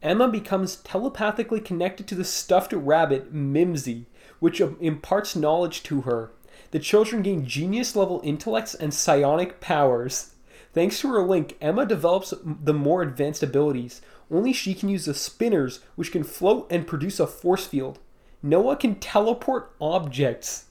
Emma 0.02 0.28
becomes 0.28 0.76
telepathically 0.76 1.61
connected 1.61 2.07
to 2.07 2.14
the 2.14 2.24
stuffed 2.24 2.72
rabbit 2.72 3.35
Mimzy, 3.35 4.07
which 4.38 4.61
um, 4.61 4.76
imparts 4.81 5.35
knowledge 5.35 5.83
to 5.83 6.02
her. 6.02 6.31
The 6.70 6.78
children 6.78 7.22
gain 7.22 7.46
genius 7.46 7.96
level 7.96 8.20
intellects 8.22 8.74
and 8.74 8.94
psionic 8.94 9.61
powers. 9.61 10.35
Thanks 10.72 11.00
to 11.00 11.09
her 11.09 11.22
link, 11.22 11.57
Emma 11.61 11.85
develops 11.85 12.33
the 12.42 12.74
more 12.74 13.02
advanced 13.02 13.42
abilities. 13.42 14.00
Only 14.31 14.52
she 14.52 14.74
can 14.74 14.88
use 14.88 15.07
the 15.07 15.14
spinners, 15.14 15.81
which 15.96 16.12
can 16.12 16.22
float 16.22 16.68
and 16.70 16.87
produce 16.87 17.18
a 17.18 17.26
force 17.26 17.66
field. 17.66 17.98
Noah 18.42 18.77
can 18.77 18.96
teleport 18.96 19.72
objects. 19.81 20.66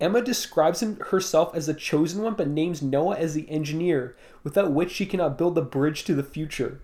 Emma 0.00 0.20
describes 0.20 0.80
herself 0.80 1.54
as 1.54 1.66
the 1.66 1.74
chosen 1.74 2.22
one, 2.22 2.34
but 2.34 2.48
names 2.48 2.82
Noah 2.82 3.16
as 3.16 3.34
the 3.34 3.48
engineer, 3.48 4.16
without 4.42 4.72
which 4.72 4.90
she 4.90 5.06
cannot 5.06 5.38
build 5.38 5.54
the 5.54 5.62
bridge 5.62 6.02
to 6.04 6.14
the 6.14 6.24
future. 6.24 6.80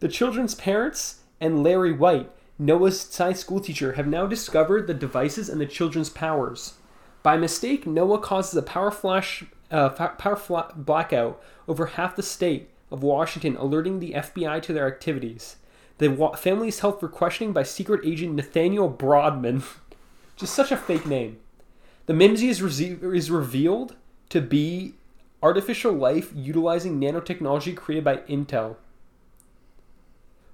The 0.00 0.08
children's 0.08 0.56
parents 0.56 1.20
and 1.40 1.62
Larry 1.62 1.92
White, 1.92 2.30
Noah's 2.58 3.00
science 3.00 3.38
school 3.38 3.60
teacher, 3.60 3.92
have 3.92 4.08
now 4.08 4.26
discovered 4.26 4.88
the 4.88 4.94
devices 4.94 5.48
and 5.48 5.60
the 5.60 5.66
children's 5.66 6.10
powers. 6.10 6.74
By 7.22 7.36
mistake, 7.36 7.86
Noah 7.86 8.18
causes 8.18 8.56
a 8.56 8.62
power 8.62 8.90
flash, 8.90 9.44
uh, 9.70 9.90
power 9.90 10.34
fla- 10.34 10.72
blackout 10.74 11.40
over 11.68 11.86
half 11.86 12.16
the 12.16 12.22
state 12.24 12.70
of 12.90 13.04
Washington, 13.04 13.56
alerting 13.56 14.00
the 14.00 14.14
FBI 14.14 14.60
to 14.62 14.72
their 14.72 14.88
activities. 14.88 15.56
The 16.02 16.32
family 16.36 16.66
is 16.66 16.80
held 16.80 16.98
for 16.98 17.08
questioning 17.08 17.52
by 17.52 17.62
secret 17.62 18.04
agent 18.04 18.34
Nathaniel 18.34 18.88
Broadman. 18.88 19.62
Just 20.36 20.52
such 20.52 20.72
a 20.72 20.76
fake 20.76 21.06
name. 21.06 21.38
The 22.06 22.12
Mimzy 22.12 22.48
is, 22.48 22.60
rese- 22.60 23.00
is 23.00 23.30
revealed 23.30 23.94
to 24.30 24.40
be 24.40 24.94
artificial 25.44 25.92
life 25.92 26.32
utilizing 26.34 27.00
nanotechnology 27.00 27.76
created 27.76 28.02
by 28.02 28.16
Intel. 28.16 28.74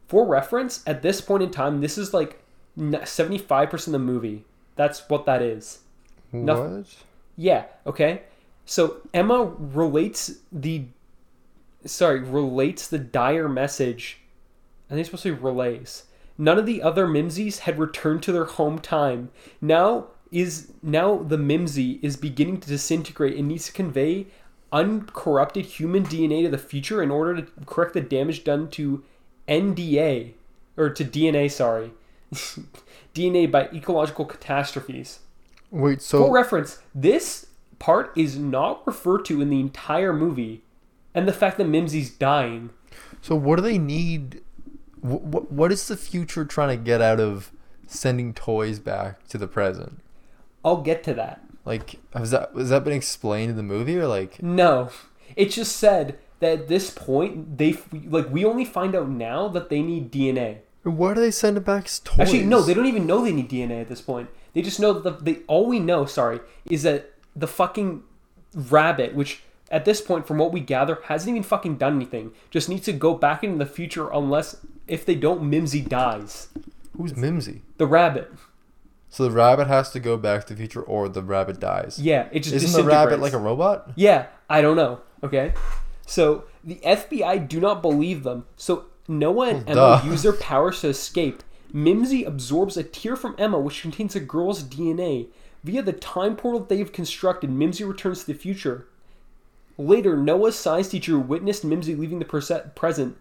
For 0.06 0.26
reference, 0.26 0.82
at 0.86 1.00
this 1.00 1.22
point 1.22 1.42
in 1.42 1.50
time, 1.50 1.80
this 1.80 1.96
is 1.96 2.12
like 2.12 2.42
75% 2.78 3.86
of 3.86 3.92
the 3.92 3.98
movie. 3.98 4.44
That's 4.76 5.08
what 5.08 5.24
that 5.24 5.40
is. 5.40 5.78
What? 6.58 6.86
Yeah, 7.36 7.64
okay. 7.86 8.22
So 8.66 8.98
Emma 9.14 9.44
relates 9.58 10.40
the 10.52 10.84
sorry, 11.86 12.20
relates 12.20 12.88
the 12.88 12.98
dire 12.98 13.48
message. 13.48 14.20
I 14.88 14.94
think 14.94 15.00
it's 15.00 15.08
supposed 15.08 15.24
to 15.24 15.34
be 15.34 15.42
relays. 15.42 16.04
None 16.36 16.58
of 16.58 16.66
the 16.66 16.82
other 16.82 17.06
Mimzies 17.06 17.60
had 17.60 17.78
returned 17.78 18.22
to 18.22 18.32
their 18.32 18.44
home 18.44 18.78
time. 18.78 19.30
Now 19.60 20.08
is 20.30 20.72
now 20.82 21.16
the 21.16 21.36
Mimzy 21.38 21.98
is 22.02 22.16
beginning 22.16 22.60
to 22.60 22.68
disintegrate 22.68 23.36
and 23.36 23.48
needs 23.48 23.66
to 23.66 23.72
convey 23.72 24.26
uncorrupted 24.72 25.64
human 25.64 26.04
DNA 26.04 26.44
to 26.44 26.50
the 26.50 26.58
future 26.58 27.02
in 27.02 27.10
order 27.10 27.40
to 27.40 27.50
correct 27.64 27.94
the 27.94 28.00
damage 28.00 28.44
done 28.44 28.68
to 28.70 29.02
NDA 29.48 30.34
or 30.76 30.90
to 30.90 31.04
DNA, 31.04 31.50
sorry. 31.50 31.92
DNA 33.14 33.50
by 33.50 33.68
ecological 33.72 34.24
catastrophes. 34.24 35.20
Wait, 35.70 36.00
so 36.00 36.24
For 36.24 36.34
reference, 36.34 36.78
this 36.94 37.46
part 37.78 38.12
is 38.16 38.38
not 38.38 38.86
referred 38.86 39.24
to 39.26 39.40
in 39.40 39.50
the 39.50 39.60
entire 39.60 40.12
movie, 40.12 40.62
and 41.14 41.26
the 41.26 41.32
fact 41.32 41.58
that 41.58 41.66
Mimzy's 41.66 42.10
dying. 42.10 42.70
so 43.20 43.34
what 43.34 43.56
do 43.56 43.62
they 43.62 43.78
need? 43.78 44.42
What 45.00 45.50
what 45.52 45.72
is 45.72 45.88
the 45.88 45.96
future 45.96 46.44
trying 46.44 46.76
to 46.76 46.82
get 46.82 47.00
out 47.00 47.20
of 47.20 47.52
sending 47.86 48.34
toys 48.34 48.78
back 48.78 49.26
to 49.28 49.38
the 49.38 49.48
present? 49.48 50.00
I'll 50.64 50.82
get 50.82 51.02
to 51.04 51.14
that. 51.14 51.42
Like, 51.64 51.96
has 52.14 52.30
that 52.30 52.52
has 52.56 52.70
that 52.70 52.84
been 52.84 52.92
explained 52.92 53.50
in 53.50 53.56
the 53.56 53.62
movie 53.62 53.98
or 53.98 54.06
like? 54.06 54.42
No, 54.42 54.90
it 55.36 55.50
just 55.50 55.76
said 55.76 56.18
that 56.40 56.60
at 56.60 56.68
this 56.68 56.90
point 56.90 57.58
they 57.58 57.76
like 58.06 58.30
we 58.30 58.44
only 58.44 58.64
find 58.64 58.94
out 58.94 59.08
now 59.08 59.48
that 59.48 59.68
they 59.68 59.82
need 59.82 60.10
DNA. 60.10 60.58
Why 60.82 61.12
do 61.12 61.20
they 61.20 61.30
send 61.30 61.56
it 61.56 61.64
back 61.64 61.84
as 61.84 61.98
toys? 62.00 62.20
Actually, 62.20 62.44
no, 62.44 62.62
they 62.62 62.72
don't 62.72 62.86
even 62.86 63.06
know 63.06 63.22
they 63.22 63.32
need 63.32 63.50
DNA 63.50 63.80
at 63.80 63.88
this 63.88 64.00
point. 64.00 64.30
They 64.54 64.62
just 64.62 64.80
know 64.80 64.92
that 64.94 65.02
the, 65.02 65.32
they 65.32 65.40
all 65.46 65.66
we 65.66 65.80
know, 65.80 66.06
sorry, 66.06 66.40
is 66.64 66.82
that 66.84 67.12
the 67.36 67.46
fucking 67.46 68.02
rabbit, 68.54 69.14
which 69.14 69.42
at 69.70 69.84
this 69.84 70.00
point, 70.00 70.26
from 70.26 70.38
what 70.38 70.52
we 70.52 70.60
gather, 70.60 70.98
hasn't 71.04 71.30
even 71.30 71.42
fucking 71.42 71.76
done 71.76 71.96
anything, 71.96 72.32
just 72.50 72.68
needs 72.68 72.84
to 72.86 72.92
go 72.92 73.14
back 73.14 73.44
into 73.44 73.58
the 73.58 73.70
future 73.70 74.08
unless 74.10 74.56
if 74.86 75.04
they 75.04 75.14
don't, 75.14 75.42
Mimzy 75.42 75.86
dies. 75.86 76.48
Who's 76.96 77.12
Mimzy? 77.12 77.60
The 77.76 77.86
rabbit. 77.86 78.32
So 79.10 79.24
the 79.24 79.30
rabbit 79.30 79.66
has 79.68 79.90
to 79.92 80.00
go 80.00 80.16
back 80.16 80.46
to 80.46 80.54
the 80.54 80.58
future, 80.58 80.82
or 80.82 81.08
the 81.08 81.22
rabbit 81.22 81.60
dies. 81.60 81.98
Yeah, 82.00 82.28
it 82.32 82.40
just 82.40 82.54
Isn't 82.54 82.72
the 82.84 82.88
rabbit 82.88 83.20
like 83.20 83.32
a 83.32 83.38
robot? 83.38 83.90
Yeah, 83.96 84.26
I 84.50 84.60
don't 84.60 84.76
know. 84.76 85.00
Okay. 85.22 85.54
So 86.06 86.44
the 86.64 86.76
FBI 86.76 87.48
do 87.48 87.60
not 87.60 87.82
believe 87.82 88.22
them. 88.22 88.46
So 88.56 88.86
Noah 89.06 89.48
and 89.48 89.66
Well, 89.66 89.94
Emma 89.94 90.02
duh. 90.02 90.10
use 90.10 90.22
their 90.22 90.32
powers 90.32 90.80
to 90.82 90.88
escape. 90.88 91.42
Mimzy 91.72 92.26
absorbs 92.26 92.76
a 92.76 92.82
tear 92.82 93.16
from 93.16 93.34
Emma, 93.38 93.58
which 93.58 93.82
contains 93.82 94.16
a 94.16 94.20
girl's 94.20 94.62
DNA. 94.62 95.26
Via 95.64 95.82
the 95.82 95.92
time 95.92 96.36
portal 96.36 96.60
they 96.60 96.78
have 96.78 96.92
constructed, 96.92 97.50
Mimzy 97.50 97.86
returns 97.86 98.20
to 98.20 98.26
the 98.26 98.34
future. 98.34 98.86
Later, 99.78 100.16
Noah's 100.16 100.56
science 100.56 100.88
teacher 100.88 101.18
witnessed 101.18 101.64
Mimzy 101.64 101.96
leaving 101.96 102.18
the 102.18 102.24
present 102.24 103.16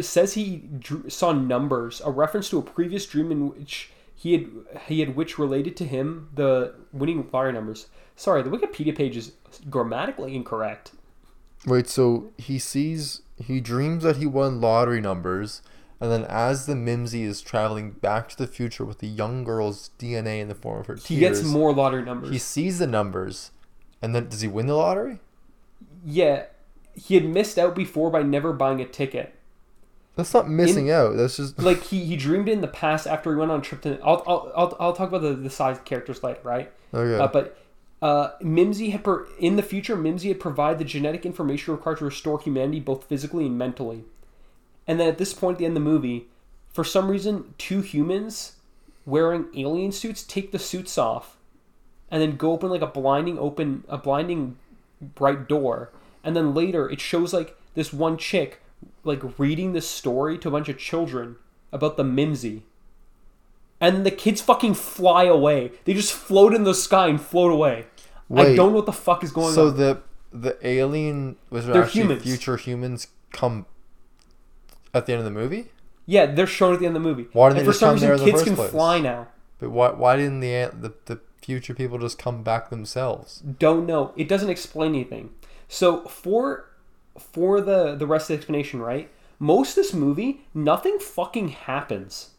says 0.00 0.34
he 0.34 0.62
saw 1.08 1.32
numbers, 1.32 2.00
a 2.04 2.10
reference 2.10 2.48
to 2.50 2.58
a 2.58 2.62
previous 2.62 3.04
dream 3.04 3.30
in 3.32 3.50
which 3.50 3.90
he 4.14 4.32
had 4.32 4.46
he 4.86 5.00
had 5.00 5.14
which 5.16 5.38
related 5.38 5.76
to 5.76 5.84
him 5.84 6.28
the 6.34 6.74
winning 6.92 7.28
lottery 7.32 7.52
numbers. 7.52 7.86
Sorry, 8.16 8.42
the 8.42 8.50
Wikipedia 8.50 8.96
page 8.96 9.16
is 9.16 9.32
grammatically 9.70 10.34
incorrect. 10.34 10.92
Wait, 11.66 11.88
so 11.88 12.32
he 12.38 12.58
sees 12.58 13.22
he 13.40 13.60
dreams 13.60 14.02
that 14.04 14.16
he 14.16 14.26
won 14.26 14.60
lottery 14.60 15.00
numbers, 15.00 15.62
and 16.00 16.10
then 16.10 16.24
as 16.24 16.66
the 16.66 16.74
Mimzy 16.74 17.22
is 17.24 17.40
traveling 17.40 17.90
back 17.92 18.28
to 18.28 18.36
the 18.36 18.46
future 18.46 18.84
with 18.84 18.98
the 18.98 19.08
young 19.08 19.44
girl's 19.44 19.90
DNA 19.98 20.40
in 20.40 20.48
the 20.48 20.54
form 20.54 20.80
of 20.80 20.86
her 20.86 20.94
He 20.96 21.18
tears, 21.18 21.40
gets 21.40 21.50
more 21.50 21.72
lottery 21.72 22.04
numbers. 22.04 22.30
he 22.30 22.38
sees 22.38 22.78
the 22.78 22.86
numbers, 22.86 23.50
and 24.02 24.14
then 24.14 24.28
does 24.28 24.40
he 24.40 24.48
win 24.48 24.66
the 24.66 24.74
lottery? 24.74 25.20
Yeah, 26.04 26.44
he 26.94 27.14
had 27.14 27.24
missed 27.24 27.58
out 27.58 27.74
before 27.74 28.10
by 28.10 28.22
never 28.22 28.52
buying 28.52 28.80
a 28.80 28.86
ticket. 28.86 29.34
That's 30.16 30.34
not 30.34 30.50
missing 30.50 30.90
out. 30.90 31.16
That's 31.16 31.36
just 31.36 31.58
Like 31.58 31.84
he, 31.84 32.04
he 32.06 32.16
dreamed 32.16 32.48
in 32.48 32.60
the 32.60 32.68
past 32.68 33.06
after 33.06 33.30
he 33.32 33.38
went 33.38 33.52
on 33.52 33.60
a 33.60 33.62
trip 33.62 33.82
to. 33.82 34.00
I'll 34.02 34.22
I'll 34.26 34.52
I'll, 34.56 34.76
I'll 34.80 34.92
talk 34.92 35.08
about 35.08 35.22
the 35.22 35.34
the 35.34 35.50
side 35.50 35.84
characters 35.84 36.22
later, 36.22 36.40
right? 36.42 36.72
okay. 36.92 37.22
Uh, 37.22 37.28
but 37.28 37.56
uh, 38.00 38.30
Mimzy 38.42 38.92
had 38.92 39.04
per, 39.04 39.26
in 39.38 39.56
the 39.56 39.62
future, 39.62 39.96
Mimzy 39.96 40.28
had 40.28 40.40
provided 40.40 40.78
the 40.78 40.84
genetic 40.84 41.26
information 41.26 41.72
required 41.74 41.98
to 41.98 42.04
restore 42.04 42.40
humanity 42.40 42.80
both 42.80 43.04
physically 43.04 43.46
and 43.46 43.58
mentally. 43.58 44.04
And 44.86 44.98
then 44.98 45.08
at 45.08 45.18
this 45.18 45.34
point, 45.34 45.56
at 45.56 45.58
the 45.58 45.64
end 45.66 45.76
of 45.76 45.82
the 45.82 45.90
movie, 45.90 46.26
for 46.72 46.84
some 46.84 47.08
reason, 47.10 47.54
two 47.58 47.80
humans 47.80 48.56
wearing 49.04 49.46
alien 49.56 49.92
suits 49.92 50.22
take 50.22 50.52
the 50.52 50.58
suits 50.58 50.96
off, 50.98 51.36
and 52.10 52.22
then 52.22 52.36
go 52.36 52.52
open 52.52 52.70
like 52.70 52.82
a 52.82 52.86
blinding 52.86 53.38
open 53.38 53.84
a 53.88 53.98
blinding 53.98 54.56
bright 55.00 55.48
door. 55.48 55.92
And 56.24 56.34
then 56.36 56.54
later, 56.54 56.88
it 56.90 57.00
shows 57.00 57.32
like 57.32 57.56
this 57.74 57.92
one 57.92 58.16
chick 58.18 58.60
like 59.04 59.38
reading 59.38 59.72
this 59.72 59.88
story 59.88 60.38
to 60.38 60.48
a 60.48 60.50
bunch 60.50 60.68
of 60.68 60.78
children 60.78 61.36
about 61.72 61.96
the 61.96 62.04
Mimzy 62.04 62.62
and 63.80 64.04
the 64.04 64.10
kids 64.10 64.40
fucking 64.40 64.74
fly 64.74 65.24
away. 65.24 65.72
They 65.84 65.94
just 65.94 66.12
float 66.12 66.54
in 66.54 66.64
the 66.64 66.74
sky 66.74 67.08
and 67.08 67.20
float 67.20 67.52
away. 67.52 67.86
I 68.34 68.54
don't 68.54 68.70
know 68.70 68.76
what 68.76 68.86
the 68.86 68.92
fuck 68.92 69.22
is 69.24 69.32
going 69.32 69.54
so 69.54 69.68
on. 69.68 69.70
So 69.72 69.76
the 69.76 70.02
the 70.30 70.66
alien 70.66 71.36
was 71.50 71.66
They're 71.66 71.84
actually 71.84 72.02
humans. 72.02 72.22
future 72.22 72.56
humans 72.56 73.08
come 73.32 73.66
at 74.92 75.06
the 75.06 75.12
end 75.12 75.20
of 75.20 75.24
the 75.24 75.30
movie. 75.30 75.66
yeah, 76.06 76.26
they're 76.26 76.46
shown 76.46 76.74
at 76.74 76.80
the 76.80 76.86
end 76.86 76.96
of 76.96 77.02
the 77.02 77.08
movie. 77.08 77.28
Why 77.32 77.48
didn't 77.48 77.58
and 77.58 77.60
they 77.60 77.64
for 77.64 77.70
just 77.70 77.80
some 77.80 77.90
come 77.94 78.00
there 78.00 78.12
reason, 78.12 78.28
in 78.28 78.34
the 78.34 78.38
kids 78.38 78.44
can 78.48 78.56
place? 78.56 78.70
fly 78.70 79.00
now. 79.00 79.28
But 79.58 79.70
why 79.70 79.90
why 79.90 80.16
didn't 80.16 80.40
the 80.40 80.70
the 80.78 80.92
the 81.06 81.20
future 81.48 81.72
people 81.72 81.98
just 81.98 82.18
come 82.18 82.42
back 82.42 82.68
themselves? 82.68 83.38
Don't 83.58 83.86
know. 83.86 84.12
It 84.16 84.28
doesn't 84.28 84.50
explain 84.50 84.94
anything. 84.94 85.30
So 85.66 86.02
for 86.02 86.66
for 87.18 87.62
the 87.62 87.94
the 87.94 88.06
rest 88.06 88.24
of 88.24 88.28
the 88.28 88.34
explanation, 88.34 88.80
right? 88.80 89.08
Most 89.38 89.70
of 89.70 89.76
this 89.76 89.94
movie, 89.94 90.42
nothing 90.52 90.98
fucking 90.98 91.48
happens. 91.48 92.32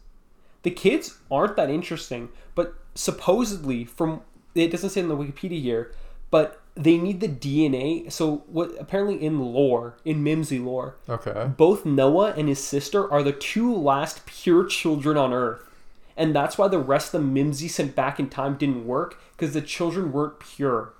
The 0.62 0.70
kids 0.70 1.18
aren't 1.28 1.56
that 1.56 1.70
interesting, 1.70 2.28
but 2.54 2.74
supposedly 2.94 3.84
from 3.84 4.20
it 4.54 4.70
doesn't 4.70 4.90
say 4.90 5.00
in 5.00 5.08
the 5.08 5.16
Wikipedia 5.16 5.60
here, 5.60 5.92
but 6.30 6.60
they 6.76 6.96
need 6.96 7.18
the 7.20 7.28
DNA. 7.28 8.10
So 8.12 8.44
what 8.46 8.70
apparently 8.78 9.20
in 9.20 9.40
lore, 9.40 9.96
in 10.04 10.22
Mimzy 10.22 10.64
lore, 10.64 10.96
Okay. 11.08 11.50
both 11.56 11.84
Noah 11.84 12.32
and 12.36 12.48
his 12.48 12.62
sister 12.62 13.10
are 13.12 13.22
the 13.24 13.32
two 13.32 13.74
last 13.74 14.24
pure 14.26 14.64
children 14.66 15.16
on 15.16 15.32
Earth. 15.32 15.64
And 16.20 16.36
that's 16.36 16.58
why 16.58 16.68
the 16.68 16.78
rest 16.78 17.14
of 17.14 17.22
the 17.22 17.26
Mimzy 17.26 17.70
sent 17.70 17.96
back 17.96 18.20
in 18.20 18.28
time 18.28 18.58
didn't 18.58 18.86
work, 18.86 19.18
because 19.32 19.54
the 19.54 19.62
children 19.62 20.12
weren't 20.12 20.38
pure. 20.38 20.92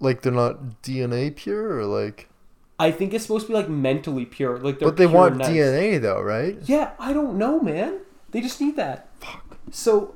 Like 0.00 0.22
they're 0.22 0.32
not 0.32 0.82
DNA 0.82 1.36
pure 1.36 1.76
or 1.76 1.84
like 1.84 2.30
I 2.78 2.90
think 2.90 3.12
it's 3.12 3.24
supposed 3.24 3.46
to 3.48 3.52
be 3.52 3.58
like 3.58 3.68
mentally 3.68 4.24
pure. 4.24 4.58
Like 4.58 4.78
they're 4.78 4.88
But 4.88 4.96
they 4.96 5.06
want 5.06 5.36
nice. 5.36 5.50
DNA 5.50 6.00
though, 6.00 6.22
right? 6.22 6.56
Yeah, 6.64 6.92
I 6.98 7.12
don't 7.12 7.36
know, 7.36 7.60
man. 7.60 8.00
They 8.30 8.40
just 8.40 8.62
need 8.62 8.76
that. 8.76 9.08
Fuck. 9.20 9.58
So 9.70 10.14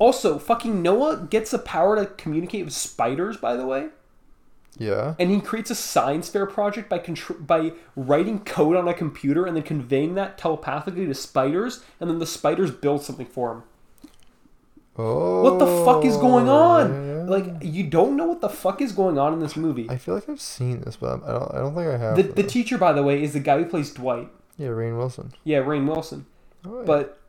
also, 0.00 0.38
fucking 0.40 0.82
Noah 0.82 1.28
gets 1.30 1.52
the 1.52 1.58
power 1.60 1.94
to 1.94 2.06
communicate 2.06 2.64
with 2.64 2.74
spiders, 2.74 3.36
by 3.36 3.54
the 3.54 3.64
way. 3.64 3.90
Yeah. 4.78 5.14
and 5.18 5.30
he 5.30 5.40
creates 5.40 5.70
a 5.70 5.74
science 5.74 6.28
fair 6.28 6.46
project 6.46 6.88
by 6.88 6.98
contr- 6.98 7.46
by 7.46 7.72
writing 7.96 8.40
code 8.40 8.76
on 8.76 8.88
a 8.88 8.94
computer 8.94 9.44
and 9.44 9.56
then 9.56 9.62
conveying 9.62 10.14
that 10.14 10.38
telepathically 10.38 11.06
to 11.06 11.14
spiders, 11.14 11.84
and 11.98 12.08
then 12.08 12.18
the 12.18 12.26
spiders 12.26 12.70
build 12.70 13.02
something 13.02 13.26
for 13.26 13.52
him. 13.52 13.62
Oh. 14.96 15.42
What 15.42 15.58
the 15.58 15.84
fuck 15.84 16.04
is 16.04 16.16
going 16.16 16.48
oh, 16.48 16.54
on? 16.54 17.06
yeah. 17.06 17.22
Like 17.24 17.46
you 17.62 17.84
don't 17.84 18.16
know 18.16 18.26
what 18.26 18.40
the 18.40 18.48
fuck 18.48 18.80
is 18.80 18.92
going 18.92 19.18
on 19.18 19.32
in 19.32 19.40
this 19.40 19.56
movie. 19.56 19.88
I 19.88 19.96
feel 19.96 20.14
like 20.14 20.28
I've 20.28 20.40
seen 20.40 20.80
this, 20.80 20.96
but 20.96 21.22
I 21.24 21.32
don't. 21.32 21.54
I 21.54 21.58
don't 21.58 21.74
think 21.74 21.88
I 21.88 21.96
have. 21.96 22.16
The, 22.16 22.22
the 22.22 22.42
teacher, 22.42 22.76
by 22.76 22.92
the 22.92 23.02
way, 23.02 23.22
is 23.22 23.32
the 23.32 23.40
guy 23.40 23.58
who 23.58 23.66
plays 23.66 23.92
Dwight. 23.92 24.28
yeah, 24.56 24.68
Rainn 24.68 24.96
Wilson. 24.96 25.32
Yeah, 25.44 25.58
Rainn 25.58 25.86
Wilson. 25.86 26.26
Oh, 26.66 26.80
yeah. 26.80 26.86
But 26.86 27.20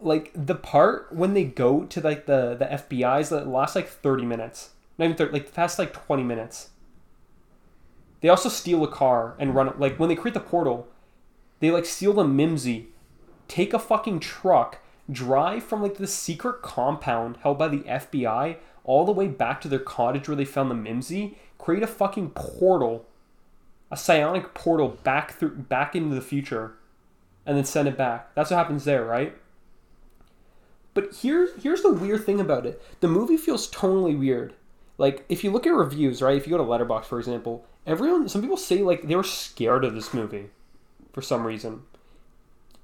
like 0.00 0.30
the 0.34 0.54
part 0.54 1.12
when 1.12 1.34
they 1.34 1.44
go 1.44 1.84
to 1.84 2.00
like 2.00 2.26
the 2.26 2.54
the 2.54 2.66
FBI's 2.66 3.28
that 3.28 3.46
lasts 3.46 3.76
like 3.76 3.88
thirty 3.88 4.24
minutes, 4.24 4.70
not 4.98 5.06
even 5.06 5.16
thirty, 5.16 5.32
like 5.32 5.46
the 5.46 5.52
past 5.52 5.78
like 5.78 5.92
twenty 5.92 6.22
minutes. 6.22 6.70
They 8.20 8.28
also 8.28 8.48
steal 8.48 8.82
a 8.82 8.88
car 8.88 9.36
and 9.38 9.54
run. 9.54 9.72
Like 9.78 9.98
when 9.98 10.08
they 10.08 10.16
create 10.16 10.34
the 10.34 10.40
portal, 10.40 10.88
they 11.60 11.70
like 11.70 11.84
steal 11.84 12.12
the 12.12 12.24
Mimzy, 12.24 12.86
take 13.48 13.74
a 13.74 13.78
fucking 13.78 14.20
truck, 14.20 14.78
drive 15.10 15.62
from 15.64 15.82
like 15.82 15.96
the 15.96 16.06
secret 16.06 16.62
compound 16.62 17.38
held 17.42 17.58
by 17.58 17.68
the 17.68 17.80
FBI 17.80 18.56
all 18.84 19.04
the 19.04 19.12
way 19.12 19.26
back 19.26 19.60
to 19.60 19.68
their 19.68 19.78
cottage 19.78 20.28
where 20.28 20.36
they 20.36 20.44
found 20.44 20.70
the 20.70 20.74
Mimzy, 20.74 21.34
create 21.58 21.82
a 21.82 21.88
fucking 21.88 22.30
portal, 22.30 23.06
a 23.90 23.96
psionic 23.96 24.54
portal 24.54 24.88
back 25.02 25.32
through 25.32 25.50
back 25.50 25.94
into 25.94 26.14
the 26.14 26.20
future 26.20 26.74
and 27.44 27.56
then 27.56 27.64
send 27.64 27.88
it 27.88 27.96
back. 27.96 28.34
That's 28.34 28.50
what 28.50 28.58
happens 28.58 28.84
there, 28.84 29.04
right? 29.04 29.36
But 30.94 31.14
here's 31.22 31.62
here's 31.62 31.82
the 31.82 31.92
weird 31.92 32.24
thing 32.24 32.40
about 32.40 32.66
it. 32.66 32.82
The 33.00 33.08
movie 33.08 33.36
feels 33.36 33.70
tonally 33.70 34.18
weird. 34.18 34.54
Like 34.98 35.24
if 35.28 35.44
you 35.44 35.50
look 35.50 35.66
at 35.66 35.74
reviews, 35.74 36.22
right? 36.22 36.36
If 36.36 36.46
you 36.46 36.56
go 36.56 36.58
to 36.58 36.64
Letterboxd, 36.64 37.04
for 37.04 37.18
example, 37.18 37.66
everyone, 37.86 38.28
some 38.28 38.40
people 38.40 38.56
say 38.56 38.78
like 38.78 39.02
they 39.02 39.16
were 39.16 39.22
scared 39.22 39.84
of 39.84 39.94
this 39.94 40.14
movie 40.14 40.50
for 41.12 41.22
some 41.22 41.46
reason. 41.46 41.82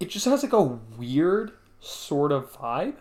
It 0.00 0.10
just 0.10 0.26
has 0.26 0.42
like 0.42 0.52
a 0.52 0.62
weird 0.62 1.52
sort 1.80 2.32
of 2.32 2.52
vibe. 2.52 2.96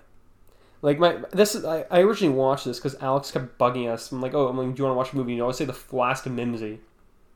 Like 0.82 0.98
my 0.98 1.22
this 1.32 1.56
is 1.56 1.66
I, 1.66 1.86
I 1.92 2.00
originally 2.02 2.34
watched 2.34 2.66
this 2.66 2.80
because 2.80 2.96
Alex 3.02 3.32
kept 3.32 3.58
bugging 3.58 3.92
us. 3.92 4.12
I'm 4.12 4.22
like, 4.22 4.34
oh, 4.34 4.48
I'm 4.48 4.58
like, 4.58 4.76
do 4.76 4.80
you 4.82 4.86
want 4.86 4.94
to 4.94 4.98
watch 4.98 5.14
a 5.14 5.16
movie? 5.18 5.34
You 5.34 5.40
know, 5.40 5.50
I 5.50 5.52
say 5.52 5.66
the 5.66 5.78
last 5.92 6.26
Mimzy. 6.26 6.80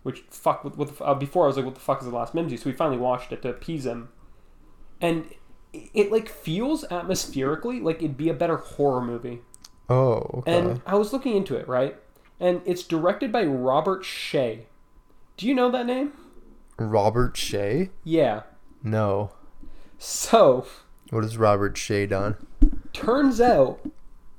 which 0.06 0.24
fuck 0.30 0.64
what, 0.64 0.90
uh, 1.02 1.16
before 1.16 1.46
I 1.46 1.48
was 1.48 1.56
like, 1.56 1.66
what 1.66 1.74
the 1.74 1.82
fuck 1.82 2.00
is 2.00 2.08
the 2.08 2.16
last 2.16 2.36
Mimzy? 2.36 2.60
So 2.60 2.70
we 2.70 2.74
finally 2.74 3.00
watched 3.00 3.32
it 3.32 3.42
to 3.42 3.50
appease 3.50 3.88
him, 3.88 4.10
and 5.02 5.26
it, 5.74 5.90
it 5.96 6.12
like 6.12 6.30
feels 6.30 6.86
atmospherically 6.86 7.82
like 7.82 7.98
it'd 7.98 8.16
be 8.16 8.30
a 8.30 8.34
better 8.36 8.58
horror 8.58 9.02
movie. 9.02 9.42
Oh, 9.90 10.40
okay. 10.40 10.58
And 10.58 10.82
I 10.86 10.96
was 10.96 11.14
looking 11.14 11.36
into 11.36 11.56
it, 11.56 11.68
right? 11.68 11.96
And 12.40 12.62
it's 12.66 12.84
directed 12.84 13.32
by 13.32 13.44
Robert 13.46 14.04
Shaye. 14.04 14.62
Do 15.38 15.48
you 15.48 15.54
know 15.54 15.70
that 15.72 15.86
name? 15.86 16.14
Robert 16.78 17.36
Shaye? 17.36 17.90
Yeah. 18.04 18.44
No. 18.84 19.32
So, 19.98 20.66
What 21.10 21.24
has 21.24 21.38
Robert 21.38 21.76
Shaye 21.76 22.10
done? 22.10 22.36
turns 22.94 23.40
out 23.42 23.80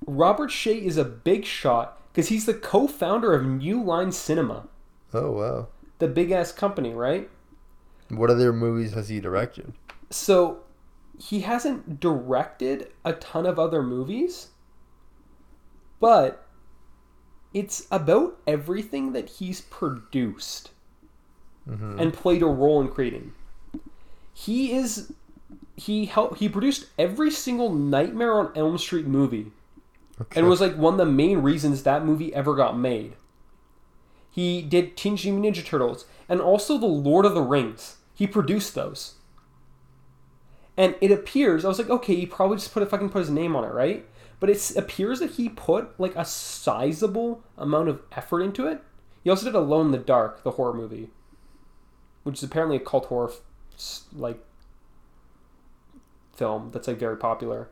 Robert 0.07 0.51
Shaye 0.51 0.83
is 0.83 0.97
a 0.97 1.05
big 1.05 1.45
shot 1.45 1.99
because 2.13 2.29
he's 2.29 2.47
the 2.47 2.55
co 2.55 2.87
founder 2.87 3.33
of 3.35 3.45
New 3.45 3.83
Line 3.83 4.13
Cinema, 4.13 4.67
Oh 5.15 5.33
wow. 5.33 5.69
the 5.99 6.09
big 6.09 6.31
ass 6.31 6.53
company, 6.53 6.93
right? 6.95 7.29
What 8.09 8.31
other 8.31 8.53
movies 8.53 8.95
has 8.95 9.09
he 9.09 9.21
directed? 9.21 9.73
So, 10.11 10.59
he 11.19 11.41
hasn't 11.41 11.99
directed 12.01 12.89
a 13.05 13.15
ton 13.15 13.47
of 13.47 13.59
other 13.59 13.83
movies, 13.83 14.49
but 16.01 16.47
it's 17.55 17.87
about 17.91 18.39
everything 18.47 19.13
that 19.13 19.29
he's 19.31 19.61
produced 19.63 20.71
Mm-hmm. 21.69 21.99
and 21.99 22.15
played 22.15 22.43
a 22.43 22.47
role 22.47 22.81
in 22.81 22.87
creating. 22.87 23.33
He 24.33 24.73
is 24.73 25.13
he 25.75 26.07
helped 26.07 26.39
he 26.39 26.49
produced 26.49 26.87
every 26.97 27.29
single 27.29 27.75
Nightmare 27.75 28.39
on 28.39 28.53
Elm 28.55 28.79
Street 28.79 29.07
movie 29.09 29.51
Okay. 30.21 30.39
and 30.39 30.49
was 30.49 30.61
like 30.61 30.77
one 30.77 30.95
of 30.95 30.99
the 30.99 31.05
main 31.13 31.39
reasons 31.39 31.83
that 31.83 32.05
movie 32.05 32.33
ever 32.33 32.55
got 32.55 32.79
made. 32.79 33.15
He 34.31 34.63
did 34.63 34.97
Teenage 34.97 35.27
Mutant 35.27 35.57
Ninja 35.57 35.65
Turtles 35.67 36.05
and 36.29 36.41
also 36.41 36.79
the 36.79 36.87
Lord 36.87 37.25
of 37.27 37.35
the 37.35 37.43
Rings. 37.43 37.97
He 38.15 38.29
produced 38.29 38.77
those. 38.77 39.15
And 40.77 40.95
it 41.01 41.11
appears 41.11 41.65
I 41.65 41.69
was 41.69 41.79
like, 41.81 41.91
okay, 41.91 42.15
he 42.15 42.27
probably 42.27 42.59
just 42.59 42.73
put 42.73 42.85
a 42.85 42.87
fucking 42.87 43.09
put 43.09 43.19
his 43.21 43.31
name 43.31 43.57
on 43.57 43.65
it, 43.65 43.73
right? 43.75 44.07
But 44.39 44.51
it 44.51 44.77
appears 44.77 45.21
that 45.21 45.33
he 45.33 45.49
put 45.49 45.99
like 45.99 46.15
a 46.15 46.25
sizable 46.25 47.43
amount 47.57 47.89
of 47.89 48.03
effort 48.13 48.43
into 48.43 48.67
it. 48.67 48.83
He 49.25 49.31
also 49.31 49.47
did 49.47 49.55
Alone 49.55 49.87
in 49.87 49.93
the 49.93 49.99
Dark, 49.99 50.43
the 50.43 50.53
horror 50.53 50.75
movie, 50.75 51.11
which 52.23 52.39
is 52.39 52.43
apparently 52.43 52.77
a 52.77 52.81
cult 52.81 53.07
horror 53.07 53.33
like 54.15 54.39
film 56.35 56.71
that's 56.73 56.89
like 56.89 56.99
very 56.99 57.17
popular. 57.17 57.69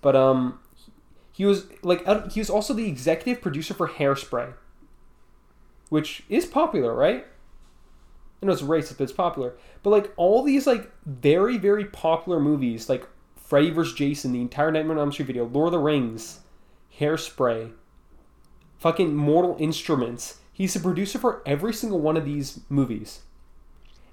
But 0.00 0.16
um, 0.16 0.60
he 1.32 1.44
was 1.44 1.66
like 1.82 2.06
he 2.32 2.40
was 2.40 2.50
also 2.50 2.72
the 2.72 2.88
executive 2.88 3.42
producer 3.42 3.74
for 3.74 3.88
Hairspray, 3.88 4.54
which 5.88 6.22
is 6.28 6.46
popular, 6.46 6.94
right? 6.94 7.26
I 8.42 8.46
know 8.46 8.52
it's 8.52 8.62
racist, 8.62 8.98
but 8.98 9.04
it's 9.04 9.12
popular. 9.12 9.54
But 9.82 9.90
like 9.90 10.12
all 10.16 10.42
these 10.42 10.66
like 10.66 10.90
very 11.04 11.58
very 11.58 11.84
popular 11.84 12.40
movies, 12.40 12.88
like 12.88 13.06
Freddy 13.50 13.70
vs. 13.70 13.94
Jason, 13.94 14.30
the 14.30 14.40
entire 14.40 14.70
Nightmare 14.70 14.92
on 14.96 15.00
Elm 15.00 15.12
Street 15.12 15.26
video, 15.26 15.44
Lord 15.44 15.66
of 15.66 15.72
the 15.72 15.78
Rings, 15.80 16.38
Hairspray, 17.00 17.72
fucking 18.78 19.16
Mortal 19.16 19.56
Instruments. 19.58 20.38
He's 20.52 20.72
the 20.72 20.78
producer 20.78 21.18
for 21.18 21.42
every 21.44 21.72
single 21.72 21.98
one 21.98 22.16
of 22.16 22.24
these 22.24 22.60
movies, 22.68 23.22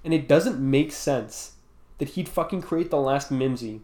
and 0.03 0.11
it 0.11 0.27
doesn't 0.27 0.59
make 0.59 0.91
sense 0.91 1.51
that 1.99 2.09
he'd 2.09 2.27
fucking 2.27 2.63
create 2.63 2.89
the 2.89 2.97
last 2.97 3.31
Mimzy. 3.31 3.81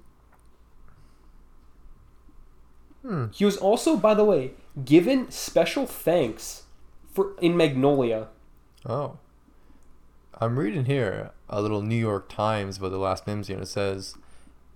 Hmm. 3.03 3.25
He 3.31 3.45
was 3.45 3.57
also, 3.57 3.95
by 3.95 4.15
the 4.15 4.25
way, 4.25 4.53
given 4.83 5.29
special 5.29 5.85
thanks 5.85 6.63
for 7.11 7.35
in 7.39 7.55
Magnolia. 7.55 8.29
Oh. 8.87 9.19
I'm 10.41 10.57
reading 10.57 10.85
here 10.85 11.29
a 11.47 11.61
little 11.61 11.83
New 11.83 11.95
York 11.95 12.27
Times 12.27 12.77
about 12.77 12.89
the 12.89 12.97
last 12.97 13.27
Mimzy, 13.27 13.53
and 13.53 13.61
it 13.61 13.67
says. 13.67 14.15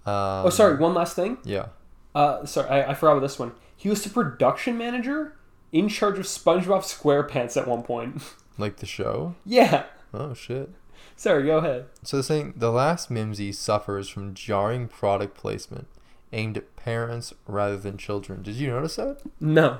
Um, 0.08 0.46
oh, 0.46 0.50
sorry. 0.50 0.78
One 0.78 0.94
last 0.94 1.16
thing. 1.16 1.38
Yeah. 1.44 1.68
Uh, 2.16 2.46
sorry, 2.46 2.70
I, 2.70 2.92
I 2.92 2.94
forgot 2.94 3.14
about 3.18 3.22
this 3.22 3.38
one. 3.38 3.52
He 3.76 3.90
was 3.90 4.04
the 4.04 4.10
production 4.10 4.78
manager 4.78 5.36
in 5.72 5.90
charge 5.90 6.18
of 6.18 6.26
SpongeBob 6.26 6.82
SquarePants 6.82 7.58
at 7.58 7.68
one 7.68 7.84
point. 7.84 8.22
Like 8.60 8.78
the 8.78 8.88
show? 8.88 9.36
yeah. 9.46 9.84
Oh, 10.16 10.34
shit. 10.34 10.72
Sorry, 11.16 11.46
go 11.46 11.58
ahead. 11.60 11.86
So 12.02 12.18
they're 12.18 12.24
saying 12.24 12.56
the 12.56 12.72
last 12.72 13.12
Mimzy 13.12 13.54
suffers 13.54 14.10
from 14.10 14.34
jarring 14.34 14.88
product 14.88 15.38
placement 15.38 15.88
aimed 16.34 16.58
at 16.58 16.76
parents 16.76 17.36
rather 17.46 17.78
than 17.78 17.98
children. 17.98 18.42
Did 18.42 18.56
you 18.56 18.70
notice 18.72 18.96
that? 18.96 19.20
No. 19.40 19.78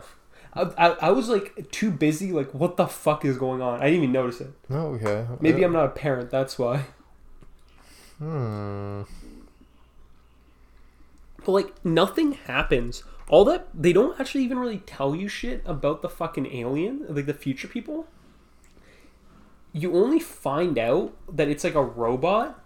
I, 0.54 0.62
I, 0.78 0.88
I 1.08 1.10
was 1.10 1.28
like 1.28 1.72
too 1.72 1.90
busy, 1.90 2.32
like, 2.32 2.54
what 2.54 2.78
the 2.78 2.86
fuck 2.86 3.26
is 3.26 3.36
going 3.38 3.64
on? 3.64 3.80
I 3.80 3.86
didn't 3.86 4.04
even 4.04 4.12
notice 4.12 4.42
it. 4.42 4.52
Oh, 4.70 4.94
okay. 4.94 5.26
Maybe 5.40 5.64
I'm 5.64 5.74
not 5.74 5.86
a 5.86 5.90
parent, 5.90 6.30
that's 6.30 6.60
why. 6.60 6.86
Hmm. 8.20 9.02
But 11.48 11.54
like 11.54 11.86
nothing 11.86 12.34
happens. 12.34 13.04
All 13.30 13.46
that 13.46 13.70
they 13.74 13.94
don't 13.94 14.20
actually 14.20 14.44
even 14.44 14.60
really 14.60 14.80
tell 14.80 15.16
you 15.16 15.30
shit 15.30 15.64
about 15.66 16.02
the 16.02 16.10
fucking 16.10 16.46
alien, 16.48 17.06
like 17.08 17.26
the 17.26 17.34
future 17.34 17.70
people. 17.70 18.06
You 19.72 19.96
only 19.96 20.20
find 20.20 20.78
out 20.78 21.14
that 21.34 21.48
it's 21.48 21.64
like 21.64 21.76
a 21.76 21.82
robot. 21.82 22.62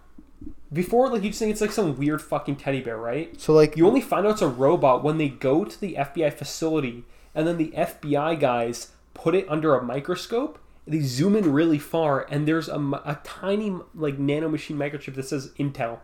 Before, 0.72 1.08
like 1.08 1.22
you 1.22 1.28
just 1.28 1.38
think 1.38 1.52
it's 1.52 1.60
like 1.60 1.70
some 1.70 1.96
weird 1.96 2.20
fucking 2.20 2.56
teddy 2.56 2.80
bear, 2.80 2.96
right? 2.96 3.40
So, 3.40 3.52
like, 3.52 3.76
You 3.76 3.86
only 3.86 4.00
find 4.00 4.26
out 4.26 4.32
it's 4.32 4.42
a 4.42 4.48
robot 4.48 5.04
when 5.04 5.16
they 5.16 5.28
go 5.28 5.64
to 5.64 5.80
the 5.80 5.94
FBI 5.94 6.32
facility, 6.32 7.04
and 7.36 7.46
then 7.46 7.58
the 7.58 7.72
FBI 7.76 8.40
guys 8.40 8.90
put 9.14 9.36
it 9.36 9.46
under 9.48 9.76
a 9.76 9.84
microscope. 9.84 10.58
They 10.88 11.02
zoom 11.02 11.36
in 11.36 11.52
really 11.52 11.78
far, 11.78 12.26
and 12.28 12.48
there's 12.48 12.68
a 12.68 13.20
tiny 13.22 13.78
like 13.94 14.18
nanomachine 14.18 14.74
microchip 14.74 15.14
that 15.14 15.28
says 15.28 15.52
Intel. 15.56 16.00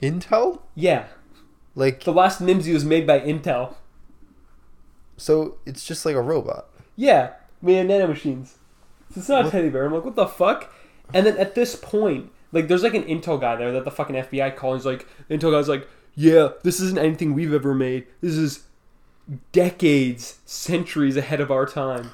Intel? 0.00 0.62
Yeah, 0.74 1.08
Like, 1.74 2.04
the 2.04 2.12
last 2.12 2.40
Mimzy 2.42 2.72
was 2.72 2.84
made 2.84 3.06
by 3.06 3.20
Intel. 3.20 3.74
so 5.16 5.58
it's 5.66 5.84
just 5.84 6.04
like 6.04 6.14
a 6.16 6.22
robot. 6.22 6.66
Yeah, 6.96 7.32
we 7.62 7.74
had 7.74 7.86
nanomachines. 7.88 8.54
So 9.12 9.20
it's 9.20 9.28
not 9.28 9.46
a 9.46 9.50
teddy 9.50 9.68
bear. 9.70 9.86
I'm 9.86 9.92
like, 9.94 10.04
what 10.04 10.16
the 10.16 10.26
fuck? 10.26 10.72
And 11.12 11.26
then 11.26 11.36
at 11.38 11.54
this 11.54 11.74
point, 11.76 12.30
like, 12.52 12.68
there's 12.68 12.82
like 12.82 12.94
an 12.94 13.04
Intel 13.04 13.40
guy 13.40 13.56
there 13.56 13.72
that 13.72 13.84
the 13.84 13.90
fucking 13.90 14.16
FBI 14.16 14.56
calls. 14.56 14.84
Like, 14.86 15.06
the 15.28 15.36
Intel 15.38 15.52
guy's 15.52 15.68
like, 15.68 15.88
yeah, 16.14 16.50
this 16.62 16.80
isn't 16.80 16.98
anything 16.98 17.34
we've 17.34 17.54
ever 17.54 17.74
made. 17.74 18.06
This 18.20 18.34
is 18.34 18.64
decades, 19.52 20.38
centuries 20.44 21.16
ahead 21.16 21.40
of 21.40 21.50
our 21.50 21.66
time. 21.66 22.10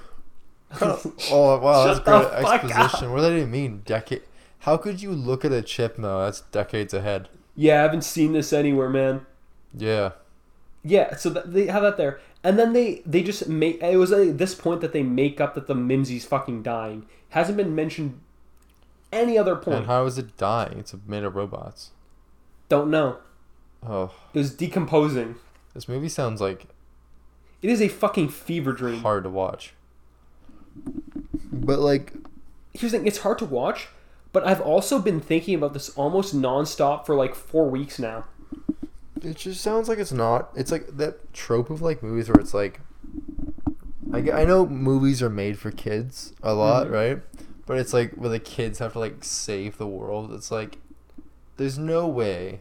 oh, 0.81 1.59
wow. 1.59 1.87
That's 1.87 2.01
great 2.05 2.45
exposition. 2.45 3.11
What 3.13 3.19
does 3.19 3.31
that 3.31 3.37
even 3.37 3.51
mean? 3.51 3.83
Decade? 3.85 4.23
How 4.61 4.77
could 4.77 5.01
you 5.01 5.13
look 5.13 5.45
at 5.45 5.53
a 5.53 5.63
chip 5.63 5.97
though? 5.97 6.25
That's 6.25 6.41
decades 6.43 6.93
ahead. 6.93 7.29
yeah, 7.55 7.79
I 7.81 7.83
haven't 7.83 8.03
seen 8.03 8.33
this 8.33 8.53
anywhere, 8.53 8.89
man. 8.89 9.25
Yeah. 9.75 10.12
Yeah, 10.85 11.17
so 11.17 11.33
th- 11.33 11.47
they 11.47 11.67
have 11.67 11.83
that 11.83 11.97
there, 11.97 12.21
and 12.45 12.57
then 12.59 12.73
they 12.73 13.03
they 13.05 13.23
just 13.23 13.49
make. 13.49 13.83
It 13.83 13.97
was 13.97 14.12
at 14.12 14.39
this 14.39 14.55
point 14.55 14.81
that 14.83 14.93
they 14.93 15.03
make 15.03 15.41
up 15.41 15.55
that 15.55 15.67
the 15.67 15.75
Mimzy's 15.75 16.25
fucking 16.25 16.62
dying. 16.62 17.07
Hasn't 17.31 17.57
been 17.57 17.75
mentioned 17.75 18.21
any 19.12 19.37
other 19.37 19.57
point. 19.57 19.79
And 19.79 19.87
how 19.87 20.05
is 20.07 20.17
it 20.17 20.37
dying? 20.37 20.79
It's 20.79 20.95
made 21.07 21.25
of 21.25 21.35
robots. 21.35 21.91
Don't 22.69 22.89
know. 22.91 23.19
Oh, 23.85 24.12
It 24.33 24.39
was 24.39 24.55
decomposing. 24.55 25.37
this 25.75 25.89
movie 25.89 26.09
sounds 26.09 26.41
like 26.41 26.67
It 27.62 27.71
is 27.71 27.81
a 27.83 27.89
fucking 27.89 28.29
fever 28.29 28.73
dream. 28.73 29.01
hard 29.01 29.25
to 29.25 29.31
watch. 29.31 29.75
But 31.53 31.79
like, 31.81 32.12
Here's 32.75 32.93
the 32.93 32.99
thing: 32.99 33.07
it's 33.07 33.19
hard 33.19 33.39
to 33.39 33.45
watch, 33.45 33.89
but 34.33 34.47
I've 34.47 34.61
also 34.61 34.99
been 35.01 35.21
thinking 35.21 35.55
about 35.55 35.73
this 35.73 35.89
almost 35.91 36.35
nonstop 36.37 37.07
for 37.07 37.14
like 37.14 37.35
four 37.35 37.69
weeks 37.69 37.99
now. 37.99 38.25
It 39.23 39.37
just 39.37 39.61
sounds 39.61 39.89
like 39.89 39.99
it's 39.99 40.12
not. 40.12 40.51
It's 40.55 40.71
like 40.73 40.97
that 40.97 41.33
trope 41.33 41.71
of 41.71 41.83
like 41.83 42.03
movies 42.03 42.29
where 42.29 42.41
it's 42.41 42.55
like, 42.55 42.81
I 44.12 44.45
know 44.45 44.67
movies 44.67 45.23
are 45.23 45.31
made 45.31 45.59
for 45.59 45.71
kids 45.71 46.33
a 46.43 46.55
lot, 46.55 46.87
Mhm. 46.87 46.93
right? 46.93 47.23
But 47.67 47.79
it's 47.79 47.93
like 47.93 48.12
where 48.14 48.31
the 48.31 48.39
kids 48.39 48.79
have 48.79 48.93
to 48.93 48.99
like 48.99 49.25
save 49.25 49.79
the 49.79 49.87
world. 49.87 50.33
It's 50.33 50.51
like, 50.51 50.79
there's 51.57 51.79
no 51.79 52.07
way 52.07 52.61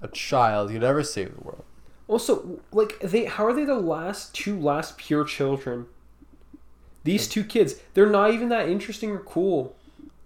a 0.00 0.08
child 0.08 0.70
could 0.70 0.84
ever 0.84 1.02
save 1.02 1.36
the 1.36 1.44
world. 1.44 1.64
Also, 2.08 2.60
like 2.72 2.98
they, 3.00 3.24
how 3.24 3.44
are 3.46 3.52
they 3.52 3.64
the 3.64 3.74
last 3.78 4.34
two 4.34 4.58
last 4.58 4.96
pure 4.98 5.24
children? 5.24 5.86
These 7.04 7.26
two 7.28 7.42
kids, 7.42 7.74
they're 7.94 8.08
not 8.10 8.32
even 8.32 8.48
that 8.50 8.68
interesting 8.68 9.10
or 9.10 9.18
cool. 9.18 9.74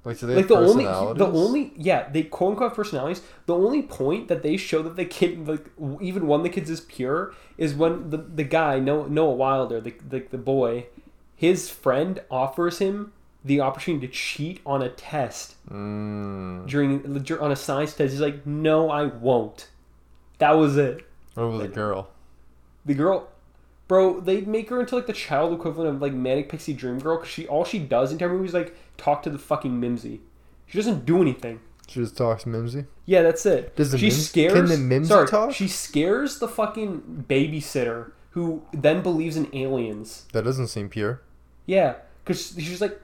Like, 0.07 0.21
do 0.21 0.27
they 0.29 0.37
like 0.37 0.49
have 0.49 0.49
the 0.49 0.55
only 0.55 0.85
the 0.85 1.27
only 1.27 1.73
yeah 1.75 2.09
they 2.09 2.23
quote 2.23 2.53
unquote 2.53 2.77
personalities. 2.77 3.23
The 3.47 3.57
only 3.57 3.83
point 3.83 4.29
that 4.29 4.45
they 4.45 4.57
show 4.57 4.81
that 4.83 4.95
the 4.95 5.05
kid 5.05 5.49
like 5.49 5.67
even 6.01 6.29
one 6.29 6.39
of 6.39 6.45
the 6.45 6.51
kids 6.51 6.71
is 6.71 6.81
pure 6.81 7.35
is 7.59 7.75
when 7.75 8.11
the 8.11 8.19
the 8.19 8.45
guy 8.45 8.79
noah, 8.79 9.09
noah 9.09 9.35
wilder 9.35 9.81
the, 9.81 9.95
the 10.09 10.21
the 10.31 10.39
boy 10.39 10.87
his 11.35 11.69
friend 11.69 12.21
offers 12.31 12.79
him 12.79 13.15
the 13.45 13.61
opportunity 13.61 14.07
to 14.07 14.13
cheat 14.13 14.61
on 14.65 14.81
a 14.81 14.89
test 14.89 15.57
Mm. 15.69 16.69
during 16.69 17.39
on 17.41 17.51
a 17.51 17.57
science 17.57 17.93
test. 17.95 18.13
He's 18.13 18.21
like 18.21 18.47
no 18.47 18.89
i 18.89 19.07
won't. 19.07 19.69
That 20.39 20.53
was 20.53 20.77
it. 20.77 21.05
What 21.35 21.43
about 21.43 21.63
the 21.63 21.69
girl? 21.69 22.09
the 22.85 22.95
girl 22.95 23.29
Bro, 23.89 24.21
they 24.21 24.41
make 24.41 24.69
her 24.71 24.81
into 24.81 24.97
like 24.97 25.07
the 25.07 25.13
child 25.13 25.53
equivalent 25.53 25.95
of 25.95 26.03
like 26.03 26.13
Manic 26.13 26.49
Pixie 26.49 26.73
Dream 26.73 26.99
Girl 26.99 27.19
because 27.19 27.31
she 27.31 27.47
all 27.47 27.65
she 27.65 27.79
does 27.79 28.11
in 28.11 28.15
entire 28.17 28.31
movie 28.31 28.47
is 28.47 28.55
like 28.55 28.77
talk 28.97 29.23
to 29.25 29.31
the 29.31 29.39
fucking 29.39 29.81
Mimzy. 29.81 30.21
She 30.67 30.79
doesn't 30.79 31.05
do 31.07 31.21
anything. 31.23 31.61
She 31.89 32.01
just 32.01 32.17
talks 32.17 32.45
Mimzy. 32.45 32.87
Yeah, 33.05 33.23
that's 33.23 33.47
it. 33.47 33.77
Does 33.77 33.93
the 33.93 33.99
she 33.99 34.07
Mims- 34.07 34.29
scares? 34.29 34.53
can 34.53 34.67
the 34.67 34.75
Mimzy 34.97 35.07
sorry, 35.07 35.29
talk? 35.29 35.53
She 35.53 35.69
scares 35.69 36.39
the 36.41 36.49
fucking 36.49 37.25
babysitter 37.29 38.13
who 38.31 38.63
then 38.73 39.03
believes 39.03 39.37
in 39.37 39.49
aliens. 39.55 40.27
That 40.33 40.45
doesn't 40.45 40.67
seem 40.69 40.89
pure. 40.89 41.23
Yeah, 41.65 41.95
because 42.25 42.55
she's 42.59 42.81
like, 42.81 43.01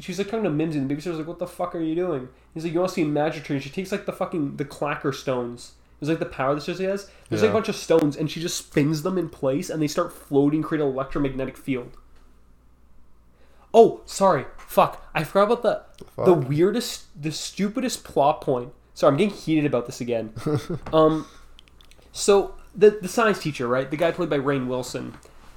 she's 0.00 0.18
like 0.18 0.28
talking 0.28 0.44
to 0.44 0.50
Mimzy, 0.50 0.74
and 0.76 0.88
the 0.88 0.94
babysitter's 0.94 1.18
like, 1.18 1.26
"What 1.26 1.38
the 1.38 1.46
fuck 1.46 1.74
are 1.74 1.80
you 1.80 1.94
doing?" 1.94 2.28
He's 2.54 2.64
like, 2.64 2.72
"You 2.72 2.80
want 2.80 2.90
to 2.90 2.94
see 2.94 3.02
a 3.02 3.06
magic 3.06 3.44
tree?" 3.44 3.56
And 3.56 3.62
she 3.62 3.70
takes 3.70 3.90
like 3.92 4.06
the 4.06 4.12
fucking 4.12 4.56
the 4.56 4.64
clacker 4.64 5.14
stones. 5.14 5.72
It's 6.00 6.10
like 6.10 6.18
the 6.18 6.26
power 6.26 6.54
that 6.54 6.62
she 6.62 6.84
has. 6.84 7.10
There's 7.30 7.40
like 7.40 7.50
a 7.50 7.54
bunch 7.54 7.70
of 7.70 7.74
stones, 7.76 8.16
and 8.16 8.30
she 8.30 8.38
just 8.40 8.58
spins 8.58 9.02
them 9.02 9.16
in 9.16 9.30
place, 9.30 9.70
and 9.70 9.80
they 9.82 9.86
start 9.88 10.12
floating, 10.12 10.62
create 10.62 10.82
an 10.82 10.88
electromagnetic 10.88 11.56
field. 11.56 11.96
Oh, 13.72 14.02
sorry, 14.06 14.44
fuck! 14.66 15.06
I 15.14 15.24
forgot 15.24 15.44
about 15.50 15.62
the 15.62 16.24
the 16.24 16.34
weirdest, 16.34 17.06
the 17.20 17.32
stupidest 17.32 18.04
plot 18.04 18.40
point. 18.40 18.72
Sorry, 18.94 19.10
I'm 19.10 19.16
getting 19.18 19.34
heated 19.34 19.66
about 19.66 19.86
this 19.86 20.00
again. 20.00 20.32
um, 20.92 21.26
so 22.12 22.54
the 22.74 22.90
the 22.90 23.08
science 23.08 23.38
teacher, 23.40 23.66
right? 23.68 23.90
The 23.90 23.96
guy 23.96 24.10
played 24.12 24.30
by 24.30 24.38
Rainn 24.38 24.66
Wilson. 24.66 25.14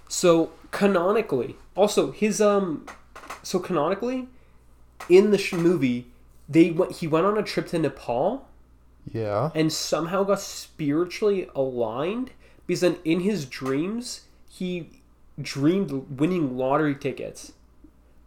So 0.08 0.52
canonically, 0.72 1.56
also 1.76 2.12
his 2.12 2.42
um, 2.42 2.86
so 3.44 3.60
canonically, 3.60 4.28
in 5.08 5.32
the 5.32 5.38
sh- 5.38 5.54
movie, 5.54 6.08
they 6.48 6.72
went. 6.72 6.94
He 6.98 7.08
went 7.08 7.26
on 7.26 7.38
a 7.38 7.44
trip 7.44 7.68
to 7.68 7.80
Nepal 7.80 8.48
Yeah. 9.12 9.52
and 9.56 9.72
somehow 9.72 10.24
got 10.24 10.40
spiritually 10.40 11.48
aligned 11.56 12.32
because 12.68 12.82
then 12.82 12.98
in 13.06 13.22
his 13.22 13.46
dreams 13.46 14.22
he 14.50 14.90
dreamed 15.42 16.20
winning 16.20 16.58
lottery 16.58 16.96
tickets, 16.96 17.54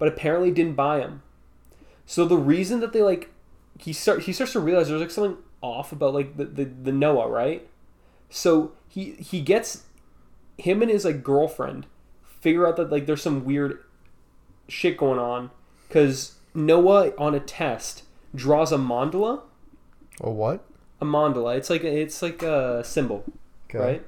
but 0.03 0.09
apparently 0.09 0.51
didn't 0.51 0.75
buy 0.75 0.99
him. 0.99 1.23
So 2.07 2.25
the 2.25 2.37
reason 2.37 2.81
that 2.81 2.93
they 2.93 3.03
like 3.03 3.31
he 3.79 3.93
start 3.93 4.23
he 4.23 4.33
starts 4.33 4.51
to 4.55 4.59
realize 4.59 4.89
there's 4.89 5.01
like 5.01 5.13
something 5.13 5.37
off 5.61 5.93
about 5.93 6.13
like 6.13 6.37
the, 6.37 6.45
the, 6.45 6.65
the 6.65 6.91
Noah, 6.91 7.29
right? 7.29 7.69
So 8.29 8.73
he 8.89 9.13
he 9.13 9.41
gets 9.41 9.85
him 10.59 10.83
and 10.83 10.91
his 10.91 11.05
like 11.05 11.23
girlfriend 11.23 11.87
figure 12.41 12.67
out 12.67 12.75
that 12.79 12.91
like 12.91 13.07
there's 13.07 13.23
some 13.23 13.45
weird 13.45 13.79
shit 14.67 14.97
going 14.97 15.21
on 15.21 15.53
because 15.87 16.35
Noah 16.53 17.13
on 17.17 17.37
a 17.37 17.41
test 17.41 18.03
draws 18.35 18.73
a 18.73 18.79
mandala 18.79 19.43
A 20.21 20.31
what? 20.33 20.65
a 21.01 21.05
mandala. 21.05 21.57
It's 21.57 21.71
like 21.71 21.85
it's 21.85 22.23
like 22.23 22.43
a 22.43 22.83
symbol, 22.83 23.23
Okay. 23.71 23.79
right? 23.79 24.03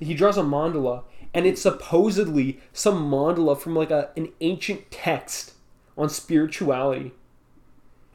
He 0.00 0.14
draws 0.14 0.38
a 0.38 0.42
mandala, 0.42 1.02
and 1.36 1.44
it's 1.44 1.60
supposedly 1.60 2.60
some 2.72 3.10
mandala 3.10 3.60
from 3.60 3.76
like 3.76 3.90
a 3.90 4.08
an 4.16 4.32
ancient 4.40 4.90
text 4.90 5.52
on 5.96 6.08
spirituality. 6.08 7.12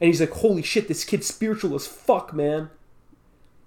And 0.00 0.08
he's 0.08 0.20
like, 0.20 0.32
"Holy 0.32 0.60
shit, 0.60 0.88
this 0.88 1.04
kid's 1.04 1.28
spiritual 1.28 1.76
as 1.76 1.86
fuck, 1.86 2.34
man." 2.34 2.70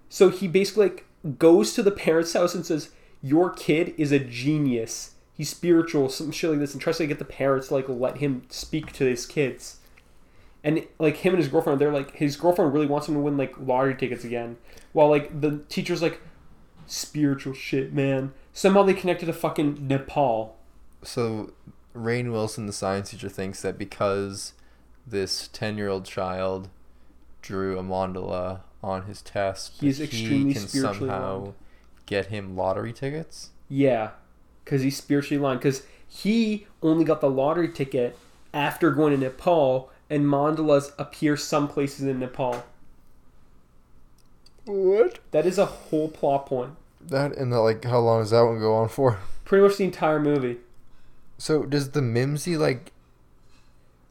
So 0.09 0.29
he 0.29 0.49
basically 0.49 0.89
like 0.89 1.05
goes 1.39 1.73
to 1.73 1.81
the 1.81 1.91
parents' 1.91 2.33
house 2.33 2.53
and 2.53 2.65
says, 2.65 2.89
"Your 3.21 3.49
kid 3.49 3.93
is 3.97 4.11
a 4.11 4.19
genius. 4.19 5.11
He's 5.33 5.49
spiritual, 5.49 6.09
some 6.09 6.31
shit 6.31 6.49
like 6.49 6.59
this," 6.59 6.73
and 6.73 6.81
tries 6.81 6.97
to 6.97 7.07
get 7.07 7.19
the 7.19 7.23
parents 7.23 7.69
to 7.69 7.75
like 7.75 7.87
let 7.87 8.17
him 8.17 8.41
speak 8.49 8.91
to 8.93 9.05
his 9.05 9.25
kids. 9.25 9.77
And 10.65 10.85
like 10.99 11.17
him 11.17 11.33
and 11.33 11.41
his 11.41 11.49
girlfriend, 11.49 11.79
they're 11.79 11.93
like 11.93 12.15
his 12.15 12.35
girlfriend 12.35 12.73
really 12.73 12.87
wants 12.87 13.07
him 13.07 13.13
to 13.13 13.21
win 13.21 13.37
like 13.37 13.57
lottery 13.57 13.95
tickets 13.95 14.25
again, 14.25 14.57
while 14.91 15.07
like 15.07 15.39
the 15.39 15.61
teacher's 15.69 16.01
like, 16.01 16.19
spiritual 16.88 17.53
shit, 17.53 17.93
man. 17.93 18.33
Somehow 18.53 18.83
they 18.83 18.93
connected 18.93 19.25
to 19.27 19.33
fucking 19.33 19.88
Nepal. 19.88 20.57
So, 21.03 21.53
Rainn 21.95 22.31
Wilson, 22.31 22.65
the 22.65 22.73
science 22.73 23.11
teacher, 23.11 23.29
thinks 23.29 23.61
that 23.61 23.77
because 23.77 24.53
this 25.05 25.49
10 25.49 25.77
year 25.77 25.89
old 25.89 26.05
child 26.05 26.69
drew 27.41 27.77
a 27.77 27.83
mandala 27.83 28.61
on 28.81 29.03
his 29.03 29.21
test, 29.21 29.73
He's 29.79 29.99
extremely 29.99 30.49
he 30.49 30.53
can 30.53 30.67
spiritually 30.67 31.09
somehow 31.09 31.53
get 32.05 32.27
him 32.27 32.55
lottery 32.55 32.93
tickets. 32.93 33.49
Yeah, 33.69 34.11
because 34.63 34.81
he's 34.81 34.97
spiritually 34.97 35.41
aligned. 35.41 35.59
Because 35.59 35.83
he 36.07 36.67
only 36.81 37.03
got 37.03 37.21
the 37.21 37.29
lottery 37.29 37.71
ticket 37.71 38.17
after 38.53 38.91
going 38.91 39.11
to 39.13 39.17
Nepal, 39.17 39.91
and 40.09 40.25
mandalas 40.25 40.91
appear 40.97 41.36
some 41.36 41.67
places 41.67 42.05
in 42.05 42.19
Nepal. 42.19 42.63
What? 44.66 45.20
That 45.32 45.45
is 45.45 45.57
a 45.57 45.66
whole 45.66 46.09
plot 46.09 46.45
point. 46.47 46.72
That 47.01 47.36
and 47.38 47.51
the, 47.51 47.59
like, 47.59 47.84
how 47.86 47.99
long 47.99 48.22
does 48.22 48.32
that 48.32 48.41
one 48.43 48.59
go 48.59 48.74
on 48.76 48.89
for? 48.89 49.20
Pretty 49.43 49.63
much 49.66 49.78
the 49.78 49.84
entire 49.84 50.20
movie. 50.20 50.57
So, 51.38 51.63
does 51.63 51.91
the 51.91 52.01
Mimzy, 52.01 52.57
like, 52.57 52.91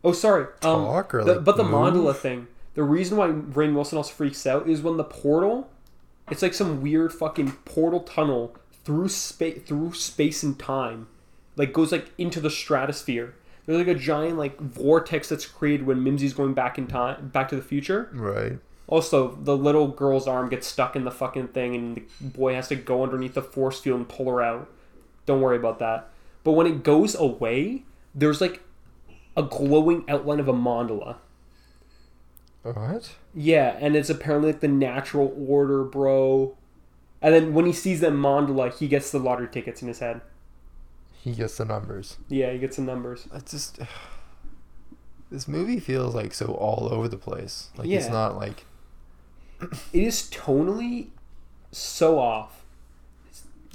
Oh, 0.05 0.13
sorry. 0.13 0.45
Um, 0.63 0.85
talk 0.85 1.15
or 1.15 1.25
the, 1.25 1.35
like. 1.37 1.45
but 1.45 1.57
the 1.57 1.65
move? 1.65 1.73
mandala 1.95 2.15
thing. 2.15 2.47
The 2.75 2.83
reason 2.83 3.17
why 3.17 3.29
Rainn 3.29 3.75
Wilson 3.75 3.97
also 3.97 4.13
freaks 4.13 4.47
out 4.47 4.69
is 4.69 4.83
when 4.83 4.97
the 4.99 5.05
portal. 5.05 5.71
It's 6.31 6.43
like 6.43 6.55
some 6.55 6.83
weird 6.83 7.13
fucking 7.13 7.53
portal 7.65 8.01
tunnel 8.01 8.55
through 8.85 9.09
space, 9.09 9.63
through 9.67 9.95
space 9.95 10.43
and 10.43 10.59
time, 10.59 11.07
like 11.57 11.73
goes 11.73 11.91
like 11.93 12.11
into 12.19 12.41
the 12.41 12.51
stratosphere. 12.51 13.35
There's 13.67 13.79
like 13.79 13.95
a 13.97 13.99
giant 13.99 14.37
like 14.39 14.59
vortex 14.61 15.29
that's 15.31 15.47
created 15.47 15.87
when 15.87 16.05
Mimzy's 16.05 16.35
going 16.35 16.53
back 16.55 16.77
in 16.79 16.87
time, 16.87 17.29
back 17.29 17.49
to 17.51 17.57
the 17.57 17.63
future. 17.63 18.11
Right. 18.13 18.59
Also, 18.87 19.37
the 19.37 19.57
little 19.57 19.89
girl's 19.89 20.29
arm 20.29 20.49
gets 20.49 20.67
stuck 20.67 20.95
in 20.95 21.05
the 21.05 21.11
fucking 21.11 21.49
thing, 21.49 21.75
and 21.75 21.97
the 21.97 22.03
boy 22.21 22.55
has 22.55 22.69
to 22.69 22.77
go 22.77 23.03
underneath 23.03 23.35
the 23.35 23.43
force 23.43 23.81
field 23.81 23.99
and 23.99 24.09
pull 24.09 24.27
her 24.27 24.43
out. 24.43 24.71
Don't 25.27 25.41
worry 25.41 25.57
about 25.57 25.79
that. 25.79 26.11
But 26.43 26.53
when 26.53 26.67
it 26.67 26.83
goes 26.83 27.15
away, 27.15 27.85
there's 28.15 28.41
like 28.41 28.61
a 29.37 29.43
glowing 29.43 30.05
outline 30.09 30.41
of 30.41 30.49
a 30.49 30.53
mandala. 30.53 31.17
What? 32.63 33.15
Yeah, 33.35 33.77
and 33.81 33.97
it's 33.97 34.11
apparently 34.11 34.53
like 34.53 34.61
the 34.61 34.69
natural 34.69 35.35
order, 35.49 35.85
bro. 35.85 36.57
And 37.21 37.35
then 37.35 37.55
when 37.55 37.67
he 37.67 37.73
sees 37.73 38.01
that 38.01 38.13
mandala, 38.13 38.77
he 38.77 38.89
gets 38.89 39.11
the 39.11 39.19
lottery 39.19 39.49
tickets 39.49 39.83
in 39.83 39.89
his 39.89 39.99
head. 39.99 40.21
He 41.13 41.33
gets 41.33 41.57
the 41.57 41.65
numbers. 41.65 42.19
Yeah, 42.29 42.53
he 42.53 42.59
gets 42.59 42.77
the 42.77 42.83
numbers. 42.83 43.29
It's 43.35 43.51
just. 43.51 43.79
This 45.31 45.49
movie 45.49 45.81
feels 45.81 46.15
like 46.15 46.33
so 46.33 46.53
all 46.53 46.89
over 46.93 47.09
the 47.09 47.17
place. 47.17 47.71
Like, 47.77 47.89
it's 47.89 48.09
not 48.09 48.37
like. 48.37 48.67
It 49.93 50.03
is 50.03 50.29
tonally 50.31 51.09
so 51.73 52.19
off. 52.19 52.65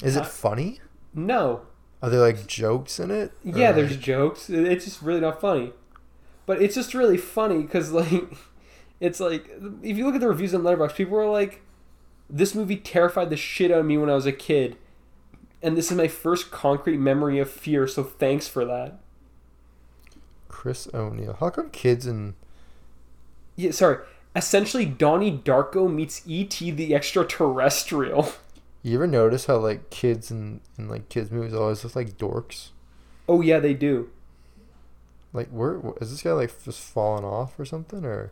Is 0.04 0.16
Uh, 0.18 0.22
it 0.22 0.28
funny? 0.28 0.80
No, 1.14 1.62
Are 2.02 2.10
there 2.10 2.20
like 2.22 2.48
jokes 2.48 3.00
in 3.00 3.12
it? 3.12 3.32
Yeah, 3.44 3.72
Or, 3.72 3.74
there's 3.74 3.98
jokes. 3.98 4.50
It's 4.50 4.86
just 4.86 5.02
really 5.02 5.20
not 5.20 5.42
funny. 5.42 5.74
But 6.46 6.62
it's 6.62 6.76
just 6.76 6.94
really 6.94 7.18
funny 7.18 7.62
because, 7.64 7.92
like, 8.02 8.24
it's 9.00 9.20
like, 9.20 9.50
if 9.84 9.98
you 9.98 10.06
look 10.06 10.16
at 10.16 10.22
the 10.22 10.28
reviews 10.28 10.54
on 10.54 10.62
Letterboxd, 10.62 10.96
people 10.96 11.18
are 11.18 11.30
like, 11.30 11.62
this 12.30 12.54
movie 12.56 12.78
terrified 12.78 13.30
the 13.30 13.38
shit 13.38 13.72
out 13.72 13.80
of 13.80 13.86
me 13.86 13.98
when 13.98 14.10
I 14.10 14.16
was 14.16 14.26
a 14.26 14.32
kid. 14.32 14.78
And 15.62 15.76
this 15.76 15.92
is 15.92 15.98
my 15.98 16.08
first 16.08 16.52
concrete 16.52 16.98
memory 16.98 17.40
of 17.40 17.50
fear, 17.50 17.86
so 17.88 18.04
thanks 18.04 18.48
for 18.48 18.64
that. 18.66 19.00
Chris 20.48 20.88
O'Neil. 20.94 21.36
How 21.40 21.50
come 21.50 21.70
kids 21.70 22.06
and 22.06 22.34
Yeah, 23.56 23.72
sorry. 23.72 23.98
Essentially, 24.36 24.86
Donnie 24.86 25.38
Darko 25.38 25.92
meets 25.92 26.22
E.T. 26.26 26.72
the 26.72 26.94
extraterrestrial. 26.94 28.32
you 28.84 28.96
ever 28.96 29.08
notice 29.08 29.46
how 29.46 29.58
like 29.58 29.90
kids 29.90 30.30
and 30.32 30.62
in, 30.78 30.88
like 30.88 31.10
kids 31.10 31.32
movies 31.32 31.54
always 31.54 31.84
look 31.84 31.96
like 31.96 32.18
dorks? 32.18 32.70
Oh, 33.28 33.42
yeah, 33.42 33.60
they 33.60 33.74
do. 33.74 34.10
Like 35.34 35.50
where 35.50 35.80
is 36.02 36.12
this 36.12 36.24
guy 36.24 36.32
like 36.32 36.64
just 36.64 36.80
falling 36.80 37.24
off 37.24 37.60
or 37.60 37.66
something 37.66 38.04
or 38.04 38.32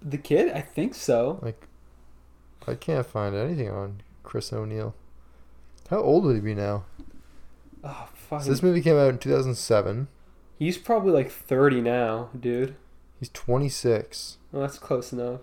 The 0.00 0.18
kid? 0.18 0.50
I 0.52 0.60
think 0.60 0.94
so. 0.94 1.38
like 1.42 1.66
I 2.66 2.74
can't 2.74 3.06
find 3.06 3.34
anything 3.34 3.70
on 3.70 4.02
Chris 4.22 4.52
O'Neil. 4.52 4.94
How 5.90 5.98
old 5.98 6.24
would 6.24 6.36
he 6.36 6.40
be 6.40 6.54
now? 6.54 6.84
Oh, 7.84 8.08
fuck. 8.14 8.42
So 8.42 8.50
this 8.50 8.62
movie 8.62 8.80
came 8.80 8.96
out 8.96 9.10
in 9.10 9.18
2007. 9.18 10.08
He's 10.58 10.78
probably 10.78 11.12
like 11.12 11.30
30 11.30 11.80
now, 11.80 12.30
dude. 12.38 12.76
He's 13.18 13.28
26. 13.30 14.38
Well, 14.52 14.62
that's 14.62 14.78
close 14.78 15.12
enough. 15.12 15.40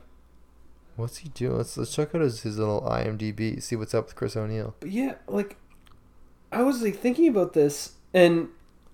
What's 0.96 1.18
he 1.18 1.30
doing? 1.30 1.58
Let's 1.58 1.78
let's 1.78 1.94
check 1.96 2.14
out 2.14 2.22
his, 2.22 2.42
his 2.44 2.58
little 2.60 2.82
IMDb. 2.82 3.62
See 3.62 3.76
what's 3.76 3.94
up 3.94 4.06
with 4.06 4.16
Chris 4.16 4.36
O'Neil. 4.38 4.76
But 4.80 4.92
yeah, 4.92 5.16
like 5.28 5.58
I 6.52 6.62
was 6.64 6.82
like 6.82 6.98
thinking 6.98 7.28
about 7.28 7.54
this, 7.54 7.94
and 8.14 8.50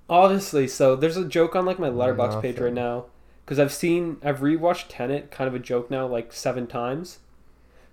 obviously, 0.10 0.68
so 0.68 0.96
there's 0.96 1.18
a 1.18 1.26
joke 1.26 1.56
on 1.56 1.66
like 1.66 1.80
my 1.80 1.90
Letterboxd 1.90 2.42
page 2.42 2.60
right 2.60 2.74
now 2.74 3.06
because 3.44 3.60
I've 3.60 3.74
seen 3.74 4.18
I've 4.24 4.40
rewatched 4.40 4.86
Tenet, 4.90 5.32
kind 5.32 5.48
of 5.48 5.56
a 5.56 5.60
joke 5.60 5.90
now, 5.90 6.06
like 6.06 6.32
seven 6.32 6.68
times. 6.68 7.20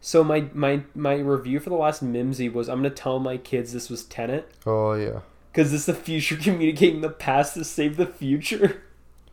So 0.00 0.22
my 0.22 0.48
my 0.52 0.82
my 0.94 1.14
review 1.14 1.58
for 1.58 1.70
the 1.70 1.76
last 1.76 2.04
Mimzy 2.04 2.52
was 2.52 2.68
I'm 2.68 2.78
gonna 2.78 2.90
tell 2.90 3.18
my 3.18 3.36
kids 3.38 3.72
this 3.72 3.88
was 3.88 4.04
Tenet 4.04 4.50
Oh 4.66 4.92
yeah. 4.94 5.20
because 5.52 5.70
this 5.70 5.80
is 5.82 5.86
the 5.86 5.94
future 5.94 6.36
communicating 6.42 7.00
the 7.00 7.08
past 7.08 7.54
to 7.54 7.64
save 7.64 7.96
the 7.96 8.06
future. 8.06 8.82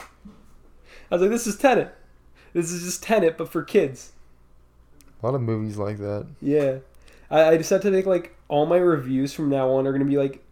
I 1.12 1.16
was 1.16 1.22
like, 1.22 1.32
this 1.32 1.48
is 1.48 1.58
Tenet. 1.58 1.96
This 2.54 2.72
is 2.72 2.84
just 2.84 3.04
Tenet, 3.04 3.38
but 3.38 3.50
for 3.50 3.64
kids. 3.64 4.12
A 5.22 5.26
lot 5.26 5.36
of 5.36 5.42
movies 5.42 5.78
like 5.78 5.98
that. 5.98 6.28
Yeah, 6.42 6.78
I, 7.30 7.44
I 7.50 7.58
decided 7.58 7.84
to 7.84 7.92
make 7.92 8.06
like 8.06 8.36
all 8.48 8.66
my 8.66 8.78
reviews 8.78 9.34
from 9.34 9.50
now 9.50 9.70
on 9.70 9.86
are 9.86 9.92
gonna 9.92 10.06
be 10.06 10.18
like 10.18 10.44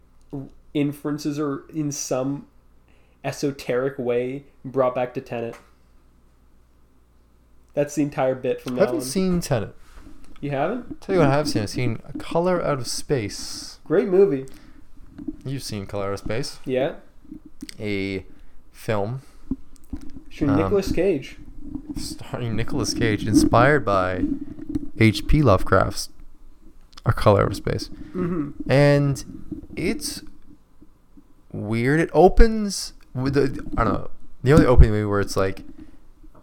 inferences 0.74 1.38
or 1.38 1.64
in 1.72 1.90
some 1.90 2.46
esoteric 3.24 3.98
way 3.98 4.44
brought 4.64 4.94
back 4.94 5.14
to 5.14 5.20
Tenet. 5.20 5.56
That's 7.74 7.94
the 7.94 8.02
entire 8.02 8.34
bit 8.34 8.60
from 8.60 8.76
I 8.76 8.80
haven't 8.80 8.96
one. 8.96 9.04
seen 9.04 9.40
Tenet. 9.40 9.74
you 10.40 10.50
haven't? 10.50 11.00
Tell 11.00 11.14
you 11.14 11.20
what 11.20 11.30
I 11.30 11.34
have 11.34 11.48
seen. 11.48 11.62
I've 11.62 11.70
seen 11.70 12.00
A 12.12 12.16
Color 12.18 12.62
Out 12.62 12.78
of 12.78 12.86
Space. 12.86 13.78
Great 13.84 14.08
movie. 14.08 14.46
You've 15.44 15.62
seen 15.62 15.86
Color 15.86 16.08
Out 16.08 16.12
of 16.14 16.18
Space, 16.20 16.60
Yeah. 16.64 16.94
a 17.80 18.24
film 18.72 19.22
Sure, 20.28 20.48
Um, 20.50 20.56
Nicolas 20.56 20.92
Cage. 20.92 21.36
Starring 21.96 22.56
Nicolas 22.56 22.94
Cage, 22.94 23.26
inspired 23.26 23.84
by 23.84 24.24
H.P. 24.98 25.42
Lovecraft's 25.42 26.10
A 27.06 27.12
Color 27.12 27.44
of 27.44 27.56
Space. 27.56 27.86
hmm 28.12 28.50
and 28.68 29.24
it's 29.76 30.22
weird. 31.52 32.00
It 32.00 32.10
opens 32.12 32.92
with 33.14 33.34
the 33.34 33.64
I 33.76 33.84
don't 33.84 33.94
know 33.94 34.10
the 34.42 34.52
only 34.52 34.66
opening 34.66 34.90
movie 34.90 35.06
where 35.06 35.20
it's 35.20 35.36
like 35.36 35.64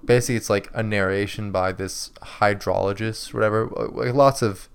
basically 0.03 0.35
it's 0.35 0.49
like 0.49 0.69
a 0.73 0.83
narration 0.83 1.51
by 1.51 1.71
this 1.71 2.11
hydrologist, 2.39 3.33
whatever. 3.33 3.67
Like 3.67 4.13
lots 4.13 4.41
of 4.41 4.69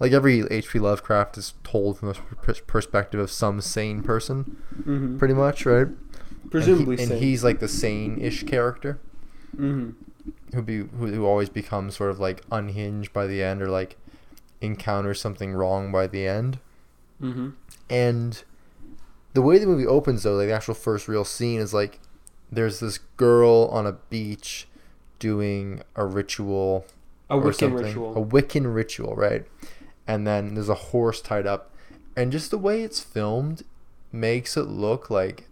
like 0.00 0.12
every 0.12 0.44
H.P. 0.50 0.78
Lovecraft 0.78 1.38
is 1.38 1.54
told 1.62 1.98
from 1.98 2.08
the 2.08 2.14
pers- 2.14 2.60
perspective 2.60 3.20
of 3.20 3.30
some 3.30 3.60
sane 3.60 4.02
person, 4.02 4.56
hmm 4.84 5.18
pretty 5.18 5.34
much, 5.34 5.66
right? 5.66 5.88
Presumably, 6.50 6.96
and, 7.02 7.08
he, 7.08 7.14
and 7.14 7.22
he's 7.24 7.42
like 7.42 7.58
the 7.60 7.68
sane-ish 7.68 8.44
character 8.44 9.00
hmm 9.56 9.90
who 10.54 10.62
be 10.62 10.76
who, 10.78 11.06
who 11.06 11.26
always 11.26 11.48
becomes 11.48 11.96
sort 11.96 12.10
of 12.10 12.18
like 12.20 12.42
unhinged 12.50 13.12
by 13.12 13.26
the 13.26 13.42
end 13.42 13.60
or 13.60 13.68
like 13.68 13.96
encounters 14.60 15.20
something 15.20 15.52
wrong 15.52 15.92
by 15.92 16.06
the 16.06 16.26
end. 16.26 16.58
hmm 17.20 17.50
And 17.90 18.42
the 19.32 19.42
way 19.42 19.58
the 19.58 19.66
movie 19.66 19.86
opens, 19.86 20.22
though, 20.22 20.36
like 20.36 20.46
the 20.48 20.54
actual 20.54 20.74
first 20.74 21.08
real 21.08 21.24
scene 21.24 21.60
is 21.60 21.74
like 21.74 22.00
there's 22.50 22.80
this 22.80 22.98
girl 23.16 23.68
on 23.72 23.86
a 23.86 23.92
beach 23.92 24.68
doing 25.18 25.82
a 25.96 26.04
ritual 26.06 26.84
A 27.30 27.36
or 27.36 27.50
Wiccan 27.50 27.54
something, 27.54 27.84
ritual. 27.86 28.16
a 28.16 28.24
Wiccan 28.24 28.74
ritual, 28.74 29.14
right? 29.16 29.44
And 30.06 30.26
then 30.26 30.54
there's 30.54 30.68
a 30.68 30.74
horse 30.74 31.20
tied 31.20 31.46
up, 31.46 31.74
and 32.16 32.30
just 32.30 32.50
the 32.50 32.58
way 32.58 32.82
it's 32.82 33.00
filmed 33.00 33.64
makes 34.12 34.56
it 34.56 34.64
look 34.68 35.10
like 35.10 35.48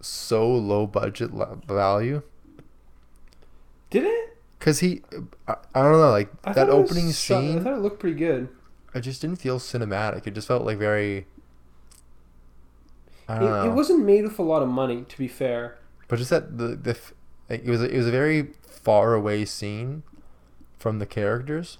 so 0.00 0.48
low 0.48 0.86
budget 0.86 1.30
value. 1.66 2.22
Did 3.90 4.04
it? 4.04 4.36
Cause 4.60 4.80
he, 4.80 5.02
I, 5.46 5.54
I 5.74 5.82
don't 5.82 5.92
know, 5.92 6.10
like 6.10 6.30
I 6.44 6.52
that 6.52 6.68
it 6.68 6.74
was 6.74 6.90
opening 6.90 7.12
so- 7.12 7.38
I 7.40 7.60
thought 7.60 7.74
it 7.74 7.80
looked 7.80 8.00
pretty 8.00 8.16
good. 8.16 8.48
I 8.94 9.00
just 9.00 9.20
didn't 9.20 9.36
feel 9.38 9.58
cinematic. 9.58 10.26
It 10.26 10.34
just 10.34 10.48
felt 10.48 10.64
like 10.64 10.78
very. 10.78 11.26
I 13.28 13.36
It, 13.36 13.40
don't 13.40 13.50
know. 13.50 13.70
it 13.70 13.74
wasn't 13.74 14.04
made 14.04 14.24
with 14.24 14.38
a 14.38 14.42
lot 14.42 14.62
of 14.62 14.68
money, 14.68 15.04
to 15.08 15.18
be 15.18 15.28
fair. 15.28 15.78
But 16.08 16.16
just 16.18 16.30
that 16.30 16.56
the 16.58 16.68
the 16.74 16.98
like, 17.48 17.64
it 17.64 17.70
was 17.70 17.82
it 17.82 17.92
was 17.94 18.06
a 18.06 18.10
very 18.10 18.48
far 18.62 19.14
away 19.14 19.44
scene 19.44 20.02
from 20.78 20.98
the 20.98 21.06
characters, 21.06 21.78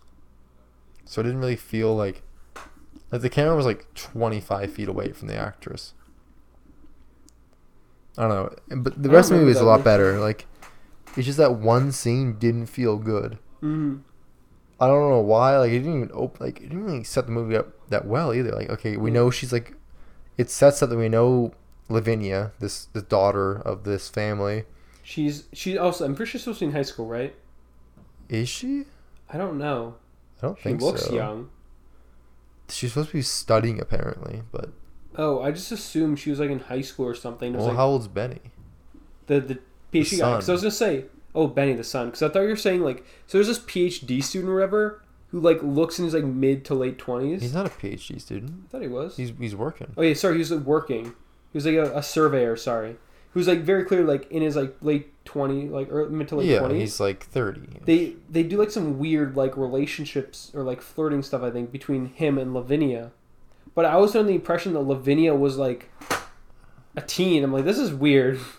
so 1.05 1.21
it 1.21 1.25
didn't 1.25 1.41
really 1.41 1.57
feel 1.57 1.97
like 1.97 2.23
like 3.11 3.23
the 3.23 3.31
camera 3.31 3.57
was 3.57 3.67
like 3.67 3.93
twenty 3.95 4.41
five 4.41 4.73
feet 4.73 4.89
away 4.89 5.13
from 5.13 5.29
the 5.29 5.37
actress. 5.37 5.95
I 8.19 8.23
don't 8.23 8.31
know, 8.31 8.77
but 8.83 9.03
the 9.03 9.09
rest 9.09 9.31
of 9.31 9.37
the 9.37 9.41
movie 9.45 9.53
is 9.53 9.61
a 9.61 9.65
lot 9.65 9.83
better. 9.83 10.19
Like 10.21 10.47
it's 11.19 11.27
just 11.27 11.39
that 11.39 11.57
one 11.57 11.93
scene 11.93 12.39
didn't 12.39 12.66
feel 12.66 12.97
good. 12.97 13.39
hmm 13.61 13.99
I 14.81 14.87
don't 14.87 15.11
know 15.11 15.21
why. 15.21 15.59
Like 15.59 15.73
it 15.73 15.81
didn't 15.81 15.97
even 15.97 16.11
open. 16.14 16.47
Like 16.47 16.59
it 16.61 16.69
didn't 16.69 16.85
really 16.85 17.03
set 17.05 17.27
the 17.27 17.33
movie 17.33 17.57
up 17.57 17.66
that 17.91 18.07
well 18.07 18.33
either. 18.33 18.53
Like 18.53 18.71
okay, 18.71 18.97
we 18.97 19.11
know 19.11 19.29
she's 19.31 19.53
like, 19.53 19.75
it 20.37 20.51
sets 20.51 20.83
up 20.83 20.91
that 20.91 20.97
we 20.97 21.09
know 21.09 21.53
Lavinia, 21.89 22.53
this 22.61 22.85
the 22.85 23.03
daughter 23.03 23.57
of 23.57 23.83
this 23.83 24.09
family. 24.09 24.64
She's 25.03 25.49
she 25.53 25.77
also. 25.77 26.05
I'm 26.05 26.14
pretty 26.14 26.31
sure 26.31 26.39
she's 26.39 26.45
supposed 26.45 26.61
to 26.61 26.66
be 26.66 26.69
in 26.69 26.75
high 26.75 26.83
school, 26.83 27.07
right? 27.07 27.35
Is 28.29 28.49
she? 28.49 28.85
I 29.29 29.37
don't 29.37 29.59
know. 29.59 29.97
I 30.41 30.47
don't 30.47 30.55
think 30.55 30.61
She 30.61 30.62
think 30.69 30.83
looks 30.83 31.07
so. 31.07 31.14
young. 31.14 31.51
She's 32.69 32.93
supposed 32.93 33.11
to 33.11 33.16
be 33.16 33.23
studying 33.23 33.81
apparently, 33.81 34.43
but 34.53 34.71
Oh, 35.16 35.43
I 35.43 35.51
just 35.51 35.73
assumed 35.73 36.19
she 36.21 36.31
was 36.31 36.39
like 36.39 36.51
in 36.51 36.61
high 36.61 36.83
school 36.83 37.07
or 37.07 37.14
something. 37.14 37.55
Well, 37.55 37.66
like 37.66 37.77
how 37.77 37.89
old's 37.89 38.07
Benny? 38.09 38.41
the 39.27 39.41
the 39.41 39.59
PhD 39.93 40.18
guy. 40.18 40.32
Because 40.32 40.49
I 40.49 40.53
was 40.53 40.62
gonna 40.62 40.70
say, 40.70 41.05
oh, 41.34 41.47
Benny 41.47 41.74
the 41.74 41.84
son. 41.84 42.07
Because 42.07 42.22
I 42.22 42.28
thought 42.28 42.41
you 42.41 42.49
were 42.49 42.57
saying 42.57 42.82
like, 42.82 43.05
so 43.26 43.39
there's 43.39 43.49
this 43.49 43.61
PhD 43.61 44.22
student 44.22 44.51
or 44.51 44.55
whatever 44.55 45.03
who 45.30 45.41
like 45.41 45.62
looks 45.62 45.99
in 45.99 46.05
his 46.05 46.14
like 46.14 46.24
mid 46.24 46.64
to 46.66 46.74
late 46.74 46.99
twenties. 46.99 47.43
He's 47.43 47.55
not 47.55 47.66
a 47.66 47.70
PhD 47.70 48.20
student. 48.20 48.64
I 48.66 48.68
thought 48.70 48.82
he 48.82 48.89
was. 48.89 49.16
He's 49.16 49.32
he's 49.39 49.55
working. 49.55 49.93
Oh 49.97 50.03
yeah, 50.03 50.14
sorry, 50.14 50.34
he 50.34 50.39
was 50.39 50.51
like, 50.51 50.64
working. 50.64 51.05
He 51.05 51.57
was 51.57 51.66
like 51.66 51.74
a, 51.74 51.97
a 51.97 52.03
surveyor. 52.03 52.57
Sorry, 52.57 52.97
who's 53.32 53.49
like 53.49 53.61
very 53.61 53.84
clear, 53.84 54.05
like 54.05 54.30
in 54.30 54.43
his 54.43 54.57
like 54.57 54.76
late 54.80 55.12
twenty, 55.24 55.68
like 55.68 55.91
or 55.93 56.09
mid 56.09 56.28
to 56.28 56.36
late 56.36 56.49
yeah, 56.49 56.61
twenties. 56.61 56.80
he's 56.80 57.01
like 57.01 57.24
thirty. 57.24 57.80
They 57.84 58.14
they 58.28 58.43
do 58.43 58.59
like 58.59 58.70
some 58.70 58.99
weird 58.99 59.36
like 59.36 59.57
relationships 59.57 60.51
or 60.55 60.62
like 60.62 60.80
flirting 60.80 61.22
stuff. 61.22 61.43
I 61.43 61.51
think 61.51 61.70
between 61.70 62.07
him 62.07 62.39
and 62.39 62.55
Lavinia, 62.55 63.12
but 63.74 63.84
I 63.84 63.97
was 63.97 64.16
under 64.16 64.28
the 64.28 64.34
impression 64.34 64.72
that 64.74 64.80
Lavinia 64.80 65.34
was 65.34 65.59
like 65.59 65.91
a 66.97 67.03
teen. 67.03 67.45
I'm 67.45 67.53
like, 67.53 67.64
this 67.64 67.78
is 67.78 67.93
weird. 67.93 68.41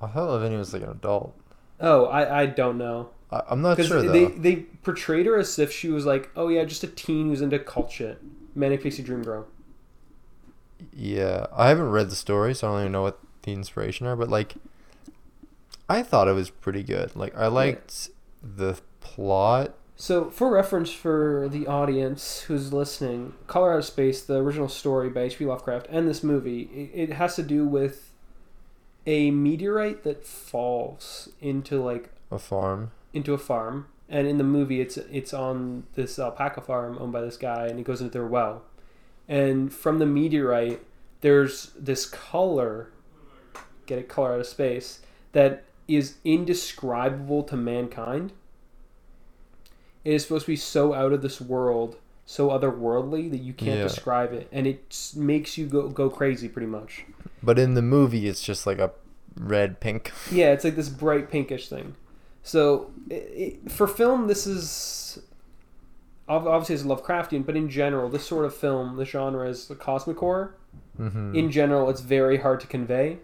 I 0.00 0.06
thought 0.06 0.30
Lavinia 0.30 0.58
was 0.58 0.72
like 0.72 0.82
an 0.82 0.90
adult. 0.90 1.34
Oh, 1.80 2.06
I 2.06 2.42
I 2.42 2.46
don't 2.46 2.78
know 2.78 3.10
I, 3.30 3.42
I'm 3.48 3.62
not 3.62 3.82
sure 3.82 4.02
though. 4.02 4.12
they 4.12 4.26
they 4.26 4.56
portrayed 4.82 5.26
her 5.26 5.38
as 5.38 5.58
if 5.58 5.72
she 5.72 5.90
was 5.90 6.06
like, 6.06 6.30
oh 6.36 6.48
yeah, 6.48 6.64
just 6.64 6.84
a 6.84 6.86
teen 6.86 7.28
who's 7.28 7.40
into 7.40 7.58
cult 7.58 7.92
shit, 7.92 8.20
manic 8.54 8.82
pixie 8.82 9.02
dream 9.02 9.22
girl. 9.22 9.46
Yeah, 10.92 11.46
I 11.52 11.68
haven't 11.68 11.90
read 11.90 12.10
the 12.10 12.16
story, 12.16 12.54
so 12.54 12.68
I 12.68 12.70
don't 12.72 12.80
even 12.80 12.92
know 12.92 13.02
what 13.02 13.18
the 13.42 13.52
inspiration 13.52 14.06
are. 14.06 14.16
But 14.16 14.28
like, 14.28 14.54
I 15.88 16.02
thought 16.02 16.28
it 16.28 16.32
was 16.32 16.50
pretty 16.50 16.82
good. 16.82 17.14
Like, 17.16 17.36
I 17.36 17.48
liked 17.48 18.10
the 18.42 18.78
plot. 19.00 19.74
So, 19.96 20.30
for 20.30 20.48
reference 20.48 20.92
for 20.92 21.48
the 21.50 21.66
audience 21.66 22.42
who's 22.42 22.72
listening, 22.72 23.34
Color 23.48 23.72
Out 23.72 23.78
of 23.80 23.84
Space, 23.84 24.22
the 24.22 24.36
original 24.36 24.68
story 24.68 25.10
by 25.10 25.22
H.P. 25.22 25.44
Lovecraft, 25.44 25.88
and 25.90 26.08
this 26.08 26.22
movie, 26.22 26.62
it, 26.72 27.10
it 27.10 27.12
has 27.14 27.34
to 27.34 27.42
do 27.42 27.66
with 27.66 28.07
a 29.08 29.30
meteorite 29.30 30.02
that 30.04 30.26
falls 30.26 31.30
into 31.40 31.82
like 31.82 32.10
A 32.30 32.38
farm. 32.38 32.90
into 33.14 33.32
a 33.32 33.38
farm, 33.38 33.86
and 34.06 34.26
in 34.26 34.36
the 34.36 34.44
movie, 34.44 34.82
it's 34.82 34.98
it's 34.98 35.32
on 35.32 35.84
this 35.94 36.18
alpaca 36.18 36.60
farm 36.60 36.98
owned 37.00 37.12
by 37.12 37.22
this 37.22 37.38
guy, 37.38 37.68
and 37.68 37.78
he 37.78 37.82
goes 37.82 38.02
into 38.02 38.12
their 38.12 38.26
well, 38.26 38.64
and 39.26 39.72
from 39.72 39.98
the 39.98 40.04
meteorite, 40.04 40.82
there's 41.22 41.70
this 41.70 42.04
color, 42.04 42.90
get 43.86 43.98
it, 43.98 44.10
color 44.10 44.34
out 44.34 44.40
of 44.40 44.46
space, 44.46 45.00
that 45.32 45.64
is 45.88 46.16
indescribable 46.22 47.42
to 47.44 47.56
mankind. 47.56 48.34
It 50.04 50.12
is 50.12 50.24
supposed 50.24 50.44
to 50.44 50.52
be 50.52 50.56
so 50.56 50.92
out 50.92 51.14
of 51.14 51.22
this 51.22 51.40
world, 51.40 51.96
so 52.30 52.50
otherworldly 52.50 53.30
that 53.30 53.38
you 53.38 53.54
can't 53.54 53.78
Yeah. 53.78 53.84
describe 53.84 54.34
it, 54.34 54.48
and 54.52 54.66
it 54.66 55.12
makes 55.16 55.56
you 55.56 55.66
go 55.66 55.88
go 55.88 56.10
crazy 56.10 56.46
pretty 56.46 56.66
much. 56.68 57.06
But 57.42 57.58
in 57.58 57.72
the 57.72 57.80
movie, 57.80 58.28
it's 58.28 58.42
just 58.42 58.66
like 58.66 58.78
a 58.78 58.90
red 59.34 59.80
pink. 59.80 60.12
Yeah, 60.30 60.52
it's 60.52 60.62
like 60.62 60.76
this 60.76 60.90
bright 60.90 61.30
pinkish 61.30 61.68
thing. 61.70 61.94
So 62.42 62.90
i 63.10 63.14
it, 63.14 63.70
for 63.72 63.86
film, 63.86 64.26
this 64.26 64.46
is 64.46 65.18
ob- 66.28 66.46
obviously 66.46 66.74
it's 66.74 66.84
Lovecraftian, 66.84 67.46
but 67.46 67.56
in 67.56 67.70
general, 67.70 68.10
this 68.10 68.26
sort 68.26 68.44
of 68.44 68.54
film, 68.54 68.96
the 68.96 69.06
genre 69.06 69.48
is 69.48 69.68
the 69.68 69.74
cosmic 69.74 70.18
horror. 70.18 70.54
Mm-hmm. 71.00 71.34
In 71.34 71.50
general, 71.50 71.88
it's 71.88 72.02
very 72.02 72.36
hard 72.38 72.60
to 72.60 72.66
convey. 72.66 73.18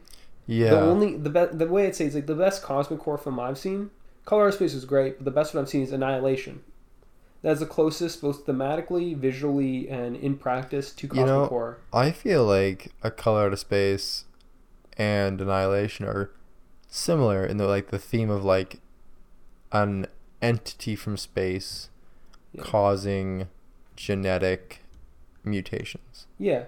yeah. 0.47 0.71
The 0.71 0.81
only 0.81 1.17
the 1.19 1.31
be- 1.31 1.57
the 1.57 1.67
way 1.67 1.87
I'd 1.87 1.95
say 1.97 2.07
is 2.07 2.15
like 2.15 2.27
the 2.27 2.35
best 2.47 2.63
cosmic 2.63 3.01
horror 3.01 3.19
film 3.19 3.39
I've 3.39 3.59
seen. 3.59 3.91
Color 4.25 4.51
Space 4.53 4.73
is 4.73 4.87
great, 4.87 5.19
but 5.19 5.27
the 5.27 5.31
best 5.31 5.53
one 5.55 5.63
I've 5.63 5.69
seen 5.69 5.83
is 5.83 5.93
Annihilation. 5.93 6.63
That's 7.45 7.61
the 7.61 7.67
closest, 7.67 8.23
both 8.23 8.47
thematically, 8.47 9.15
visually, 9.15 9.87
and 9.91 10.17
in 10.17 10.37
practice, 10.39 10.91
to 10.93 11.07
cosmic 11.07 11.27
you 11.27 11.31
know, 11.31 11.45
horror. 11.45 11.79
I 11.93 12.11
feel 12.11 12.43
like 12.47 12.93
A 13.03 13.11
Color 13.11 13.43
Out 13.47 13.53
of 13.53 13.59
Space 13.59 14.25
and 14.97 15.39
Annihilation 15.43 16.07
are 16.07 16.31
similar 16.89 17.45
in 17.45 17.59
the 17.59 17.67
like 17.67 17.91
the 17.91 17.99
theme 17.99 18.31
of 18.31 18.47
like 18.47 18.81
an 19.73 20.07
entity 20.41 20.97
from 20.97 21.19
space 21.19 21.91
Yeah. 22.53 22.63
causing 22.63 23.49
genetic 23.95 24.81
mutations. 25.45 26.27
Yeah, 26.39 26.65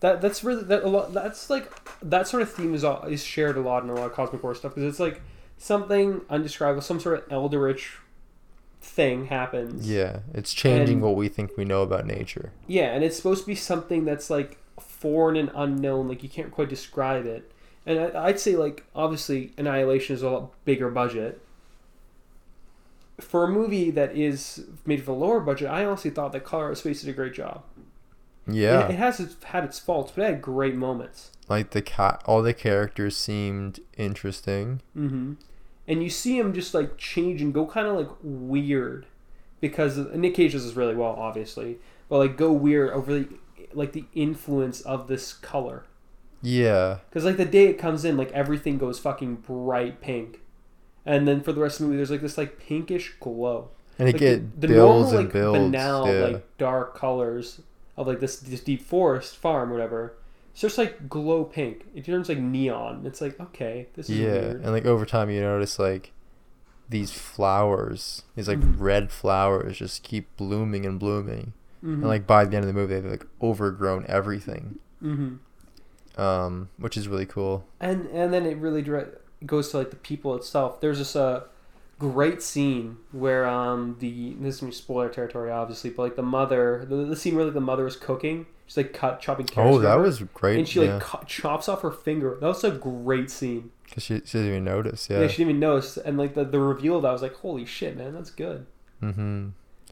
that 0.00 0.22
that's 0.22 0.42
really 0.42 0.62
that 0.64 0.82
a 0.82 0.88
lot. 0.88 1.12
That's 1.12 1.50
like 1.50 1.70
that 2.00 2.26
sort 2.26 2.42
of 2.42 2.50
theme 2.50 2.74
is 2.74 2.84
all, 2.84 3.02
is 3.02 3.22
shared 3.22 3.58
a 3.58 3.60
lot 3.60 3.82
in 3.82 3.90
a 3.90 3.94
lot 3.94 4.06
of 4.06 4.14
cosmic 4.14 4.40
horror 4.40 4.54
stuff 4.54 4.74
because 4.74 4.88
it's 4.90 5.00
like 5.00 5.20
something 5.58 6.22
undescribable, 6.30 6.80
some 6.80 7.00
sort 7.00 7.18
of 7.18 7.30
eldritch 7.30 7.98
thing 8.80 9.26
happens. 9.26 9.88
Yeah, 9.90 10.20
it's 10.34 10.52
changing 10.54 10.96
And- 10.96 11.02
what 11.02 11.16
we 11.16 11.28
think 11.28 11.56
we 11.56 11.64
know 11.64 11.82
about 11.82 12.06
nature. 12.06 12.52
Yeah, 12.66 12.94
and 12.94 13.02
it's 13.04 13.16
supposed 13.16 13.42
to 13.42 13.46
be 13.46 13.54
something 13.54 14.04
that's 14.04 14.30
like 14.30 14.58
foreign 14.80 15.36
and 15.36 15.50
unknown, 15.54 16.08
like 16.08 16.22
you 16.22 16.28
can't 16.28 16.50
quite 16.52 16.68
describe 16.68 17.26
it. 17.26 17.50
And 17.84 17.98
I, 17.98 18.24
I'd 18.26 18.40
say 18.40 18.56
like 18.56 18.84
obviously 18.94 19.52
Annihilation 19.58 20.14
is 20.14 20.22
a 20.22 20.30
lot 20.30 20.52
bigger 20.64 20.90
budget. 20.90 21.40
For 23.20 23.44
a 23.44 23.48
movie 23.48 23.90
that 23.92 24.14
is 24.14 24.66
made 24.84 25.02
for 25.02 25.12
a 25.12 25.14
lower 25.14 25.40
budget, 25.40 25.70
I 25.70 25.84
honestly 25.86 26.10
thought 26.10 26.32
that 26.32 26.44
Color 26.44 26.70
of 26.72 26.78
Space 26.78 27.00
did 27.00 27.08
a 27.10 27.14
great 27.14 27.32
job. 27.32 27.62
Yeah, 28.46 28.84
It, 28.86 28.90
it 28.92 28.96
has 28.98 29.18
its, 29.18 29.42
had 29.44 29.64
its 29.64 29.78
faults, 29.78 30.12
but 30.14 30.22
it 30.22 30.26
had 30.34 30.42
great 30.42 30.74
moments. 30.76 31.32
like 31.48 31.70
the 31.70 31.80
cat, 31.82 32.22
all 32.26 32.42
the 32.42 32.52
characters 32.54 33.16
seemed 33.16 33.80
interesting. 33.96 34.82
hmm 34.94 35.34
And 35.88 36.02
you 36.02 36.10
see 36.10 36.38
him 36.38 36.52
just 36.52 36.74
like 36.74 36.96
change 36.98 37.40
and 37.42 37.54
go 37.54 37.66
kind 37.66 37.86
of 37.86 37.96
like 37.96 38.10
weird 38.22 39.06
because 39.60 39.96
Nick 40.14 40.34
Cage 40.34 40.52
does 40.52 40.64
this 40.66 40.74
really 40.76 40.94
well, 40.94 41.14
obviously, 41.18 41.78
but 42.08 42.18
like 42.18 42.36
go 42.36 42.52
weird 42.52 42.90
over 42.90 43.12
the 43.14 43.28
like 43.72 43.92
the 43.92 44.04
influence 44.14 44.80
of 44.82 45.06
this 45.08 45.32
color. 45.32 45.84
Yeah, 46.42 46.98
Because 47.08 47.24
like 47.24 47.36
the 47.38 47.44
day 47.44 47.66
it 47.66 47.78
comes 47.78 48.04
in, 48.04 48.16
like 48.16 48.30
everything 48.32 48.78
goes 48.78 48.98
fucking 48.98 49.36
bright 49.36 50.00
pink, 50.00 50.40
and 51.04 51.26
then 51.26 51.40
for 51.42 51.52
the 51.52 51.60
rest 51.60 51.80
of 51.80 51.84
the 51.84 51.86
movie, 51.86 51.96
there's 51.96 52.10
like 52.10 52.20
this 52.20 52.38
like 52.38 52.58
pinkish 52.58 53.14
glow. 53.20 53.70
and 53.98 54.08
it 54.08 54.12
Like 54.12 54.20
get 54.20 54.60
the, 54.60 54.68
the 54.68 54.68
builds 54.68 55.12
normal 55.12 55.16
and 55.16 55.24
like 55.24 55.32
builds. 55.32 55.72
banal 55.72 56.12
yeah. 56.12 56.18
like 56.18 56.58
dark 56.58 56.94
colors 56.96 57.62
of 57.96 58.06
like 58.06 58.20
this 58.20 58.38
this 58.38 58.60
deep 58.60 58.82
forest 58.82 59.36
farm, 59.36 59.70
whatever. 59.70 60.14
It's 60.56 60.62
just 60.62 60.78
like 60.78 61.06
glow 61.06 61.44
pink. 61.44 61.84
It 61.94 62.06
turns 62.06 62.30
like 62.30 62.38
neon. 62.38 63.02
It's 63.04 63.20
like 63.20 63.38
okay, 63.38 63.88
this 63.94 64.08
is 64.08 64.18
yeah, 64.18 64.26
weird. 64.32 64.62
and 64.62 64.72
like 64.72 64.86
over 64.86 65.04
time, 65.04 65.28
you 65.28 65.42
notice 65.42 65.78
like 65.78 66.12
these 66.88 67.10
flowers, 67.12 68.22
these 68.36 68.48
like 68.48 68.60
Mhm. 68.60 68.76
red 68.78 69.10
flowers, 69.12 69.76
just 69.76 70.02
keep 70.02 70.34
blooming 70.38 70.86
and 70.86 70.98
blooming. 70.98 71.52
Mhm. 71.84 71.94
And 71.96 72.04
like 72.04 72.26
by 72.26 72.46
the 72.46 72.56
end 72.56 72.64
of 72.64 72.68
the 72.68 72.72
movie, 72.80 72.94
they've 72.94 73.10
like 73.10 73.26
overgrown 73.42 74.06
everything, 74.08 74.78
Mhm. 75.02 75.40
um, 76.16 76.70
which 76.78 76.96
is 76.96 77.06
really 77.06 77.26
cool. 77.26 77.66
and 77.78 78.06
and 78.06 78.32
then 78.32 78.46
it 78.46 78.56
really 78.56 78.80
direct, 78.80 79.18
goes 79.44 79.68
to 79.72 79.76
like 79.76 79.90
the 79.90 79.96
people 79.96 80.34
itself. 80.34 80.80
There's 80.80 80.96
this 80.98 81.14
uh, 81.14 81.42
great 81.98 82.40
scene 82.42 82.96
where 83.12 83.46
um 83.46 83.96
the 83.98 84.34
this 84.40 84.62
is 84.62 84.76
spoiler 84.76 85.10
territory 85.10 85.50
obviously, 85.50 85.90
but 85.90 86.02
like 86.02 86.16
the 86.16 86.22
mother 86.22 86.86
the, 86.88 86.96
the 87.04 87.16
scene 87.16 87.36
where 87.36 87.44
like 87.44 87.52
the 87.52 87.60
mother 87.60 87.86
is 87.86 87.96
cooking, 87.96 88.46
she's 88.66 88.76
like 88.76 88.92
cut 88.92 89.20
chopping 89.20 89.46
carrots. 89.46 89.76
Oh, 89.76 89.78
that 89.80 89.94
was 89.96 90.20
great. 90.34 90.58
and 90.58 90.68
she 90.68 90.80
like 90.80 90.88
yeah, 90.88 90.98
co- 91.00 91.22
chops 91.26 91.68
off 91.68 91.82
her 91.82 91.90
finger. 91.90 92.36
That 92.40 92.46
was 92.48 92.62
a 92.64 92.70
great 92.70 93.30
scene. 93.30 93.70
because 93.84 94.02
she, 94.02 94.16
she 94.24 94.38
didn't 94.38 94.48
even 94.48 94.64
notice. 94.64 95.08
Yeah. 95.10 95.20
Yeah. 95.20 95.28
she 95.28 95.38
didn't 95.38 95.50
even 95.50 95.60
notice, 95.60 95.96
and 95.96 96.16
like 96.18 96.34
the 96.34 96.44
the 96.44 96.58
reveal 96.60 96.96
of 96.96 97.02
that 97.02 97.08
I 97.08 97.12
was 97.12 97.22
like, 97.22 97.34
holy 97.36 97.64
shit, 97.64 97.96
man, 97.96 98.14
that's 98.14 98.30
good. 98.30 98.66
mm-hmm. 99.02 99.48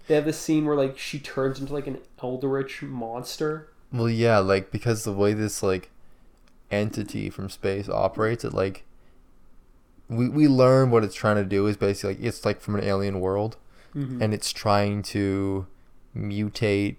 They 0.07 0.15
have 0.17 0.27
this 0.27 0.39
scene 0.39 0.67
where 0.67 0.77
like 0.77 0.99
she 0.99 1.19
turns 1.19 1.59
into 1.61 1.73
like 1.73 1.87
an 1.87 1.99
eldritch 2.23 2.83
monster. 2.83 3.71
Well, 3.93 4.11
yeah, 4.11 4.39
like 4.39 4.71
because 4.71 5.05
the 5.05 5.13
way 5.13 5.33
this 5.33 5.63
like 5.63 5.91
entity 6.71 7.31
from 7.31 7.49
space 7.49 7.89
operates, 7.89 8.45
it 8.45 8.53
like 8.53 8.85
we 10.09 10.29
we 10.29 10.47
learn 10.49 10.91
what 10.91 11.05
it's 11.05 11.15
trying 11.15 11.37
to 11.37 11.45
do 11.45 11.67
is 11.67 11.77
basically 11.79 12.17
like 12.17 12.23
it's 12.25 12.45
like 12.45 12.61
from 12.61 12.75
an 12.77 12.85
alien 12.85 13.21
world, 13.21 13.57
Mm-hmm. 13.95 14.21
and 14.21 14.35
it's 14.35 14.53
trying 14.53 15.03
to 15.05 15.67
mutate 16.17 16.97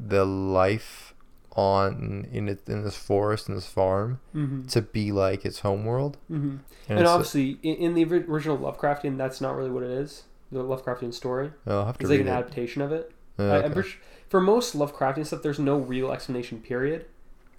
the 0.00 0.24
life 0.24 1.14
on 1.58 2.24
in 2.30 2.48
it 2.48 2.68
in 2.68 2.84
this 2.84 2.96
forest 2.96 3.48
in 3.48 3.54
this 3.56 3.66
farm 3.66 4.20
mm-hmm. 4.34 4.64
to 4.66 4.80
be 4.80 5.10
like 5.10 5.44
its 5.44 5.60
home 5.60 5.84
world. 5.84 6.16
Mm-hmm. 6.30 6.58
And, 6.88 6.98
And, 6.98 7.06
obviously, 7.08 7.58
in, 7.62 7.74
in 7.76 7.94
the 7.94 8.04
original 8.04 8.56
Lovecraftian, 8.56 9.18
that's 9.18 9.40
not 9.40 9.56
really 9.56 9.70
what 9.70 9.82
it 9.82 9.90
is. 9.90 10.24
The 10.52 10.62
Lovecraftian 10.62 11.12
story. 11.12 11.50
I'll 11.66 11.86
have 11.86 11.98
to 11.98 12.04
It's 12.04 12.10
like 12.10 12.20
an 12.20 12.28
it. 12.28 12.30
adaptation 12.30 12.80
of 12.80 12.92
it. 12.92 13.12
I, 13.38 13.42
okay. 13.42 13.82
su- 13.82 13.98
for 14.28 14.40
most 14.40 14.76
Lovecraftian 14.76 15.26
stuff, 15.26 15.42
there's 15.42 15.58
no 15.58 15.78
real 15.78 16.12
explanation. 16.12 16.60
Period. 16.60 17.06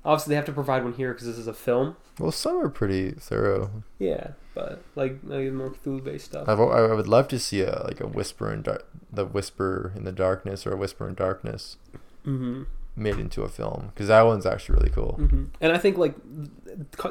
Obviously, 0.05 0.31
they 0.31 0.35
have 0.37 0.45
to 0.45 0.53
provide 0.53 0.83
one 0.85 0.93
here 0.93 1.11
because 1.13 1.27
this 1.27 1.37
is 1.37 1.47
a 1.47 1.53
film. 1.53 1.97
Well, 2.19 2.31
some 2.31 2.57
are 2.57 2.69
pretty 2.69 3.11
thorough. 3.11 3.83
Yeah, 3.99 4.31
but 4.55 4.81
like, 4.95 5.19
like 5.23 5.51
more 5.51 5.71
Cthulhu-based 5.71 6.25
stuff. 6.25 6.47
I've, 6.47 6.59
I 6.59 6.93
would 6.93 7.07
love 7.07 7.27
to 7.29 7.39
see 7.39 7.61
a 7.61 7.83
like 7.83 7.99
a 7.99 8.07
whisper 8.07 8.51
in 8.51 8.61
dar- 8.61 8.83
the 9.11 9.25
whisper 9.25 9.91
in 9.95 10.05
the 10.05 10.13
darkness 10.13 10.65
or 10.65 10.73
a 10.73 10.77
whisper 10.77 11.07
in 11.07 11.15
darkness 11.15 11.75
mm-hmm. 12.25 12.63
made 12.95 13.17
into 13.17 13.43
a 13.43 13.49
film 13.49 13.91
because 13.93 14.07
that 14.07 14.21
one's 14.23 14.45
actually 14.45 14.75
really 14.77 14.89
cool. 14.91 15.17
Mm-hmm. 15.19 15.43
And 15.61 15.71
I 15.73 15.77
think 15.77 15.97
like 15.97 16.15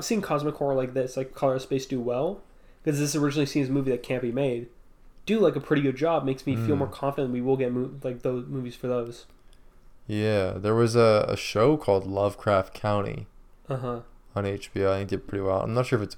seeing 0.00 0.20
cosmic 0.22 0.54
horror 0.56 0.74
like 0.74 0.94
this, 0.94 1.16
like 1.16 1.34
Color 1.34 1.54
of 1.56 1.62
Space, 1.62 1.86
do 1.86 2.00
well 2.00 2.40
because 2.82 2.98
this 2.98 3.14
originally 3.16 3.46
seen 3.46 3.62
as 3.62 3.68
a 3.68 3.72
movie 3.72 3.90
that 3.90 4.02
can't 4.02 4.22
be 4.22 4.32
made. 4.32 4.68
Do 5.26 5.38
like 5.40 5.56
a 5.56 5.60
pretty 5.60 5.82
good 5.82 5.96
job 5.96 6.24
makes 6.24 6.46
me 6.46 6.56
feel 6.56 6.74
Mm. 6.74 6.78
more 6.78 6.88
confident 6.88 7.32
we 7.32 7.40
will 7.42 7.56
get 7.56 7.70
mo- 7.72 7.90
like 8.02 8.22
those 8.22 8.46
movies 8.46 8.74
for 8.76 8.86
those. 8.86 9.26
Yeah, 10.06 10.52
there 10.56 10.74
was 10.74 10.96
a, 10.96 11.26
a 11.28 11.36
show 11.36 11.76
called 11.76 12.06
Lovecraft 12.06 12.72
Country 12.80 13.26
Uh 13.68 13.76
huh. 13.76 14.00
on 14.34 14.44
HBO. 14.44 14.90
I 14.92 14.98
think 14.98 15.10
did 15.10 15.26
pretty 15.28 15.42
well. 15.42 15.60
I'm 15.60 15.74
not 15.74 15.86
sure 15.86 15.98
if 15.98 16.04
it's 16.06 16.16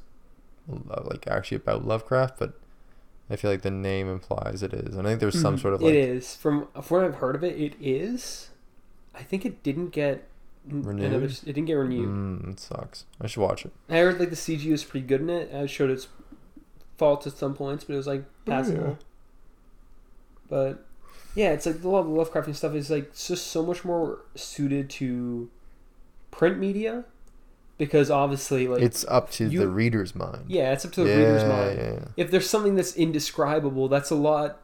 like 1.11 1.27
actually 1.27 1.57
about 1.57 1.85
Lovecraft, 1.85 2.39
but 2.39 2.53
I 3.29 3.35
feel 3.37 3.51
like 3.51 3.63
the 3.63 3.71
name 3.73 4.09
implies 4.09 4.63
it 4.63 4.73
is. 4.73 4.95
And 4.95 5.07
I 5.07 5.11
think 5.11 5.21
there's 5.21 5.41
some 5.41 5.57
Mhm. 5.57 5.61
sort 5.61 5.75
of 5.75 5.81
it 5.83 5.87
like 5.87 5.95
is 5.95 6.37
from 6.37 6.69
from 6.81 6.97
what 6.99 7.05
I've 7.07 7.15
heard 7.17 7.35
of 7.35 7.43
it. 7.43 7.59
It 7.59 7.75
is. 7.81 8.51
I 9.15 9.23
think 9.23 9.45
it 9.45 9.63
didn't 9.63 9.91
get 9.91 10.27
Renewed? 10.67 11.07
Another, 11.07 11.25
it 11.27 11.43
didn't 11.45 11.65
get 11.65 11.73
renewed. 11.75 12.09
mm, 12.09 12.53
it 12.53 12.61
sucks. 12.61 13.07
I 13.21 13.27
should 13.27 13.41
watch 13.41 13.65
it. 13.65 13.73
I 13.89 13.97
heard 13.99 14.21
like 14.21 14.29
the 14.31 14.37
CG 14.37 14.71
was 14.71 14.85
pretty 14.85 15.07
good 15.07 15.23
in 15.23 15.31
it. 15.31 15.51
It 15.51 15.71
showed 15.71 15.91
its 15.91 16.09
faults 16.99 17.27
at 17.27 17.33
some 17.33 17.55
points, 17.55 17.85
but 17.85 17.95
it 17.95 17.97
was 17.97 18.07
like 18.07 18.25
passable. 18.45 18.89
yeah. 18.89 18.95
But 20.49 20.85
yeah, 21.35 21.53
it's 21.53 21.67
like 21.67 21.83
a 21.83 21.89
lot 21.89 22.01
of 22.01 22.07
the 22.09 22.13
Lovecraftian 22.13 22.55
stuff 22.55 22.75
is 22.75 22.91
like 22.91 23.15
just 23.17 23.47
so 23.49 23.65
much 23.65 23.85
more 23.85 24.21
suited 24.35 24.91
to 24.91 25.49
print 26.31 26.59
media 26.59 27.05
because 27.79 28.11
obviously 28.11 28.69
like 28.69 28.83
it's 28.83 29.05
up 29.09 29.31
to 29.33 29.47
you- 29.49 29.61
the 29.61 29.69
reader's 29.69 30.15
mind. 30.15 30.45
yeah, 30.49 30.73
it's 30.73 30.85
up 30.85 30.93
to 30.93 31.05
the 31.05 31.11
yeah, 31.11 31.17
reader's 31.17 31.45
mind. 31.45 31.79
yeah. 31.79 32.05
If 32.17 32.31
there's 32.31 32.49
something 32.51 32.75
that's 32.75 32.95
indescribable, 32.97 33.89
that's 33.89 34.11
a 34.11 34.15
lot 34.15 34.61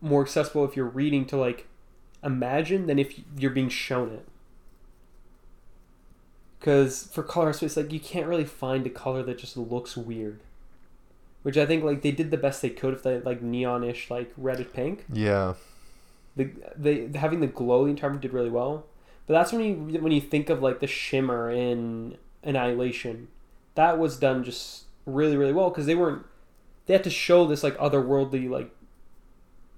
more 0.00 0.22
accessible 0.22 0.64
if 0.64 0.76
you're 0.76 0.86
reading 0.86 1.24
to 1.26 1.36
like 1.36 1.66
imagine 2.26 2.86
than 2.86 2.98
if 2.98 3.18
you're 3.38 3.52
being 3.52 3.68
shown 3.68 4.10
it. 4.10 4.26
Because 6.58 7.04
for 7.12 7.22
color 7.22 7.52
space, 7.52 7.76
like 7.76 7.92
you 7.92 8.00
can't 8.00 8.26
really 8.26 8.44
find 8.44 8.86
a 8.86 8.90
color 8.90 9.22
that 9.22 9.38
just 9.38 9.56
looks 9.56 9.96
weird. 9.96 10.40
Which 11.42 11.56
I 11.56 11.64
think 11.64 11.84
like 11.84 12.02
they 12.02 12.10
did 12.10 12.32
the 12.32 12.36
best 12.36 12.60
they 12.60 12.70
could 12.70 12.92
if 12.92 13.04
they 13.04 13.20
like 13.20 13.40
neonish 13.40 14.10
like 14.10 14.32
reddish 14.36 14.72
pink. 14.72 15.04
Yeah. 15.12 15.54
The 16.34 16.50
they 16.76 17.08
having 17.14 17.40
the 17.40 17.46
glow 17.46 17.84
the 17.84 17.90
entire 17.90 18.10
did 18.16 18.32
really 18.32 18.50
well. 18.50 18.84
But 19.26 19.34
that's 19.34 19.52
when 19.52 19.62
you 19.62 20.00
when 20.00 20.10
you 20.10 20.20
think 20.20 20.50
of 20.50 20.60
like 20.60 20.80
the 20.80 20.88
shimmer 20.88 21.48
in 21.48 22.18
Annihilation, 22.42 23.28
that 23.76 23.98
was 23.98 24.18
done 24.18 24.42
just 24.42 24.84
really 25.04 25.36
really 25.36 25.52
well 25.52 25.70
because 25.70 25.86
they 25.86 25.94
weren't 25.94 26.26
they 26.86 26.94
had 26.94 27.04
to 27.04 27.10
show 27.10 27.46
this 27.46 27.62
like 27.62 27.76
otherworldly 27.78 28.50
like 28.50 28.70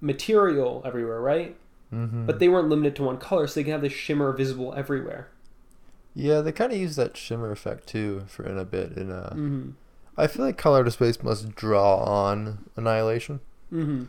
material 0.01 0.81
everywhere, 0.85 1.21
right? 1.21 1.55
Mm-hmm. 1.93 2.25
But 2.25 2.39
they 2.39 2.47
weren't 2.49 2.69
limited 2.69 2.95
to 2.97 3.03
one 3.03 3.17
color, 3.17 3.47
so 3.47 3.55
they 3.59 3.63
can 3.63 3.71
have 3.73 3.81
this 3.81 3.93
shimmer 3.93 4.31
visible 4.33 4.73
everywhere. 4.75 5.29
yeah, 6.13 6.41
they 6.41 6.51
kind 6.51 6.71
of 6.71 6.77
use 6.77 6.95
that 6.97 7.15
shimmer 7.17 7.51
effect 7.51 7.87
too 7.87 8.23
for 8.27 8.45
in 8.45 8.57
a 8.57 8.65
bit. 8.65 8.93
In 8.97 9.11
uh, 9.11 9.29
Mm-hmm. 9.33 9.69
I 10.17 10.27
feel 10.27 10.43
like 10.45 10.57
Color 10.57 10.83
to 10.83 10.91
Space 10.91 11.23
must 11.23 11.55
draw 11.55 11.95
on 12.03 12.65
Annihilation. 12.75 13.39
Mm-hmm. 13.71 14.03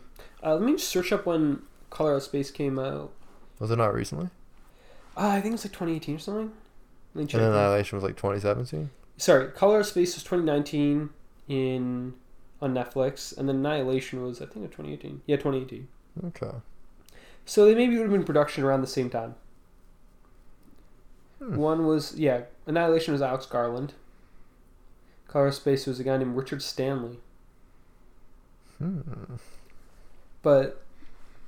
Uh, 0.45 0.55
let 0.55 0.63
me 0.63 0.73
just 0.73 0.89
search 0.89 1.13
up 1.13 1.25
when 1.25 1.63
Color 1.91 2.17
of 2.17 2.23
Space 2.25 2.51
came 2.51 2.79
out. 2.81 3.13
Was 3.61 3.71
it 3.71 3.77
not 3.77 3.95
recently? 3.95 4.29
Uh, 5.17 5.29
I 5.29 5.41
think 5.41 5.53
it 5.53 5.53
was 5.53 5.65
like 5.65 5.73
2018 5.73 6.17
or 6.17 6.19
something. 6.19 6.53
Let 7.15 7.21
me 7.23 7.27
check. 7.29 7.41
And 7.41 7.53
that. 7.53 7.57
Annihilation 7.59 7.97
was 7.97 8.03
like 8.03 8.17
2017. 8.17 8.91
Sorry, 9.19 9.53
Color 9.53 9.81
of 9.81 9.87
Space 9.87 10.15
was 10.17 10.25
2019 10.25 11.11
in 11.49 12.15
on 12.61 12.75
Netflix, 12.75 13.37
and 13.39 13.49
then 13.49 13.57
Annihilation 13.65 14.23
was 14.23 14.43
I 14.43 14.47
think 14.47 14.65
in 14.65 14.71
2018. 14.71 15.23
Yeah, 15.27 15.37
2018. 15.37 15.87
Okay. 16.27 16.57
So 17.51 17.65
they 17.65 17.75
maybe 17.75 17.97
would 17.97 18.03
have 18.03 18.13
been 18.13 18.21
in 18.21 18.27
production 18.27 18.63
around 18.63 18.81
the 18.81 18.87
same 18.87 19.11
time. 19.11 19.35
Hmm. 21.41 21.57
One 21.57 21.85
was 21.85 22.15
yeah, 22.17 22.43
Annihilation 22.65 23.13
was 23.13 23.21
Alex 23.21 23.45
Garland. 23.45 23.95
Color 25.27 25.49
of 25.49 25.55
Space 25.55 25.85
was 25.85 25.99
a 25.99 26.05
guy 26.05 26.17
named 26.17 26.37
Richard 26.37 26.63
Stanley. 26.63 27.19
Hmm. 28.79 29.01
But 30.43 30.81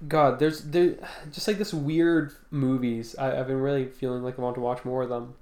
God, 0.09 0.41
there's 0.41 0.65
there 0.65 0.97
just 1.31 1.47
like 1.47 1.59
this 1.59 1.73
weird 1.73 2.33
movies. 2.51 3.15
I, 3.17 3.39
I've 3.39 3.47
been 3.47 3.61
really 3.61 3.87
feeling 3.87 4.25
like 4.25 4.41
I 4.41 4.43
want 4.43 4.57
to 4.57 4.61
watch 4.61 4.85
more 4.85 5.05
of 5.05 5.09
them. 5.09 5.35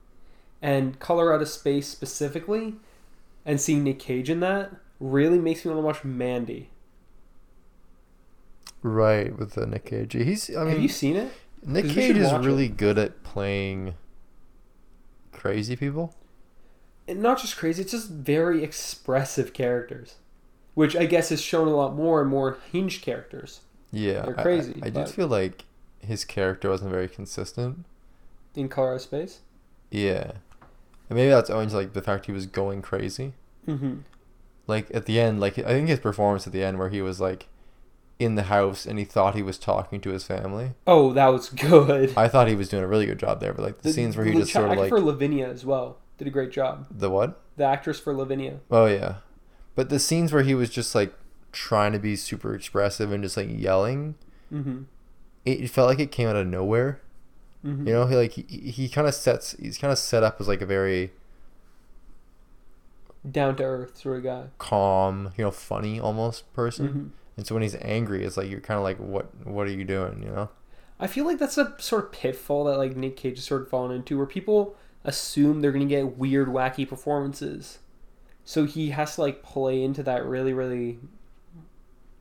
And 0.61 1.01
Color 1.01 1.33
Out 1.33 1.41
of 1.41 1.49
Space 1.49 1.89
specifically, 1.89 2.75
and 3.47 3.59
seeing 3.59 3.83
Nick 3.83 3.99
Cage 3.99 4.29
in 4.29 4.41
that 4.41 4.73
really 5.01 5.39
makes 5.39 5.65
me 5.65 5.71
want 5.71 5.83
to 5.83 5.87
watch 5.87 6.05
Mandy. 6.05 6.69
Right 8.83 9.37
with 9.39 9.53
the 9.53 9.66
Nick 9.66 9.87
Cage. 9.87 10.12
He's. 10.14 10.49
I 10.57 10.61
mean, 10.64 10.72
Have 10.74 10.83
you 10.83 10.89
seen 10.89 11.16
it? 11.16 11.33
Nick 11.64 11.89
Cage 11.89 12.16
is 12.16 12.33
really 12.33 12.68
good 12.68 12.97
at 12.99 13.22
playing 13.22 13.95
crazy 15.33 15.76
people. 15.76 16.14
And 17.07 17.20
not 17.22 17.39
just 17.41 17.57
crazy, 17.57 17.83
it's 17.83 17.93
just 17.93 18.09
very 18.11 18.62
expressive 18.62 19.53
characters. 19.53 20.16
Which 20.74 20.95
I 20.97 21.05
guess 21.07 21.33
is 21.33 21.43
shown 21.43 21.66
a 21.68 21.74
lot 21.74 21.95
more 21.95 22.20
and 22.20 22.31
more 22.31 22.57
hinged 22.72 23.03
characters 23.03 23.61
Yeah, 23.91 24.22
They're 24.22 24.35
crazy, 24.35 24.81
I, 24.83 24.87
I 24.87 24.91
but- 24.91 25.07
did 25.07 25.14
feel 25.14 25.26
like 25.26 25.64
his 25.99 26.24
character 26.24 26.70
wasn't 26.70 26.91
very 26.93 27.09
consistent. 27.09 27.85
in 28.55 28.68
Color 28.68 28.99
Space. 29.01 29.41
Yeah, 29.91 30.33
and 31.11 31.16
maybe 31.16 31.28
that's 31.31 31.51
owing 31.51 31.68
to 31.70 31.76
like 31.76 31.93
the 31.93 32.01
fact 32.03 32.26
he 32.26 32.33
was 32.33 32.47
going 32.47 32.81
crazy. 32.81 33.33
Mm-hmm. 33.66 33.97
Like 34.68 34.87
at 34.95 35.07
the 35.07 35.18
end, 35.20 35.41
like 35.41 35.59
I 35.59 35.64
think 35.64 35.89
his 35.89 35.99
performance 35.99 36.47
at 36.47 36.53
the 36.53 36.62
end, 36.62 36.78
where 36.78 36.89
he 36.89 37.03
was 37.03 37.20
like 37.20 37.49
in 38.21 38.35
the 38.37 38.45
house 38.45 38.85
and 38.87 38.99
he 38.99 39.05
thought 39.05 39.35
he 39.35 39.43
was 39.43 39.59
talking 39.59 40.01
to 40.03 40.11
his 40.11 40.23
family. 40.25 40.75
Oh, 40.87 41.12
that 41.14 41.29
was 41.29 41.49
good. 41.68 42.12
I 42.16 42.29
thought 42.29 42.47
he 42.49 42.55
was 42.55 42.68
doing 42.68 42.85
a 42.85 42.87
really 42.87 43.07
good 43.07 43.18
job 43.18 43.41
there, 43.41 43.53
but 43.53 43.62
like 43.64 43.81
the, 43.83 43.93
scenes 43.93 44.16
where 44.16 44.25
he 44.27 44.33
the 44.33 44.41
just 44.41 44.53
sort 44.53 44.71
of 44.71 44.79
like 44.79 44.91
for 44.91 45.01
Lavinia 45.01 45.49
as 45.49 45.64
well 45.64 45.97
did 46.18 46.29
a 46.29 46.31
great 46.31 46.53
job. 46.53 46.87
the 46.91 47.11
what? 47.11 47.41
The 47.57 47.64
actress 47.64 47.99
for 47.99 48.14
Lavinia. 48.14 48.61
Oh 48.71 48.87
yeah, 48.87 49.16
but 49.75 49.89
the 49.89 49.99
scenes 49.99 50.33
where 50.33 50.43
he 50.43 50.55
was 50.55 50.71
just 50.71 50.95
like 50.95 51.12
trying 51.53 51.93
to 51.93 51.99
be 51.99 52.14
super 52.14 52.55
expressive 52.55 53.11
and 53.11 53.25
just 53.25 53.37
like 53.37 53.49
yelling, 53.51 54.14
Mm-hmm. 54.53 54.83
it, 55.45 55.61
it 55.62 55.71
felt 55.71 55.89
like 55.89 55.99
it 56.01 56.11
came 56.12 56.29
out 56.29 56.37
of 56.37 56.47
nowhere. 56.47 57.01
mm-hmm. 57.64 57.87
You 57.89 57.93
know, 57.95 58.07
he 58.07 58.16
like 58.16 58.33
he, 58.33 58.43
he 58.71 58.89
kind 58.89 59.07
of 59.09 59.14
sets 59.14 59.53
he's 59.59 59.79
kind 59.79 59.93
of 59.93 59.99
set 59.99 60.23
up 60.23 60.41
as 60.41 60.47
like 60.49 60.61
a 60.61 60.66
very 60.66 61.12
down 63.31 63.57
to 63.57 63.62
earth 63.64 63.99
sort 63.99 64.18
of 64.18 64.25
guy. 64.25 64.45
calm, 64.59 65.33
you 65.37 65.45
know, 65.45 65.51
funny 65.51 66.01
almost 66.01 66.53
person. 66.55 66.89
Mhm. 66.89 67.11
And 67.41 67.47
so 67.47 67.55
when 67.55 67.62
he's 67.62 67.76
angry, 67.80 68.22
it's 68.22 68.36
like 68.36 68.51
you're 68.51 68.61
kind 68.61 68.76
of 68.76 68.84
like, 68.84 68.99
what 68.99 69.34
what 69.47 69.66
are 69.66 69.70
you 69.70 69.82
doing? 69.84 70.22
You 70.22 70.28
know? 70.28 70.49
I 70.99 71.07
feel 71.07 71.24
like 71.24 71.38
that's 71.38 71.57
a 71.57 71.74
sort 71.78 72.05
of 72.05 72.12
pitfall 72.12 72.64
that 72.64 72.76
like 72.76 72.95
Nick 72.99 73.16
Cage 73.16 73.36
has 73.38 73.47
sort 73.47 73.62
of 73.62 73.70
fallen 73.70 73.97
into, 73.97 74.18
where 74.18 74.26
people 74.26 74.76
assume 75.05 75.62
they're 75.62 75.72
gonna 75.72 75.86
get 75.86 76.18
weird, 76.18 76.49
wacky 76.49 76.86
performances, 76.86 77.78
so 78.45 78.66
he 78.66 78.91
has 78.91 79.14
to 79.14 79.22
like 79.22 79.43
play 79.43 79.82
into 79.82 80.03
that 80.03 80.22
really, 80.26 80.53
really, 80.53 80.99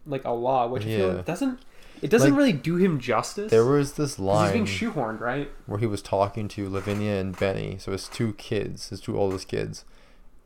like 0.05 0.23
a 0.23 0.31
lot, 0.31 0.71
which 0.71 0.83
I 0.83 0.85
feel 0.85 1.07
Yeah. 1.09 1.13
like 1.15 1.25
doesn't 1.25 1.59
it 2.01 2.09
doesn't 2.09 2.29
Like, 2.29 2.37
really 2.37 2.53
do 2.53 2.77
him 2.77 2.97
justice. 2.97 3.51
There 3.51 3.65
was 3.65 3.95
this 3.95 4.17
line 4.17 4.45
he's 4.45 4.53
being 4.53 4.93
shoehorned, 4.93 5.19
right? 5.19 5.51
where 5.65 5.79
he 5.79 5.85
was 5.85 6.01
talking 6.01 6.47
to 6.47 6.69
Lavinia 6.69 7.15
and 7.19 7.37
Benny, 7.37 7.75
so 7.77 7.91
his 7.91 8.07
two 8.07 8.31
kids, 8.35 8.87
his 8.87 9.01
two 9.01 9.17
oldest 9.19 9.49
kids, 9.49 9.83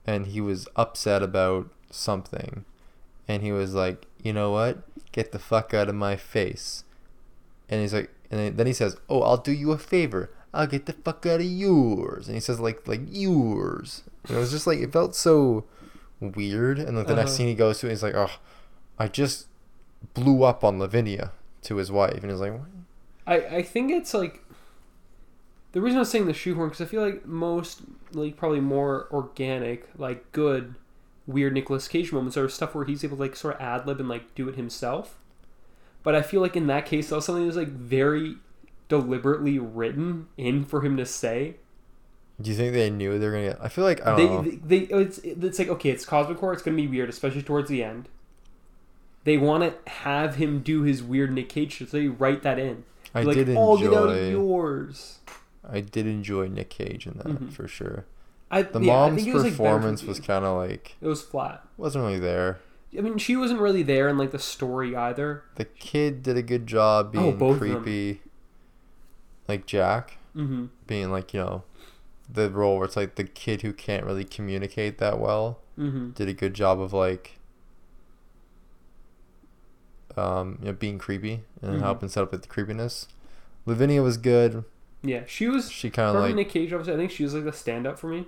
and 0.08 0.26
he 0.26 0.42
was 0.42 0.68
upset 0.76 1.22
about 1.22 1.70
something, 1.92 2.66
and 3.28 3.44
he 3.44 3.52
was 3.52 3.76
like, 3.76 4.08
"You 4.24 4.34
know 4.34 4.52
what? 4.52 4.80
Get 5.12 5.32
the 5.32 5.40
fuck 5.40 5.74
out 5.76 5.90
of 5.90 5.96
my 5.96 6.16
face," 6.16 6.84
and 7.70 7.82
he's 7.82 7.94
like, 7.94 8.10
and 8.32 8.58
then 8.58 8.66
he 8.66 8.74
says, 8.74 8.98
"Oh, 9.10 9.22
I'll 9.22 9.38
do 9.38 9.52
you 9.52 9.72
a 9.72 9.78
favor. 9.78 10.32
I'll 10.54 10.66
get 10.68 10.86
the 10.88 10.94
fuck 10.94 11.26
out 11.26 11.40
of 11.42 11.46
yours," 11.46 12.28
and 12.28 12.36
he 12.36 12.42
says 12.42 12.60
like 12.60 12.88
like 12.88 13.02
yours. 13.10 14.04
And 14.28 14.38
it 14.38 14.40
was 14.40 14.52
just 14.52 14.66
like 14.66 14.80
it 14.80 14.92
felt 14.92 15.14
so 15.16 15.66
weird, 16.20 16.80
and 16.80 16.98
like 16.98 17.08
the 17.08 17.16
next 17.16 17.32
Uh-huh. 17.32 17.38
scene 17.38 17.48
he 17.48 17.56
goes 17.56 17.80
to, 17.80 17.90
he's 17.90 18.02
like, 18.04 18.16
"Oh, 18.16 18.32
I 18.98 19.08
just 19.08 19.48
blew 20.14 20.44
up 20.44 20.64
on 20.64 20.80
Lavinia." 20.80 21.32
To 21.64 21.78
his 21.78 21.90
wife, 21.92 22.22
and 22.24 22.30
he's 22.32 22.42
like, 22.42 22.52
"What?" 22.54 22.68
I 23.26 23.36
I 23.58 23.62
think 23.62 23.90
it's 23.92 24.14
like 24.14 24.44
the 25.72 25.80
reason 25.82 25.98
I 25.98 26.02
was 26.02 26.10
saying 26.10 26.28
the 26.28 26.34
shoehorn 26.34 26.70
because 26.70 26.82
I 26.82 26.86
feel 26.90 27.02
like 27.02 27.26
most 27.26 27.82
like 28.12 28.36
probably 28.36 28.60
more 28.60 29.08
organic, 29.12 29.88
like 29.98 30.30
good, 30.34 30.76
weird 31.26 31.54
Nicolas 31.54 31.88
Cage 31.88 32.12
moments 32.12 32.36
or 32.38 32.50
stuff 32.50 32.76
where 32.76 32.86
he's 32.86 33.04
able 33.04 33.18
to 33.18 33.22
like 33.24 33.36
sort 33.36 33.56
of 33.56 33.62
ad 33.62 33.88
lib 33.88 34.00
and 34.00 34.10
like 34.10 34.34
do 34.36 34.50
it 34.50 34.56
himself. 34.56 35.18
But 36.04 36.16
I 36.16 36.22
feel 36.22 36.42
like 36.42 36.56
in 36.58 36.68
that 36.68 36.86
case, 36.86 37.10
that 37.10 37.16
was 37.16 37.26
something 37.26 37.44
that 37.44 37.48
was 37.48 37.56
like 37.58 37.70
very 37.70 38.36
deliberately 38.90 39.58
written 39.58 40.28
in 40.38 40.66
for 40.66 40.82
him 40.82 40.98
to 40.98 41.06
say. 41.06 41.56
Do 42.42 42.50
you 42.50 42.58
think 42.58 42.74
they 42.74 42.90
knew 42.90 43.18
they 43.20 43.26
were 43.28 43.32
gonna 43.32 43.50
get? 43.50 43.60
I 43.62 43.70
feel 43.70 43.84
like 43.86 44.06
I 44.06 44.18
don't 44.18 44.18
They, 44.18 44.26
know. 44.52 44.58
they, 44.66 44.80
they 44.86 44.96
it's 45.02 45.18
it's 45.20 45.60
like 45.60 45.70
okay, 45.70 45.90
it's 45.92 46.04
cosmic 46.06 46.40
horror. 46.40 46.54
It's 46.54 46.64
gonna 46.64 46.76
be 46.78 46.88
weird, 46.88 47.08
especially 47.10 47.44
towards 47.44 47.70
the 47.70 47.84
end. 47.84 48.10
They 49.24 49.38
want 49.38 49.64
to 49.64 49.90
have 49.92 50.36
him 50.36 50.60
do 50.62 50.82
his 50.82 51.02
weird 51.02 51.32
Nick 51.32 51.48
Cage 51.48 51.78
so 51.78 51.86
they 51.86 52.08
write 52.08 52.44
that 52.44 52.60
in. 52.60 52.84
I 53.16 53.22
like, 53.24 53.36
did 53.38 53.50
oh, 53.56 53.78
get 53.78 53.94
out 53.94 54.10
of 54.10 54.18
enjoy. 54.18 54.30
yours. 54.32 55.20
I 55.70 55.80
did 55.80 56.06
enjoy 56.08 56.48
Nick 56.50 56.70
Cage 56.70 57.08
in 57.08 57.14
that 57.20 57.28
Mhm. 57.28 57.54
for 57.54 57.68
sure. 57.68 58.06
I, 58.54 58.62
The 58.64 58.80
yeah, 58.82 58.94
I 58.94 58.96
mom's 59.10 59.16
think 59.24 59.28
it 59.30 59.34
was, 59.34 59.44
performance 59.44 60.02
for- 60.02 60.08
was 60.08 60.20
kind 60.20 60.46
of 60.46 60.56
like 60.58 60.96
It 61.02 61.08
was 61.08 61.22
flat. 61.22 61.66
wasn't 61.78 62.06
really 62.06 62.20
there. 62.20 62.60
I 62.98 63.02
mean, 63.02 63.18
she 63.18 63.36
wasn't 63.36 63.60
really 63.60 63.82
there 63.84 64.08
in 64.10 64.18
like 64.18 64.32
the 64.32 64.40
story 64.40 64.96
either. 64.96 65.44
The 65.56 65.66
kid 65.66 66.22
did 66.24 66.38
a 66.38 66.44
good 66.44 66.68
job 66.68 67.08
Oh, 67.16 67.32
being 67.32 67.38
them. 67.38 67.58
creepy. 67.58 68.22
Like 69.48 69.66
Jack 69.66 70.18
Mm-hmm. 70.36 70.66
being 70.88 71.12
like 71.12 71.34
you 71.34 71.40
know, 71.42 71.64
the 72.32 72.50
role 72.50 72.78
where 72.78 72.86
it's 72.86 72.96
like 72.96 73.16
the 73.16 73.24
kid 73.24 73.62
who 73.64 73.72
can't 73.74 74.06
really 74.06 74.24
communicate 74.24 74.98
that 75.00 75.20
well 75.20 75.60
Mm-hmm. 75.78 76.12
did 76.12 76.28
a 76.30 76.34
good 76.34 76.54
job 76.54 76.80
of 76.80 76.94
like. 76.94 77.40
Um, 80.16 80.58
you 80.62 80.68
know, 80.68 80.74
being 80.74 81.00
creepy 81.00 81.42
and 81.62 81.78
Mhm. 81.78 81.82
helping 81.82 82.08
set 82.10 82.22
up 82.24 82.32
with 82.32 82.44
the 82.44 82.48
creepiness. 82.48 83.08
Lavinia 83.66 84.04
was 84.04 84.18
good. 84.18 84.64
Yeah, 85.02 85.24
she 85.26 85.48
was. 85.48 85.72
She 85.72 85.90
kind 85.90 86.16
of 86.16 86.22
like 86.24 86.36
Nick 86.36 86.50
Cage, 86.50 86.72
obviously, 86.72 86.94
I 86.94 86.98
think 86.98 87.10
she 87.12 87.24
was 87.24 87.34
like 87.34 87.44
the 87.46 87.52
stand-up 87.52 87.98
for 87.98 88.08
me. 88.08 88.28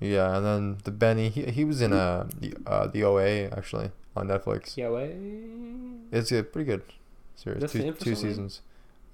Yeah, 0.00 0.36
and 0.36 0.44
then 0.44 0.78
the 0.84 0.90
Benny, 0.90 1.28
he, 1.28 1.44
he 1.44 1.64
was 1.64 1.80
in 1.80 1.92
uh 1.92 2.28
the 2.40 2.54
uh 2.66 2.86
the 2.88 3.02
OA 3.04 3.46
actually 3.56 3.90
on 4.16 4.28
Netflix. 4.28 4.76
Yeah, 4.76 4.90
way. 4.90 5.16
It's 6.12 6.30
a 6.32 6.42
pretty 6.42 6.66
good 6.66 6.82
series. 7.36 7.70
Two 7.70 7.92
two 7.92 8.14
seasons. 8.14 8.60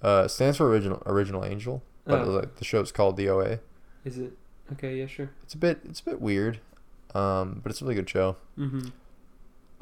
Uh, 0.02 0.26
stands 0.26 0.56
for 0.56 0.66
original 0.68 1.02
original 1.06 1.44
angel, 1.44 1.82
but 2.06 2.22
Oh. 2.22 2.30
like 2.30 2.56
the 2.56 2.64
show's 2.64 2.90
called 2.92 3.16
the 3.18 3.28
OA. 3.28 3.58
Is 4.04 4.16
it? 4.18 4.32
Okay, 4.72 4.96
yeah, 4.98 5.06
sure. 5.06 5.30
It's 5.42 5.52
a 5.54 5.58
bit 5.58 5.80
it's 5.84 6.00
a 6.00 6.04
bit 6.04 6.20
weird, 6.20 6.60
um, 7.14 7.60
but 7.62 7.70
it's 7.70 7.82
a 7.82 7.84
really 7.84 7.96
good 7.96 8.08
show. 8.08 8.36
Mm-hmm. 8.58 8.88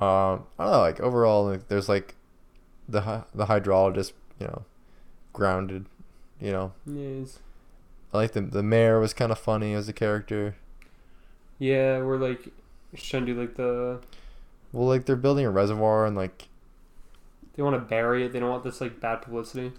Um, 0.03 0.47
I 0.59 0.65
don't 0.65 0.73
know, 0.73 0.81
like 0.81 1.01
overall, 1.01 1.45
like 1.47 1.69
there's 1.69 1.89
like 1.89 2.17
the 2.89 3.25
the 3.35 3.47
hydrologist, 3.47 4.13
you 4.41 4.47
know, 4.49 4.65
grounded, 5.33 5.87
you 6.41 6.51
know. 6.53 6.73
Yeah, 6.87 7.25
I 8.13 8.17
like 8.17 8.33
the 8.33 8.41
the 8.41 8.63
mayor 8.63 8.99
was 9.01 9.15
kind 9.15 9.31
of 9.31 9.39
funny 9.39 9.73
as 9.75 9.89
a 9.89 9.93
character. 9.93 10.57
Yeah, 11.59 11.99
we're 11.99 12.17
like 12.19 12.49
trying 12.97 13.27
to 13.27 13.35
do 13.35 13.41
like 13.41 13.57
the. 13.57 14.01
Well, 14.73 14.87
like 14.87 15.07
they're 15.07 15.17
building 15.17 15.47
a 15.47 15.51
reservoir 15.51 16.05
and 16.07 16.15
like 16.17 16.49
They 17.55 17.63
want 17.63 17.75
to 17.77 17.81
bury 17.81 18.25
it. 18.25 18.33
They 18.33 18.41
don't 18.41 18.51
want 18.51 18.65
this 18.65 18.81
like 18.81 19.01
bad 19.01 19.23
publicity. 19.23 19.73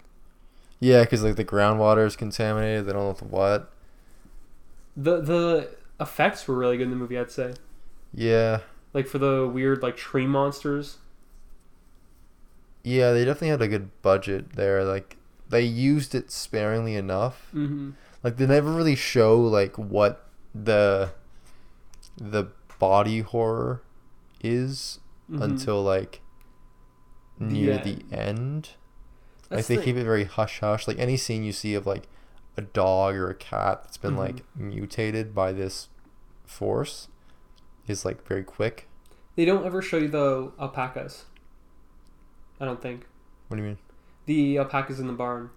yeah, 0.79 1.01
because 1.03 1.23
like 1.23 1.35
the 1.35 1.45
groundwater 1.45 2.05
is 2.05 2.15
contaminated. 2.15 2.85
They 2.87 2.93
don't 2.93 3.21
know 3.21 3.27
what. 3.27 3.71
The 4.97 5.21
the 5.21 5.69
effects 5.99 6.47
were 6.47 6.55
really 6.55 6.77
good 6.77 6.83
in 6.85 6.89
the 6.91 6.95
movie. 6.95 7.17
I'd 7.19 7.31
say, 7.31 7.53
Yeah, 8.13 8.61
like 8.93 9.07
for 9.07 9.17
the 9.19 9.47
weird 9.47 9.81
like 9.83 9.95
tree 9.95 10.25
monsters. 10.25 10.97
yeah, 12.83 13.11
they 13.11 13.25
definitely 13.25 13.49
had 13.49 13.61
a 13.61 13.67
good 13.67 14.01
budget 14.01 14.53
there. 14.53 14.83
Like 14.83 15.17
they 15.49 15.61
used 15.63 16.15
it 16.15 16.31
sparingly 16.31 16.95
enough. 16.95 17.49
Mm-hmm. 17.53 17.91
Like 18.23 18.37
they 18.37 18.45
never 18.47 18.71
really 18.71 18.95
show 18.95 19.39
like 19.39 19.77
what 19.77 20.25
the 20.55 21.11
the 22.19 22.47
body 22.79 23.21
horror 23.21 23.81
is 24.41 24.99
Mm-hmm. 25.29 25.43
until 25.43 25.83
like 25.83 26.21
near 27.37 27.73
Yeah. 27.75 27.83
the 27.83 28.03
end. 28.11 28.69
like 29.51 29.65
they 29.67 29.75
the- 29.77 29.83
keep 29.83 29.95
it 29.95 30.03
very 30.03 30.23
hush 30.25 30.59
hush. 30.59 30.87
Like 30.87 30.97
any 30.99 31.17
scene 31.17 31.43
you 31.43 31.51
see 31.51 31.73
of 31.75 31.85
like 31.85 32.07
a 32.57 32.61
dog 32.61 33.15
or 33.15 33.29
a 33.29 33.35
cat 33.35 33.83
that's 33.83 33.97
been 33.97 34.15
Mhm. 34.15 34.17
like 34.17 34.43
mutated 34.55 35.33
by 35.35 35.51
this 35.53 35.89
force 36.45 37.07
is 37.87 38.05
like 38.05 38.25
very 38.27 38.43
quick. 38.43 38.87
They 39.35 39.45
don't 39.45 39.65
ever 39.65 39.81
show 39.83 39.97
you 39.97 40.07
the 40.07 40.51
alpacas. 40.59 41.25
I 42.59 42.65
don't 42.65 42.81
think 42.81 43.05
What 43.47 43.57
do 43.57 43.63
you 43.63 43.69
mean? 43.69 43.77
the 44.25 44.57
alpacas 44.57 44.99
in 44.99 45.07
the 45.07 45.13
barn. 45.13 45.51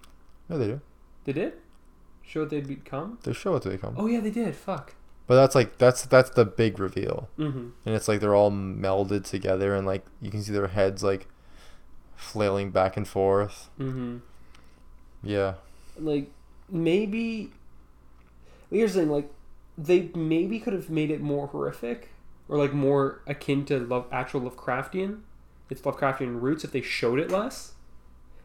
No, 0.49 0.59
they 0.59 0.67
do. 0.67 0.81
They 1.25 1.33
did 1.33 1.55
show 2.23 2.41
what 2.41 2.51
they'd 2.51 2.67
become. 2.67 3.19
They 3.23 3.33
show 3.33 3.59
to 3.59 3.69
they 3.71 3.79
come. 3.79 3.95
Oh 3.97 4.07
yeah, 4.07 4.21
they 4.21 4.31
did. 4.31 4.55
Fuck. 4.55 4.95
But 5.33 5.37
that's 5.37 5.55
like 5.55 5.79
that's 5.79 6.05
that's 6.05 6.29
the 6.29 6.45
big 6.45 6.79
reveal, 6.79 7.31
Mm-hmm. 7.39 7.69
and 7.87 7.95
it's 7.95 8.07
like 8.07 8.21
they're 8.21 8.35
all 8.35 8.51
melded 8.51 9.25
together, 9.25 9.75
and 9.75 9.87
like 9.87 10.05
you 10.21 10.31
can 10.31 10.43
see 10.43 10.53
their 10.53 10.67
heads 10.67 11.03
like 11.03 11.27
flailing 12.17 12.71
back 12.71 12.99
and 12.99 13.09
forth. 13.09 13.71
Mm-hmm. 13.81 14.19
Yeah, 15.23 15.55
Like 15.99 16.31
maybe. 16.71 17.51
Here's 18.69 18.93
the 18.93 19.01
thing. 19.01 19.09
Like 19.11 19.31
they 19.79 20.11
maybe 20.15 20.61
could 20.61 20.75
have 20.75 20.91
made 20.91 21.11
it 21.11 21.23
more 21.23 21.47
horrific, 21.47 22.11
or 22.47 22.59
like 22.59 22.75
more 22.75 23.23
akin 23.27 23.65
to 23.65 23.79
love 23.79 24.05
actual 24.13 24.43
Lovecraftian. 24.43 25.21
Its 25.71 25.81
Lovecraftian 25.81 26.43
roots 26.43 26.63
if 26.63 26.73
they 26.73 26.83
showed 26.83 27.19
it 27.19 27.31
less. 27.31 27.73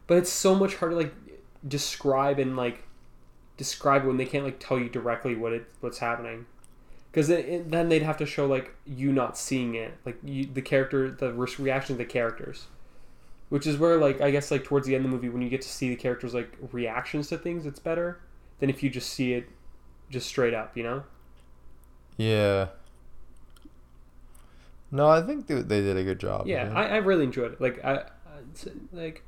But 0.06 0.16
it's 0.16 0.32
so 0.32 0.54
much 0.54 0.76
harder 0.76 0.94
to 0.94 1.02
like 1.02 1.14
describe 1.66 2.38
and 2.38 2.56
like 2.56 2.84
describe 3.58 4.06
when 4.06 4.16
they 4.16 4.24
can't 4.24 4.44
like 4.46 4.58
tell 4.58 4.78
you 4.78 4.88
directly 4.88 5.34
what 5.34 5.52
it 5.52 5.66
what's 5.82 5.98
happening. 5.98 6.46
Because 7.18 7.26
then 7.66 7.88
they'd 7.88 8.04
have 8.04 8.16
to 8.18 8.26
show 8.26 8.46
like 8.46 8.76
you 8.86 9.10
not 9.10 9.36
seeing 9.36 9.74
it, 9.74 9.92
like 10.06 10.18
you, 10.22 10.46
the 10.46 10.62
character, 10.62 11.10
the 11.10 11.32
re- 11.32 11.52
reaction 11.58 11.94
of 11.94 11.98
the 11.98 12.04
characters, 12.04 12.68
which 13.48 13.66
is 13.66 13.76
where 13.76 13.96
like 13.96 14.20
I 14.20 14.30
guess 14.30 14.52
like 14.52 14.62
towards 14.62 14.86
the 14.86 14.94
end 14.94 15.04
of 15.04 15.10
the 15.10 15.16
movie 15.16 15.28
when 15.28 15.42
you 15.42 15.48
get 15.48 15.60
to 15.62 15.68
see 15.68 15.88
the 15.88 15.96
characters 15.96 16.32
like 16.32 16.56
reactions 16.70 17.28
to 17.30 17.36
things, 17.36 17.66
it's 17.66 17.80
better 17.80 18.20
than 18.60 18.70
if 18.70 18.84
you 18.84 18.88
just 18.88 19.10
see 19.10 19.32
it 19.32 19.48
just 20.08 20.28
straight 20.28 20.54
up, 20.54 20.76
you 20.76 20.84
know. 20.84 21.02
yeah. 22.18 22.68
No, 24.92 25.08
I 25.08 25.20
think 25.20 25.48
they, 25.48 25.56
they 25.62 25.80
did 25.80 25.96
a 25.96 26.04
good 26.04 26.20
job. 26.20 26.46
Yeah, 26.46 26.72
I, 26.72 26.84
I 26.86 26.96
really 26.98 27.24
enjoyed 27.24 27.54
it. 27.54 27.60
Like 27.60 27.84
I, 27.84 28.04
like 28.92 29.24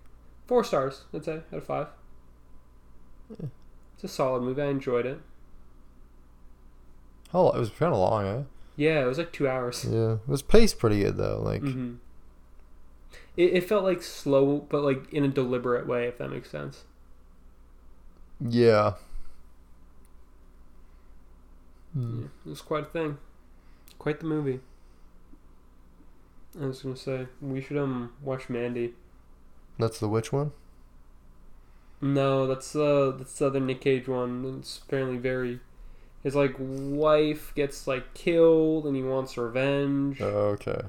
four 0.46 0.62
stars. 0.62 1.06
I'd 1.12 1.24
say 1.24 1.38
out 1.52 1.58
of 1.58 1.64
five. 1.64 1.88
Yeah. 3.30 3.48
It's 3.96 4.04
a 4.04 4.08
solid 4.08 4.44
movie. 4.44 4.62
I 4.62 4.66
enjoyed 4.66 5.06
it. 5.06 5.20
Oh, 7.34 7.50
it 7.50 7.58
was 7.58 7.70
kind 7.70 7.92
of 7.92 7.98
long, 7.98 8.26
eh? 8.26 8.42
Yeah, 8.76 9.02
it 9.02 9.06
was 9.06 9.18
like 9.18 9.32
two 9.32 9.48
hours. 9.48 9.86
Yeah, 9.88 10.14
it 10.14 10.28
was 10.28 10.42
paced 10.42 10.78
pretty 10.78 11.00
good 11.00 11.16
though. 11.16 11.40
Like 11.42 11.60
hmm 11.62 11.94
It, 13.36 13.54
it 13.54 13.64
felt 13.68 13.84
like 13.84 14.02
slow, 14.02 14.58
but 14.68 14.82
like 14.82 15.12
in 15.12 15.24
a 15.24 15.28
deliberate 15.28 15.86
way, 15.86 16.06
if 16.06 16.18
that 16.18 16.30
makes 16.30 16.50
sense. 16.50 16.84
Yeah. 18.40 18.94
Hmm. 21.92 22.20
Yeah, 22.20 22.26
it 22.46 22.48
was 22.48 22.62
quite 22.62 22.84
a 22.84 22.86
thing. 22.86 23.18
Quite 23.98 24.20
the 24.20 24.26
movie. 24.26 24.60
I 26.60 26.66
was 26.66 26.82
gonna 26.82 26.96
say 26.96 27.26
we 27.40 27.60
should 27.60 27.76
um 27.76 28.12
watch 28.22 28.48
Mandy. 28.48 28.94
That's 29.78 29.98
the 29.98 30.08
which 30.08 30.32
one? 30.32 30.52
No, 32.00 32.46
that's 32.46 32.74
uh 32.74 33.12
that's 33.16 33.38
the 33.38 33.46
other 33.46 33.60
Nick 33.60 33.80
Cage 33.82 34.08
one. 34.08 34.58
It's 34.60 34.78
apparently 34.78 35.18
very. 35.18 35.60
His 36.22 36.34
like 36.34 36.54
wife 36.58 37.54
gets 37.54 37.86
like 37.86 38.12
killed 38.14 38.86
and 38.86 38.94
he 38.94 39.02
wants 39.02 39.36
revenge. 39.36 40.20
Oh, 40.20 40.56
okay. 40.58 40.82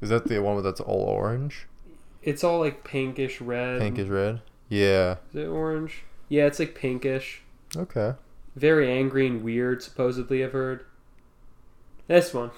Is 0.00 0.08
that 0.08 0.26
the 0.26 0.40
one 0.40 0.62
that's 0.62 0.80
all 0.80 1.02
orange? 1.02 1.66
It's 2.22 2.42
all 2.42 2.60
like 2.60 2.84
pinkish 2.84 3.40
red. 3.40 3.80
Pinkish 3.80 4.08
red. 4.08 4.40
Yeah. 4.68 5.16
Is 5.30 5.36
it 5.36 5.46
orange? 5.46 6.04
Yeah, 6.28 6.46
it's 6.46 6.58
like 6.58 6.74
pinkish. 6.74 7.42
Okay. 7.76 8.14
Very 8.56 8.90
angry 8.90 9.26
and 9.26 9.42
weird, 9.42 9.82
supposedly, 9.82 10.42
I've 10.42 10.52
heard. 10.52 10.84
This 12.06 12.32
one. 12.32 12.50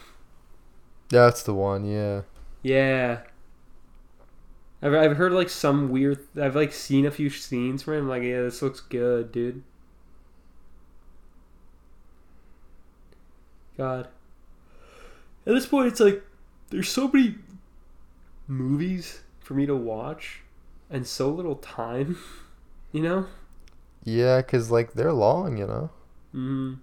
That's 1.09 1.43
the 1.43 1.55
one. 1.55 1.85
Yeah. 1.85 2.23
Yeah. 2.63 3.21
I've, 4.83 4.95
I've 4.95 5.17
heard 5.17 5.33
like 5.33 5.51
some 5.51 5.91
weird. 5.91 6.21
I've 6.41 6.57
like 6.57 6.73
seen 6.73 7.05
a 7.05 7.11
few 7.11 7.29
scenes 7.31 7.83
from 7.83 7.95
him. 7.95 8.09
Like, 8.09 8.23
yeah, 8.23 8.43
this 8.43 8.63
looks 8.63 8.81
good, 8.81 9.33
dude. 9.33 9.63
God. 13.81 14.09
At 15.47 15.55
this 15.55 15.65
point, 15.65 15.89
it's 15.89 16.01
like 16.01 16.23
there's 16.69 16.91
so 16.91 17.09
many 17.09 17.37
movies 18.47 19.23
for 19.41 19.55
me 19.55 19.65
to 19.65 19.75
watch, 19.75 20.43
and 20.91 21.07
so 21.07 21.31
little 21.31 21.57
time. 21.57 22.19
You 22.93 23.03
know. 23.03 23.27
Yeah, 24.03 24.43
cause 24.43 24.69
like 24.69 24.95
they're 24.95 25.13
long, 25.13 25.57
you 25.57 25.65
know. 25.65 25.91
Mm. 26.35 26.79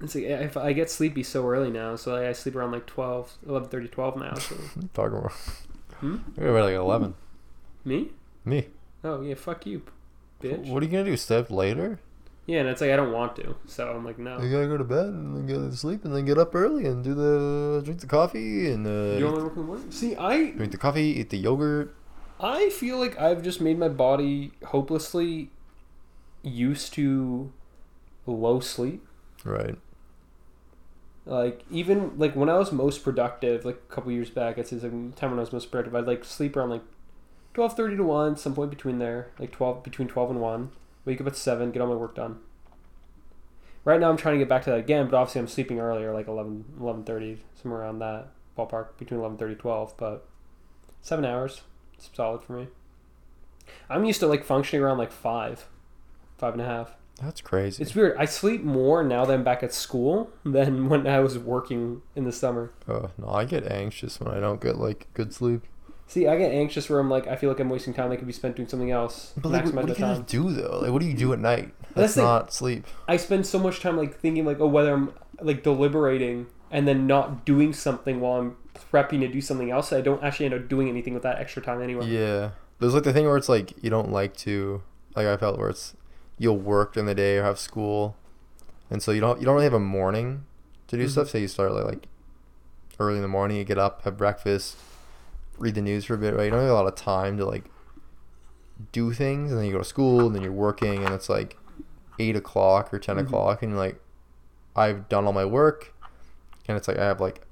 It's 0.00 0.16
like 0.16 0.24
if 0.24 0.56
I 0.56 0.72
get 0.72 0.90
sleepy 0.90 1.22
so 1.22 1.46
early 1.46 1.70
now, 1.70 1.94
so 1.94 2.16
I 2.16 2.32
sleep 2.32 2.56
around 2.56 2.72
like 2.72 2.86
12, 2.86 3.38
11, 3.46 3.86
12 3.86 4.16
now. 4.16 4.34
So. 4.34 4.56
Talking 4.94 5.18
about. 5.18 5.32
Hmm? 6.00 6.16
You're 6.36 6.48
about 6.48 6.64
like 6.64 6.74
eleven. 6.74 7.14
Me? 7.84 8.10
Me. 8.44 8.66
Oh 9.04 9.22
yeah, 9.22 9.36
fuck 9.36 9.64
you, 9.64 9.82
bitch. 10.42 10.66
What 10.66 10.82
are 10.82 10.86
you 10.86 10.90
gonna 10.90 11.04
do? 11.04 11.16
Stay 11.16 11.36
up 11.36 11.52
later? 11.52 12.00
Yeah, 12.46 12.60
and 12.60 12.68
it's 12.68 12.80
like 12.80 12.90
I 12.90 12.96
don't 12.96 13.12
want 13.12 13.36
to, 13.36 13.54
so 13.66 13.90
I'm 13.90 14.04
like 14.04 14.18
no. 14.18 14.40
You 14.40 14.50
gotta 14.50 14.66
go 14.66 14.76
to 14.76 14.84
bed 14.84 15.06
and 15.06 15.36
then 15.36 15.46
go 15.46 15.68
to 15.68 15.76
sleep 15.76 16.04
and 16.04 16.14
then 16.14 16.24
get 16.24 16.38
up 16.38 16.54
early 16.54 16.86
and 16.86 17.04
do 17.04 17.14
the 17.14 17.82
drink 17.84 18.00
the 18.00 18.06
coffee 18.06 18.70
and 18.70 18.86
uh, 18.86 19.18
You 19.18 19.28
only 19.28 19.42
work 19.42 19.52
in 19.52 19.60
the 19.60 19.66
morning. 19.66 19.90
See, 19.90 20.16
I 20.16 20.50
drink 20.50 20.72
the 20.72 20.78
coffee, 20.78 21.20
eat 21.20 21.30
the 21.30 21.36
yogurt. 21.36 21.94
I 22.40 22.70
feel 22.70 22.98
like 22.98 23.20
I've 23.20 23.42
just 23.42 23.60
made 23.60 23.78
my 23.78 23.88
body 23.88 24.52
hopelessly 24.66 25.50
used 26.42 26.94
to 26.94 27.52
low 28.26 28.60
sleep. 28.60 29.06
Right. 29.44 29.76
Like 31.26 31.64
even 31.70 32.18
like 32.18 32.34
when 32.34 32.48
I 32.48 32.58
was 32.58 32.72
most 32.72 33.04
productive, 33.04 33.64
like 33.64 33.76
a 33.88 33.94
couple 33.94 34.10
years 34.10 34.30
back, 34.30 34.58
it's 34.58 34.72
like 34.72 34.80
the 34.80 35.16
time 35.16 35.30
when 35.30 35.38
I 35.38 35.42
was 35.42 35.52
most 35.52 35.70
productive. 35.70 35.94
I'd 35.94 36.06
like 36.06 36.24
sleep 36.24 36.56
around 36.56 36.70
like 36.70 36.82
twelve 37.54 37.76
thirty 37.76 37.96
to 37.96 38.02
one, 38.02 38.36
some 38.36 38.54
point 38.54 38.70
between 38.70 38.98
there, 38.98 39.28
like 39.38 39.52
twelve 39.52 39.84
between 39.84 40.08
twelve 40.08 40.30
and 40.30 40.40
one. 40.40 40.72
Wake 41.10 41.20
up 41.20 41.26
at 41.26 41.34
seven, 41.34 41.72
get 41.72 41.82
all 41.82 41.88
my 41.88 41.96
work 41.96 42.14
done. 42.14 42.38
Right 43.84 43.98
now, 43.98 44.10
I'm 44.10 44.16
trying 44.16 44.36
to 44.36 44.38
get 44.38 44.48
back 44.48 44.62
to 44.62 44.70
that 44.70 44.78
again, 44.78 45.08
but 45.08 45.16
obviously 45.16 45.40
I'm 45.40 45.48
sleeping 45.48 45.80
earlier, 45.80 46.14
like 46.14 46.28
11, 46.28 46.76
11.30, 46.80 47.38
somewhere 47.60 47.80
around 47.80 47.98
that 47.98 48.28
ballpark, 48.56 48.96
between 48.96 49.18
11.30 49.18 49.58
12, 49.58 49.96
but 49.96 50.28
seven 51.02 51.24
hours, 51.24 51.62
it's 51.94 52.08
solid 52.14 52.44
for 52.44 52.52
me. 52.52 52.68
I'm 53.88 54.04
used 54.04 54.20
to 54.20 54.28
like 54.28 54.44
functioning 54.44 54.84
around 54.84 54.98
like 54.98 55.10
five, 55.10 55.66
five 56.38 56.52
and 56.52 56.62
a 56.62 56.64
half. 56.64 56.94
That's 57.20 57.40
crazy. 57.40 57.82
It's 57.82 57.96
weird. 57.96 58.16
I 58.16 58.26
sleep 58.26 58.62
more 58.62 59.02
now 59.02 59.24
that 59.24 59.34
I'm 59.34 59.42
back 59.42 59.64
at 59.64 59.74
school 59.74 60.30
than 60.44 60.88
when 60.88 61.08
I 61.08 61.18
was 61.18 61.40
working 61.40 62.02
in 62.14 62.22
the 62.22 62.30
summer. 62.30 62.72
Oh 62.86 63.10
no, 63.18 63.30
I 63.30 63.46
get 63.46 63.66
anxious 63.66 64.20
when 64.20 64.32
I 64.32 64.38
don't 64.38 64.60
get 64.60 64.78
like 64.78 65.08
good 65.14 65.34
sleep. 65.34 65.64
See, 66.10 66.26
I 66.26 66.36
get 66.36 66.50
anxious 66.50 66.90
where 66.90 66.98
I'm 66.98 67.08
like, 67.08 67.28
I 67.28 67.36
feel 67.36 67.48
like 67.50 67.60
I'm 67.60 67.68
wasting 67.70 67.94
time 67.94 68.10
that 68.10 68.16
could 68.16 68.26
be 68.26 68.32
spent 68.32 68.56
doing 68.56 68.68
something 68.68 68.90
else. 68.90 69.32
But 69.36 69.50
like, 69.50 69.64
what 69.66 69.86
do 69.86 69.92
you 69.92 69.94
time. 69.94 70.22
do 70.22 70.50
though? 70.50 70.80
Like, 70.82 70.90
what 70.90 71.00
do 71.00 71.06
you 71.06 71.14
do 71.14 71.32
at 71.32 71.38
night? 71.38 71.72
That's 71.94 72.14
That's 72.14 72.16
not 72.16 72.52
sleep. 72.52 72.84
I 73.06 73.16
spend 73.16 73.46
so 73.46 73.60
much 73.60 73.78
time 73.78 73.96
like 73.96 74.18
thinking 74.18 74.44
like, 74.44 74.58
oh, 74.58 74.66
whether 74.66 74.92
I'm 74.92 75.12
like 75.40 75.62
deliberating 75.62 76.48
and 76.72 76.88
then 76.88 77.06
not 77.06 77.44
doing 77.44 77.72
something 77.72 78.18
while 78.18 78.40
I'm 78.40 78.56
prepping 78.92 79.20
to 79.20 79.28
do 79.28 79.40
something 79.40 79.70
else. 79.70 79.92
I 79.92 80.00
don't 80.00 80.20
actually 80.20 80.46
end 80.46 80.54
up 80.56 80.68
doing 80.68 80.88
anything 80.88 81.14
with 81.14 81.22
that 81.22 81.38
extra 81.38 81.62
time 81.62 81.80
anyway. 81.80 82.06
Yeah. 82.08 82.50
There's 82.80 82.92
like 82.92 83.04
the 83.04 83.12
thing 83.12 83.26
where 83.26 83.36
it's 83.36 83.48
like 83.48 83.72
you 83.80 83.88
don't 83.88 84.10
like 84.10 84.36
to 84.38 84.82
like 85.14 85.28
I 85.28 85.36
felt 85.36 85.58
where 85.60 85.68
it's 85.68 85.94
you'll 86.38 86.58
work 86.58 86.94
during 86.94 87.06
the 87.06 87.14
day 87.14 87.38
or 87.38 87.44
have 87.44 87.60
school, 87.60 88.16
and 88.90 89.00
so 89.00 89.12
you 89.12 89.20
don't 89.20 89.38
you 89.38 89.44
don't 89.44 89.54
really 89.54 89.64
have 89.64 89.74
a 89.74 89.78
morning 89.78 90.44
to 90.88 90.96
do 90.96 91.04
Mhm. 91.04 91.10
stuff. 91.10 91.30
Say 91.30 91.42
you 91.42 91.46
start 91.46 91.70
like, 91.72 91.84
like 91.84 92.08
early 92.98 93.14
in 93.16 93.22
the 93.22 93.28
morning, 93.28 93.58
you 93.58 93.64
get 93.64 93.78
up, 93.78 94.02
have 94.02 94.16
breakfast, 94.16 94.76
read 95.60 95.76
the 95.76 95.82
news 95.82 96.06
for 96.06 96.14
a 96.14 96.18
bit. 96.18 96.34
Right, 96.34 96.46
you 96.46 96.50
don't 96.52 96.60
have 96.62 96.70
a 96.70 96.74
lot 96.74 96.88
of 96.88 96.96
time 96.96 97.38
to 97.38 97.46
like 97.46 97.72
do 98.92 99.12
things, 99.12 99.50
and 99.50 99.58
then 99.60 99.66
you 99.66 99.72
go 99.72 99.78
to 99.78 99.84
school, 99.84 100.26
and 100.26 100.34
then 100.34 100.42
you're 100.42 100.52
working, 100.52 101.04
and 101.04 101.12
it's 101.12 101.28
like 101.28 101.58
eight 102.18 102.36
o'clock 102.36 102.92
or 102.94 102.98
10 102.98 103.18
Mhm. 103.18 103.36
o'clock, 103.36 103.62
and 103.62 103.72
you're 103.72 103.80
like, 103.80 104.00
I've 104.76 105.08
done 105.08 105.26
all 105.26 105.34
my 105.34 105.44
work, 105.44 105.94
and 106.68 106.76
it's 106.76 106.88
like 106.88 106.98
I 106.98 107.04
have 107.06 107.20
like, 107.20 107.46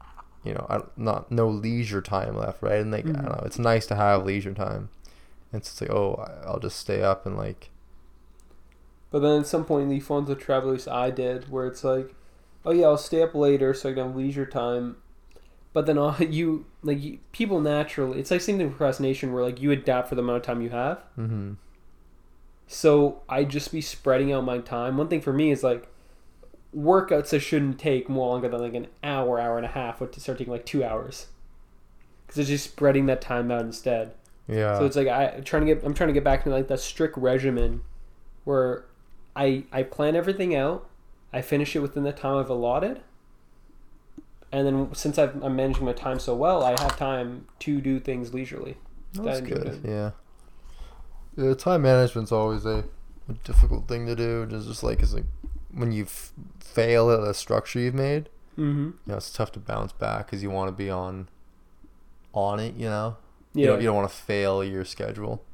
you 0.45 0.55
know, 0.55 0.67
I, 0.71 0.81
not 0.97 1.33
no 1.33 1.49
leisure 1.49 2.03
time 2.03 2.37
left, 2.37 2.63
right? 2.63 2.81
And 2.81 2.93
like 2.93 3.11
I 3.19 3.23
Mhm. 3.23 3.29
don't 3.29 3.39
know, 3.39 3.45
it's 3.47 3.59
nice 3.61 3.87
to 3.89 3.97
have 3.97 4.25
leisure 4.27 4.55
time. 4.55 4.91
And 5.53 5.65
so 5.65 5.71
it's 5.73 5.81
like, 5.83 5.91
oh, 5.91 6.15
I- 6.17 6.49
I'll 6.49 6.61
just 6.61 6.79
stay 6.79 7.03
up 7.03 7.27
and 7.27 7.37
like, 7.37 7.71
But 9.11 9.19
then 9.21 9.41
at 9.41 9.47
some 9.47 9.67
point 9.67 9.91
you 9.93 10.01
fall 10.01 10.19
into 10.19 10.35
the 10.35 10.41
trap, 10.41 10.63
at 10.63 10.69
least 10.71 10.89
I 10.89 11.11
did, 11.11 11.51
where 11.51 11.67
it's 11.67 11.85
like, 11.85 12.15
oh 12.65 12.71
yeah, 12.73 12.87
I'll 12.87 12.97
stay 12.99 13.23
up 13.23 13.35
later 13.35 13.75
so 13.75 13.91
I 13.91 13.93
can 13.93 14.07
have 14.07 14.17
leisure 14.17 14.47
time. 14.47 14.97
But 15.79 15.87
then 15.87 15.97
all 15.97 16.17
you 16.19 16.67
like 16.83 17.01
you, 17.01 17.21
people 17.31 17.61
naturally, 17.61 18.19
it's 18.19 18.33
like 18.33 18.41
same 18.41 18.57
thing 18.57 18.67
with 18.67 18.77
procrastination, 18.77 19.33
where 19.33 19.45
like 19.45 19.63
you 19.63 19.71
adapt 19.71 20.09
for 20.09 20.17
the 20.17 20.23
amount 20.23 20.39
of 20.39 20.43
time 20.43 20.61
you 20.61 20.71
have. 20.71 21.05
mm-hmm. 21.17 21.53
So 22.67 23.23
I 23.29 23.45
just 23.45 23.71
be 23.71 23.81
spreading 23.81 24.33
out 24.33 24.43
my 24.43 24.59
time. 24.59 24.97
One 24.97 25.07
thing 25.07 25.21
for 25.21 25.33
me 25.33 25.53
is 25.53 25.63
like 25.63 25.87
workouts 26.77 27.29
that 27.29 27.39
shouldn't 27.39 27.79
take 27.79 28.09
more 28.09 28.27
longer 28.27 28.49
than 28.49 28.61
like 28.61 28.75
an 28.75 28.89
hour, 29.05 29.39
hour 29.39 29.57
and 29.57 29.65
a 29.65 29.69
half, 29.69 30.01
would 30.01 30.13
start 30.17 30.39
taking 30.39 30.53
like 30.53 30.67
two 30.67 30.83
hours. 30.83 31.29
Because 32.27 32.41
it's 32.41 32.49
just 32.49 32.65
spreading 32.65 33.07
that 33.07 33.21
time 33.21 33.49
out 33.53 33.61
instead. 33.61 34.15
yeah, 34.49 34.77
So 34.79 34.85
it's 34.85 34.97
like 34.97 35.07
I 35.07 35.43
trying 35.45 35.65
to 35.65 35.75
get 35.77 35.85
I'm 35.85 35.95
trying 35.95 36.09
to 36.09 36.13
get 36.13 36.25
back 36.25 36.43
to 36.43 36.51
like 36.51 36.67
that 36.67 36.81
strict 36.81 37.17
regimen 37.17 37.83
where 38.43 38.85
I 39.37 39.63
I 39.71 39.85
plan 39.85 40.17
everything 40.17 40.57
out, 40.57 40.91
I 41.33 41.41
finish 41.41 41.77
it 41.77 41.83
within 41.83 42.03
the 42.03 42.11
time 42.11 42.37
I've 42.37 42.51
allotted, 42.51 43.01
and 44.53 44.67
then 44.67 44.95
since 44.95 45.19
I've, 45.19 45.43
I'm 45.43 45.57
managing 45.57 45.85
my 45.85 45.93
time 45.93 46.19
so 46.19 46.35
well, 46.35 46.65
I 46.65 46.71
have 46.71 46.97
time 46.97 47.47
to 47.61 47.81
do 47.81 48.01
things 48.01 48.33
leisurely. 48.35 48.77
that's 49.15 49.41
that 49.41 49.47
good. 49.49 49.63
good. 49.63 49.81
Yeah. 49.85 50.11
Yeah, 51.37 51.55
time 51.55 51.83
management's 51.83 52.33
always 52.33 52.65
a, 52.67 52.85
a 53.29 53.33
difficult 53.45 53.87
thing 53.89 54.07
to 54.07 54.17
do. 54.17 54.47
Just 54.47 54.67
just 54.69 54.83
like 54.83 55.01
it's 55.03 55.15
like 55.15 55.27
when 55.73 55.93
you 55.93 56.05
f- 56.05 56.33
fail 56.61 57.11
at 57.11 57.21
a 57.21 57.35
structure 57.35 57.79
you've 57.79 57.95
made, 57.95 58.29
Mm-hmm. 58.59 58.85
you 58.87 58.95
know, 59.07 59.17
it's 59.17 59.31
tough 59.33 59.53
to 59.53 59.61
bounce 59.61 59.93
back 59.93 60.27
because 60.27 60.43
you 60.43 60.51
want 60.51 60.67
to 60.69 60.73
be 60.73 60.91
on, 60.91 61.29
on 62.33 62.59
it. 62.59 62.75
You 62.75 62.87
know, 62.87 63.17
Yeah, 63.55 63.61
you 63.61 63.67
don't, 63.69 63.81
you 63.83 63.87
don't 63.87 63.95
want 63.97 64.11
to 64.11 64.17
fail 64.17 64.65
your 64.65 64.85
schedule. 64.85 65.45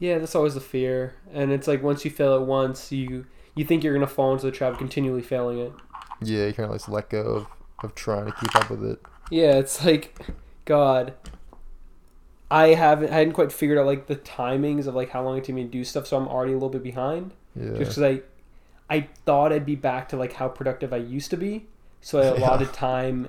yeah, 0.00 0.18
that's 0.18 0.34
always 0.34 0.54
the 0.54 0.60
fear, 0.60 1.14
and 1.32 1.52
it's 1.52 1.68
like 1.68 1.80
once 1.82 2.04
you 2.04 2.10
fail 2.10 2.34
it 2.34 2.42
once, 2.46 2.90
you 2.90 3.26
you 3.54 3.64
think 3.64 3.84
you're 3.84 3.94
gonna 3.94 4.06
fall 4.08 4.32
into 4.32 4.46
the 4.46 4.50
trap 4.52 4.72
of 4.72 4.78
continually 4.78 5.22
failing 5.22 5.58
it. 5.58 5.72
Yeah, 6.20 6.46
you 6.46 6.52
kind 6.54 6.64
of 6.66 6.72
like 6.72 6.88
let 6.88 7.08
go 7.10 7.20
of, 7.22 7.46
of 7.84 7.94
trying 7.94 8.26
to 8.26 8.32
keep 8.32 8.54
up 8.56 8.70
with 8.70 8.84
it. 8.84 9.00
Yeah, 9.30 9.54
it's 9.56 9.84
like, 9.84 10.18
God, 10.64 11.14
I 12.50 12.68
haven't, 12.68 13.10
I 13.10 13.14
hadn't 13.18 13.32
quite 13.32 13.50
figured 13.52 13.78
out 13.78 13.86
like 13.86 14.06
the 14.06 14.16
timings 14.16 14.86
of 14.86 14.94
like 14.94 15.10
how 15.10 15.22
long 15.22 15.38
it 15.38 15.44
took 15.44 15.54
me 15.54 15.64
to 15.64 15.70
do 15.70 15.84
stuff, 15.84 16.06
so 16.06 16.16
I'm 16.16 16.28
already 16.28 16.52
a 16.52 16.56
little 16.56 16.68
bit 16.68 16.82
behind. 16.82 17.32
Yeah. 17.56 17.68
Just 17.78 17.78
because 17.78 18.02
I, 18.02 18.20
I 18.90 19.08
thought 19.24 19.52
I'd 19.52 19.66
be 19.66 19.76
back 19.76 20.08
to 20.10 20.16
like 20.16 20.34
how 20.34 20.48
productive 20.48 20.92
I 20.92 20.98
used 20.98 21.30
to 21.30 21.36
be, 21.36 21.66
so 22.00 22.20
I 22.20 22.24
Yeah. 22.38 22.44
allotted 22.46 22.72
time 22.72 23.28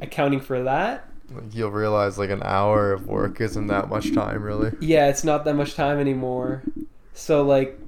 accounting 0.00 0.40
for 0.40 0.62
that. 0.62 1.08
Like, 1.30 1.54
you'll 1.54 1.70
realize 1.72 2.18
like 2.18 2.30
an 2.30 2.42
hour 2.44 2.92
of 2.92 3.06
work 3.08 3.40
isn't 3.40 3.66
that 3.66 3.88
much 3.88 4.14
time, 4.14 4.42
really. 4.42 4.72
Yeah, 4.80 5.08
it's 5.08 5.24
not 5.24 5.44
that 5.44 5.54
much 5.54 5.74
time 5.74 5.98
anymore. 5.98 6.62
So 7.14 7.42
like, 7.42 7.78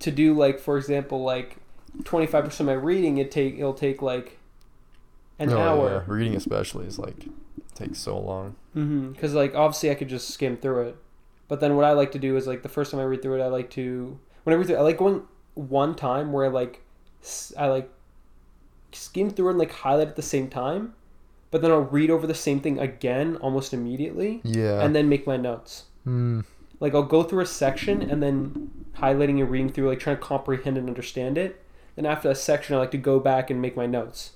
to 0.00 0.10
do 0.10 0.34
like 0.34 0.58
for 0.58 0.76
example 0.76 1.22
like, 1.22 1.56
twenty 2.02 2.26
five 2.26 2.44
percent 2.44 2.68
of 2.68 2.74
my 2.76 2.82
reading, 2.82 3.18
it 3.18 3.30
take 3.30 3.54
it'll 3.58 3.74
take 3.74 4.02
like, 4.02 4.38
an 5.38 5.50
hour. 5.52 6.04
yeah. 6.06 6.12
Reading 6.14 6.34
especially 6.36 6.86
is 6.86 6.98
like 6.98 7.26
takes 7.74 7.98
so 7.98 8.18
long. 8.18 8.56
Because 8.72 9.30
Mm-hmm. 9.30 9.36
like 9.36 9.54
obviously 9.54 9.90
I 9.90 9.94
could 9.94 10.08
just 10.08 10.30
skim 10.30 10.56
through 10.56 10.88
it, 10.88 10.96
but 11.48 11.60
then 11.60 11.76
what 11.76 11.84
I 11.84 11.92
like 11.92 12.12
to 12.12 12.18
do 12.18 12.36
is 12.36 12.46
like 12.46 12.62
the 12.62 12.68
first 12.68 12.90
time 12.90 13.00
I 13.00 13.04
read 13.04 13.22
through 13.22 13.40
it, 13.40 13.44
I 13.44 13.48
like 13.48 13.70
to 13.70 14.18
when 14.44 14.54
I 14.54 14.56
read 14.58 14.66
through, 14.66 14.76
it, 14.76 14.80
I 14.80 14.82
like 14.82 14.98
going 14.98 15.22
one 15.54 15.94
time 15.94 16.32
where 16.32 16.44
I 16.44 16.48
like 16.48 16.82
I 17.56 17.66
like 17.66 17.88
skim 18.92 19.30
through 19.30 19.48
it 19.48 19.50
and 19.52 19.58
like 19.58 19.72
highlight 19.72 20.08
at 20.08 20.16
the 20.16 20.22
same 20.22 20.48
time, 20.48 20.94
but 21.50 21.62
then 21.62 21.70
I'll 21.70 21.80
read 21.80 22.10
over 22.10 22.26
the 22.26 22.34
same 22.34 22.60
thing 22.60 22.78
again 22.78 23.36
almost 23.36 23.72
immediately, 23.74 24.40
Yeah. 24.44 24.80
and 24.84 24.94
then 24.94 25.08
make 25.08 25.26
my 25.26 25.36
notes. 25.36 25.84
Mm, 26.06 26.44
Like 26.80 26.94
I'll 26.94 27.02
go 27.02 27.22
through 27.22 27.42
a 27.42 27.46
section 27.46 28.02
and 28.02 28.22
then 28.22 28.70
highlighting 28.98 29.40
and 29.40 29.50
reading 29.50 29.70
through, 29.70 29.88
like 29.88 29.98
trying 30.00 30.16
to 30.16 30.22
comprehend 30.22 30.76
and 30.76 30.88
understand 30.88 31.38
it. 31.38 31.60
Then 31.96 32.06
after 32.06 32.28
a 32.30 32.34
section, 32.34 32.74
I 32.76 32.80
like 32.80 32.90
to 32.92 32.98
go 32.98 33.18
back 33.20 33.50
and 33.50 33.60
make 33.62 33.76
my 33.76 33.86
notes. 33.86 34.32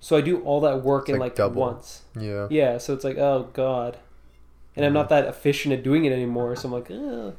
So 0.00 0.16
I 0.16 0.20
do 0.22 0.40
all 0.42 0.60
that 0.62 0.82
work 0.82 1.08
It's 1.08 1.14
in 1.14 1.20
like 1.20 1.30
like 1.32 1.36
double. 1.36 1.60
once. 1.60 2.02
yeah. 2.18 2.46
Yeah, 2.50 2.78
so 2.78 2.94
it's 2.94 3.04
like, 3.04 3.18
oh 3.18 3.48
god, 3.52 3.98
and 4.74 4.84
I'm 4.86 4.92
not 4.94 5.08
that 5.10 5.26
efficient 5.26 5.74
at 5.74 5.82
doing 5.82 6.04
it 6.06 6.12
anymore. 6.12 6.56
So 6.56 6.68
I'm 6.68 6.72
like, 6.72 6.90
oh, 6.90 7.34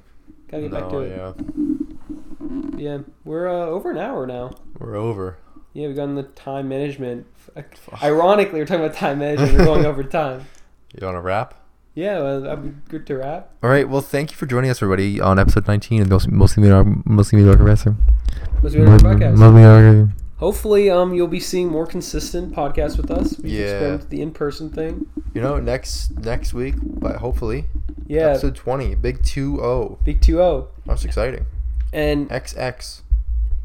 gotta 0.49 0.63
get 0.63 0.71
back 0.71 0.87
to 0.89 0.93
No, 0.93 0.99
it. 1.01 1.09
yeah. 1.17 1.33
Yeah, 2.77 2.97
we're 3.25 3.47
uh, 3.49 3.65
over 3.65 3.91
an 3.91 3.97
hour 3.97 4.25
now. 4.27 4.51
We're 4.79 4.95
over. 4.95 5.37
Yeah, 5.73 5.87
we've 5.87 5.95
gotten 5.95 6.15
the 6.15 6.23
time 6.23 6.67
management. 6.69 7.25
Ironically, 8.03 8.59
we're 8.59 8.65
talking 8.65 8.83
about 8.83 8.97
time 8.97 9.19
management. 9.19 9.57
We're 9.57 9.65
going 9.65 9.85
over 9.85 10.03
time. 10.03 10.45
You 10.99 11.05
want 11.05 11.15
to 11.15 11.21
wrap? 11.21 11.53
Yeah, 11.95 12.19
well, 12.19 12.41
that'd 12.41 12.63
be 12.65 12.73
good 12.89 13.07
to 13.07 13.15
wrap. 13.17 13.51
All 13.63 13.69
right. 13.69 13.87
Well, 13.87 14.01
thank 14.01 14.31
you 14.31 14.35
for 14.35 14.45
joining 14.45 14.69
us, 14.69 14.81
everybody, 14.83 15.21
on 15.21 15.39
episode 15.39 15.65
19 15.69 16.01
of 16.01 16.09
Mostly 16.09 16.33
Mostly 16.33 16.61
Mediocre 16.63 17.01
Mostly 17.05 17.37
Mediocre 17.39 17.63
Wrestling. 17.63 17.97
Let's 18.61 18.75
do 18.75 18.81
podcast. 18.83 19.37
Mostly 19.37 19.61
Mediocre. 19.61 20.13
Hopefully, 20.41 20.89
um, 20.89 21.13
you'll 21.13 21.27
be 21.27 21.39
seeing 21.39 21.67
more 21.69 21.85
consistent 21.85 22.53
podcasts 22.53 22.97
with 22.97 23.09
us. 23.11 23.37
We've 23.39 23.53
Yeah. 23.53 23.97
the 24.09 24.21
in-person 24.21 24.71
thing. 24.71 25.05
You 25.33 25.41
know, 25.41 25.59
next 25.59 26.17
next 26.19 26.53
week, 26.53 26.75
but 26.81 27.17
hopefully, 27.17 27.65
Yeah, 28.07 28.29
episode 28.31 28.55
20, 28.55 28.95
big 28.95 29.21
2-0. 29.23 29.99
big 30.03 30.19
2-0. 30.19 30.67
That's 30.85 31.05
exciting. 31.05 31.45
and 31.93 32.29
XX. 32.31 33.01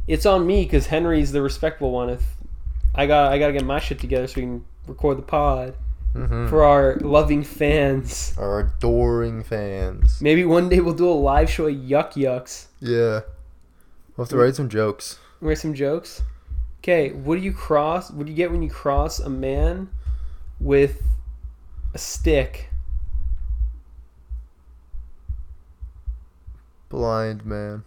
it's 0.07 0.27
on 0.27 0.47
me 0.47 0.65
because 0.65 0.89
Henry's 0.89 1.33
the 1.33 1.41
respectable 1.43 1.93
one. 1.93 2.11
If 2.11 2.37
I 2.95 3.07
got, 3.07 3.33
I 3.33 3.39
gotta 3.39 3.53
get 3.55 3.65
my 3.65 3.79
shit 3.81 3.99
together 3.99 4.27
so 4.27 4.35
we 4.37 4.43
can 4.43 4.65
record 4.87 5.17
the 5.19 5.23
pod 5.23 5.75
Mm-hmm. 6.15 6.49
for 6.49 6.63
our 6.65 6.97
loving 7.03 7.43
fans. 7.43 8.35
Our 8.39 8.61
adoring 8.61 9.43
fans. 9.43 10.19
Maybe 10.21 10.45
one 10.45 10.69
day 10.69 10.81
we'll 10.81 10.95
do 10.95 11.09
a 11.09 11.13
live 11.13 11.49
show 11.51 11.67
at 11.67 11.75
Yuk 11.75 12.17
Yuk's. 12.17 12.69
Yeah. 12.81 13.21
We'll 14.17 14.25
have 14.25 14.29
to 14.31 14.37
write 14.39 14.55
some 14.57 14.69
jokes. 14.69 15.19
Write 15.41 15.59
some 15.59 15.75
jokes. 15.75 16.23
Okay, 16.89 17.11
what 17.11 17.35
do 17.35 17.43
you 17.43 17.53
cross? 17.53 18.13
What 18.13 18.27
do 18.27 18.31
you 18.31 18.37
get 18.37 18.53
when 18.53 18.63
you 18.63 18.71
cross 18.71 19.19
a 19.19 19.29
man 19.29 19.89
with 20.61 21.03
a 21.95 21.99
stick? 21.99 22.71
Blind 26.89 27.45
man. 27.45 27.83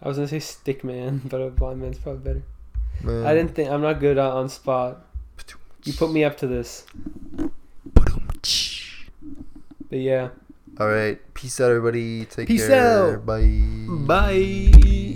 I 0.00 0.08
was 0.08 0.16
gonna 0.16 0.28
say 0.28 0.38
stick 0.38 0.82
man, 0.82 1.20
but 1.26 1.42
a 1.42 1.50
blind 1.50 1.82
man's 1.82 1.98
probably 1.98 2.22
better. 2.22 2.42
man. 3.02 3.26
I 3.26 3.34
didn't 3.34 3.54
think 3.54 3.68
I'm 3.68 3.82
not 3.82 4.00
good 4.00 4.16
on, 4.16 4.32
on 4.32 4.48
spot. 4.48 5.04
You 5.84 5.92
put 5.92 6.10
me 6.10 6.24
up 6.24 6.38
to 6.38 6.46
this, 6.46 6.86
but 7.36 7.50
yeah. 9.90 10.30
All 10.80 10.88
right. 10.88 11.20
Peace 11.34 11.60
out, 11.60 11.68
everybody. 11.68 12.24
Take 12.24 12.48
Peace 12.48 12.66
care. 12.66 13.16
out. 13.16 13.26
Bye. 13.26 13.60
Bye. 13.86 15.13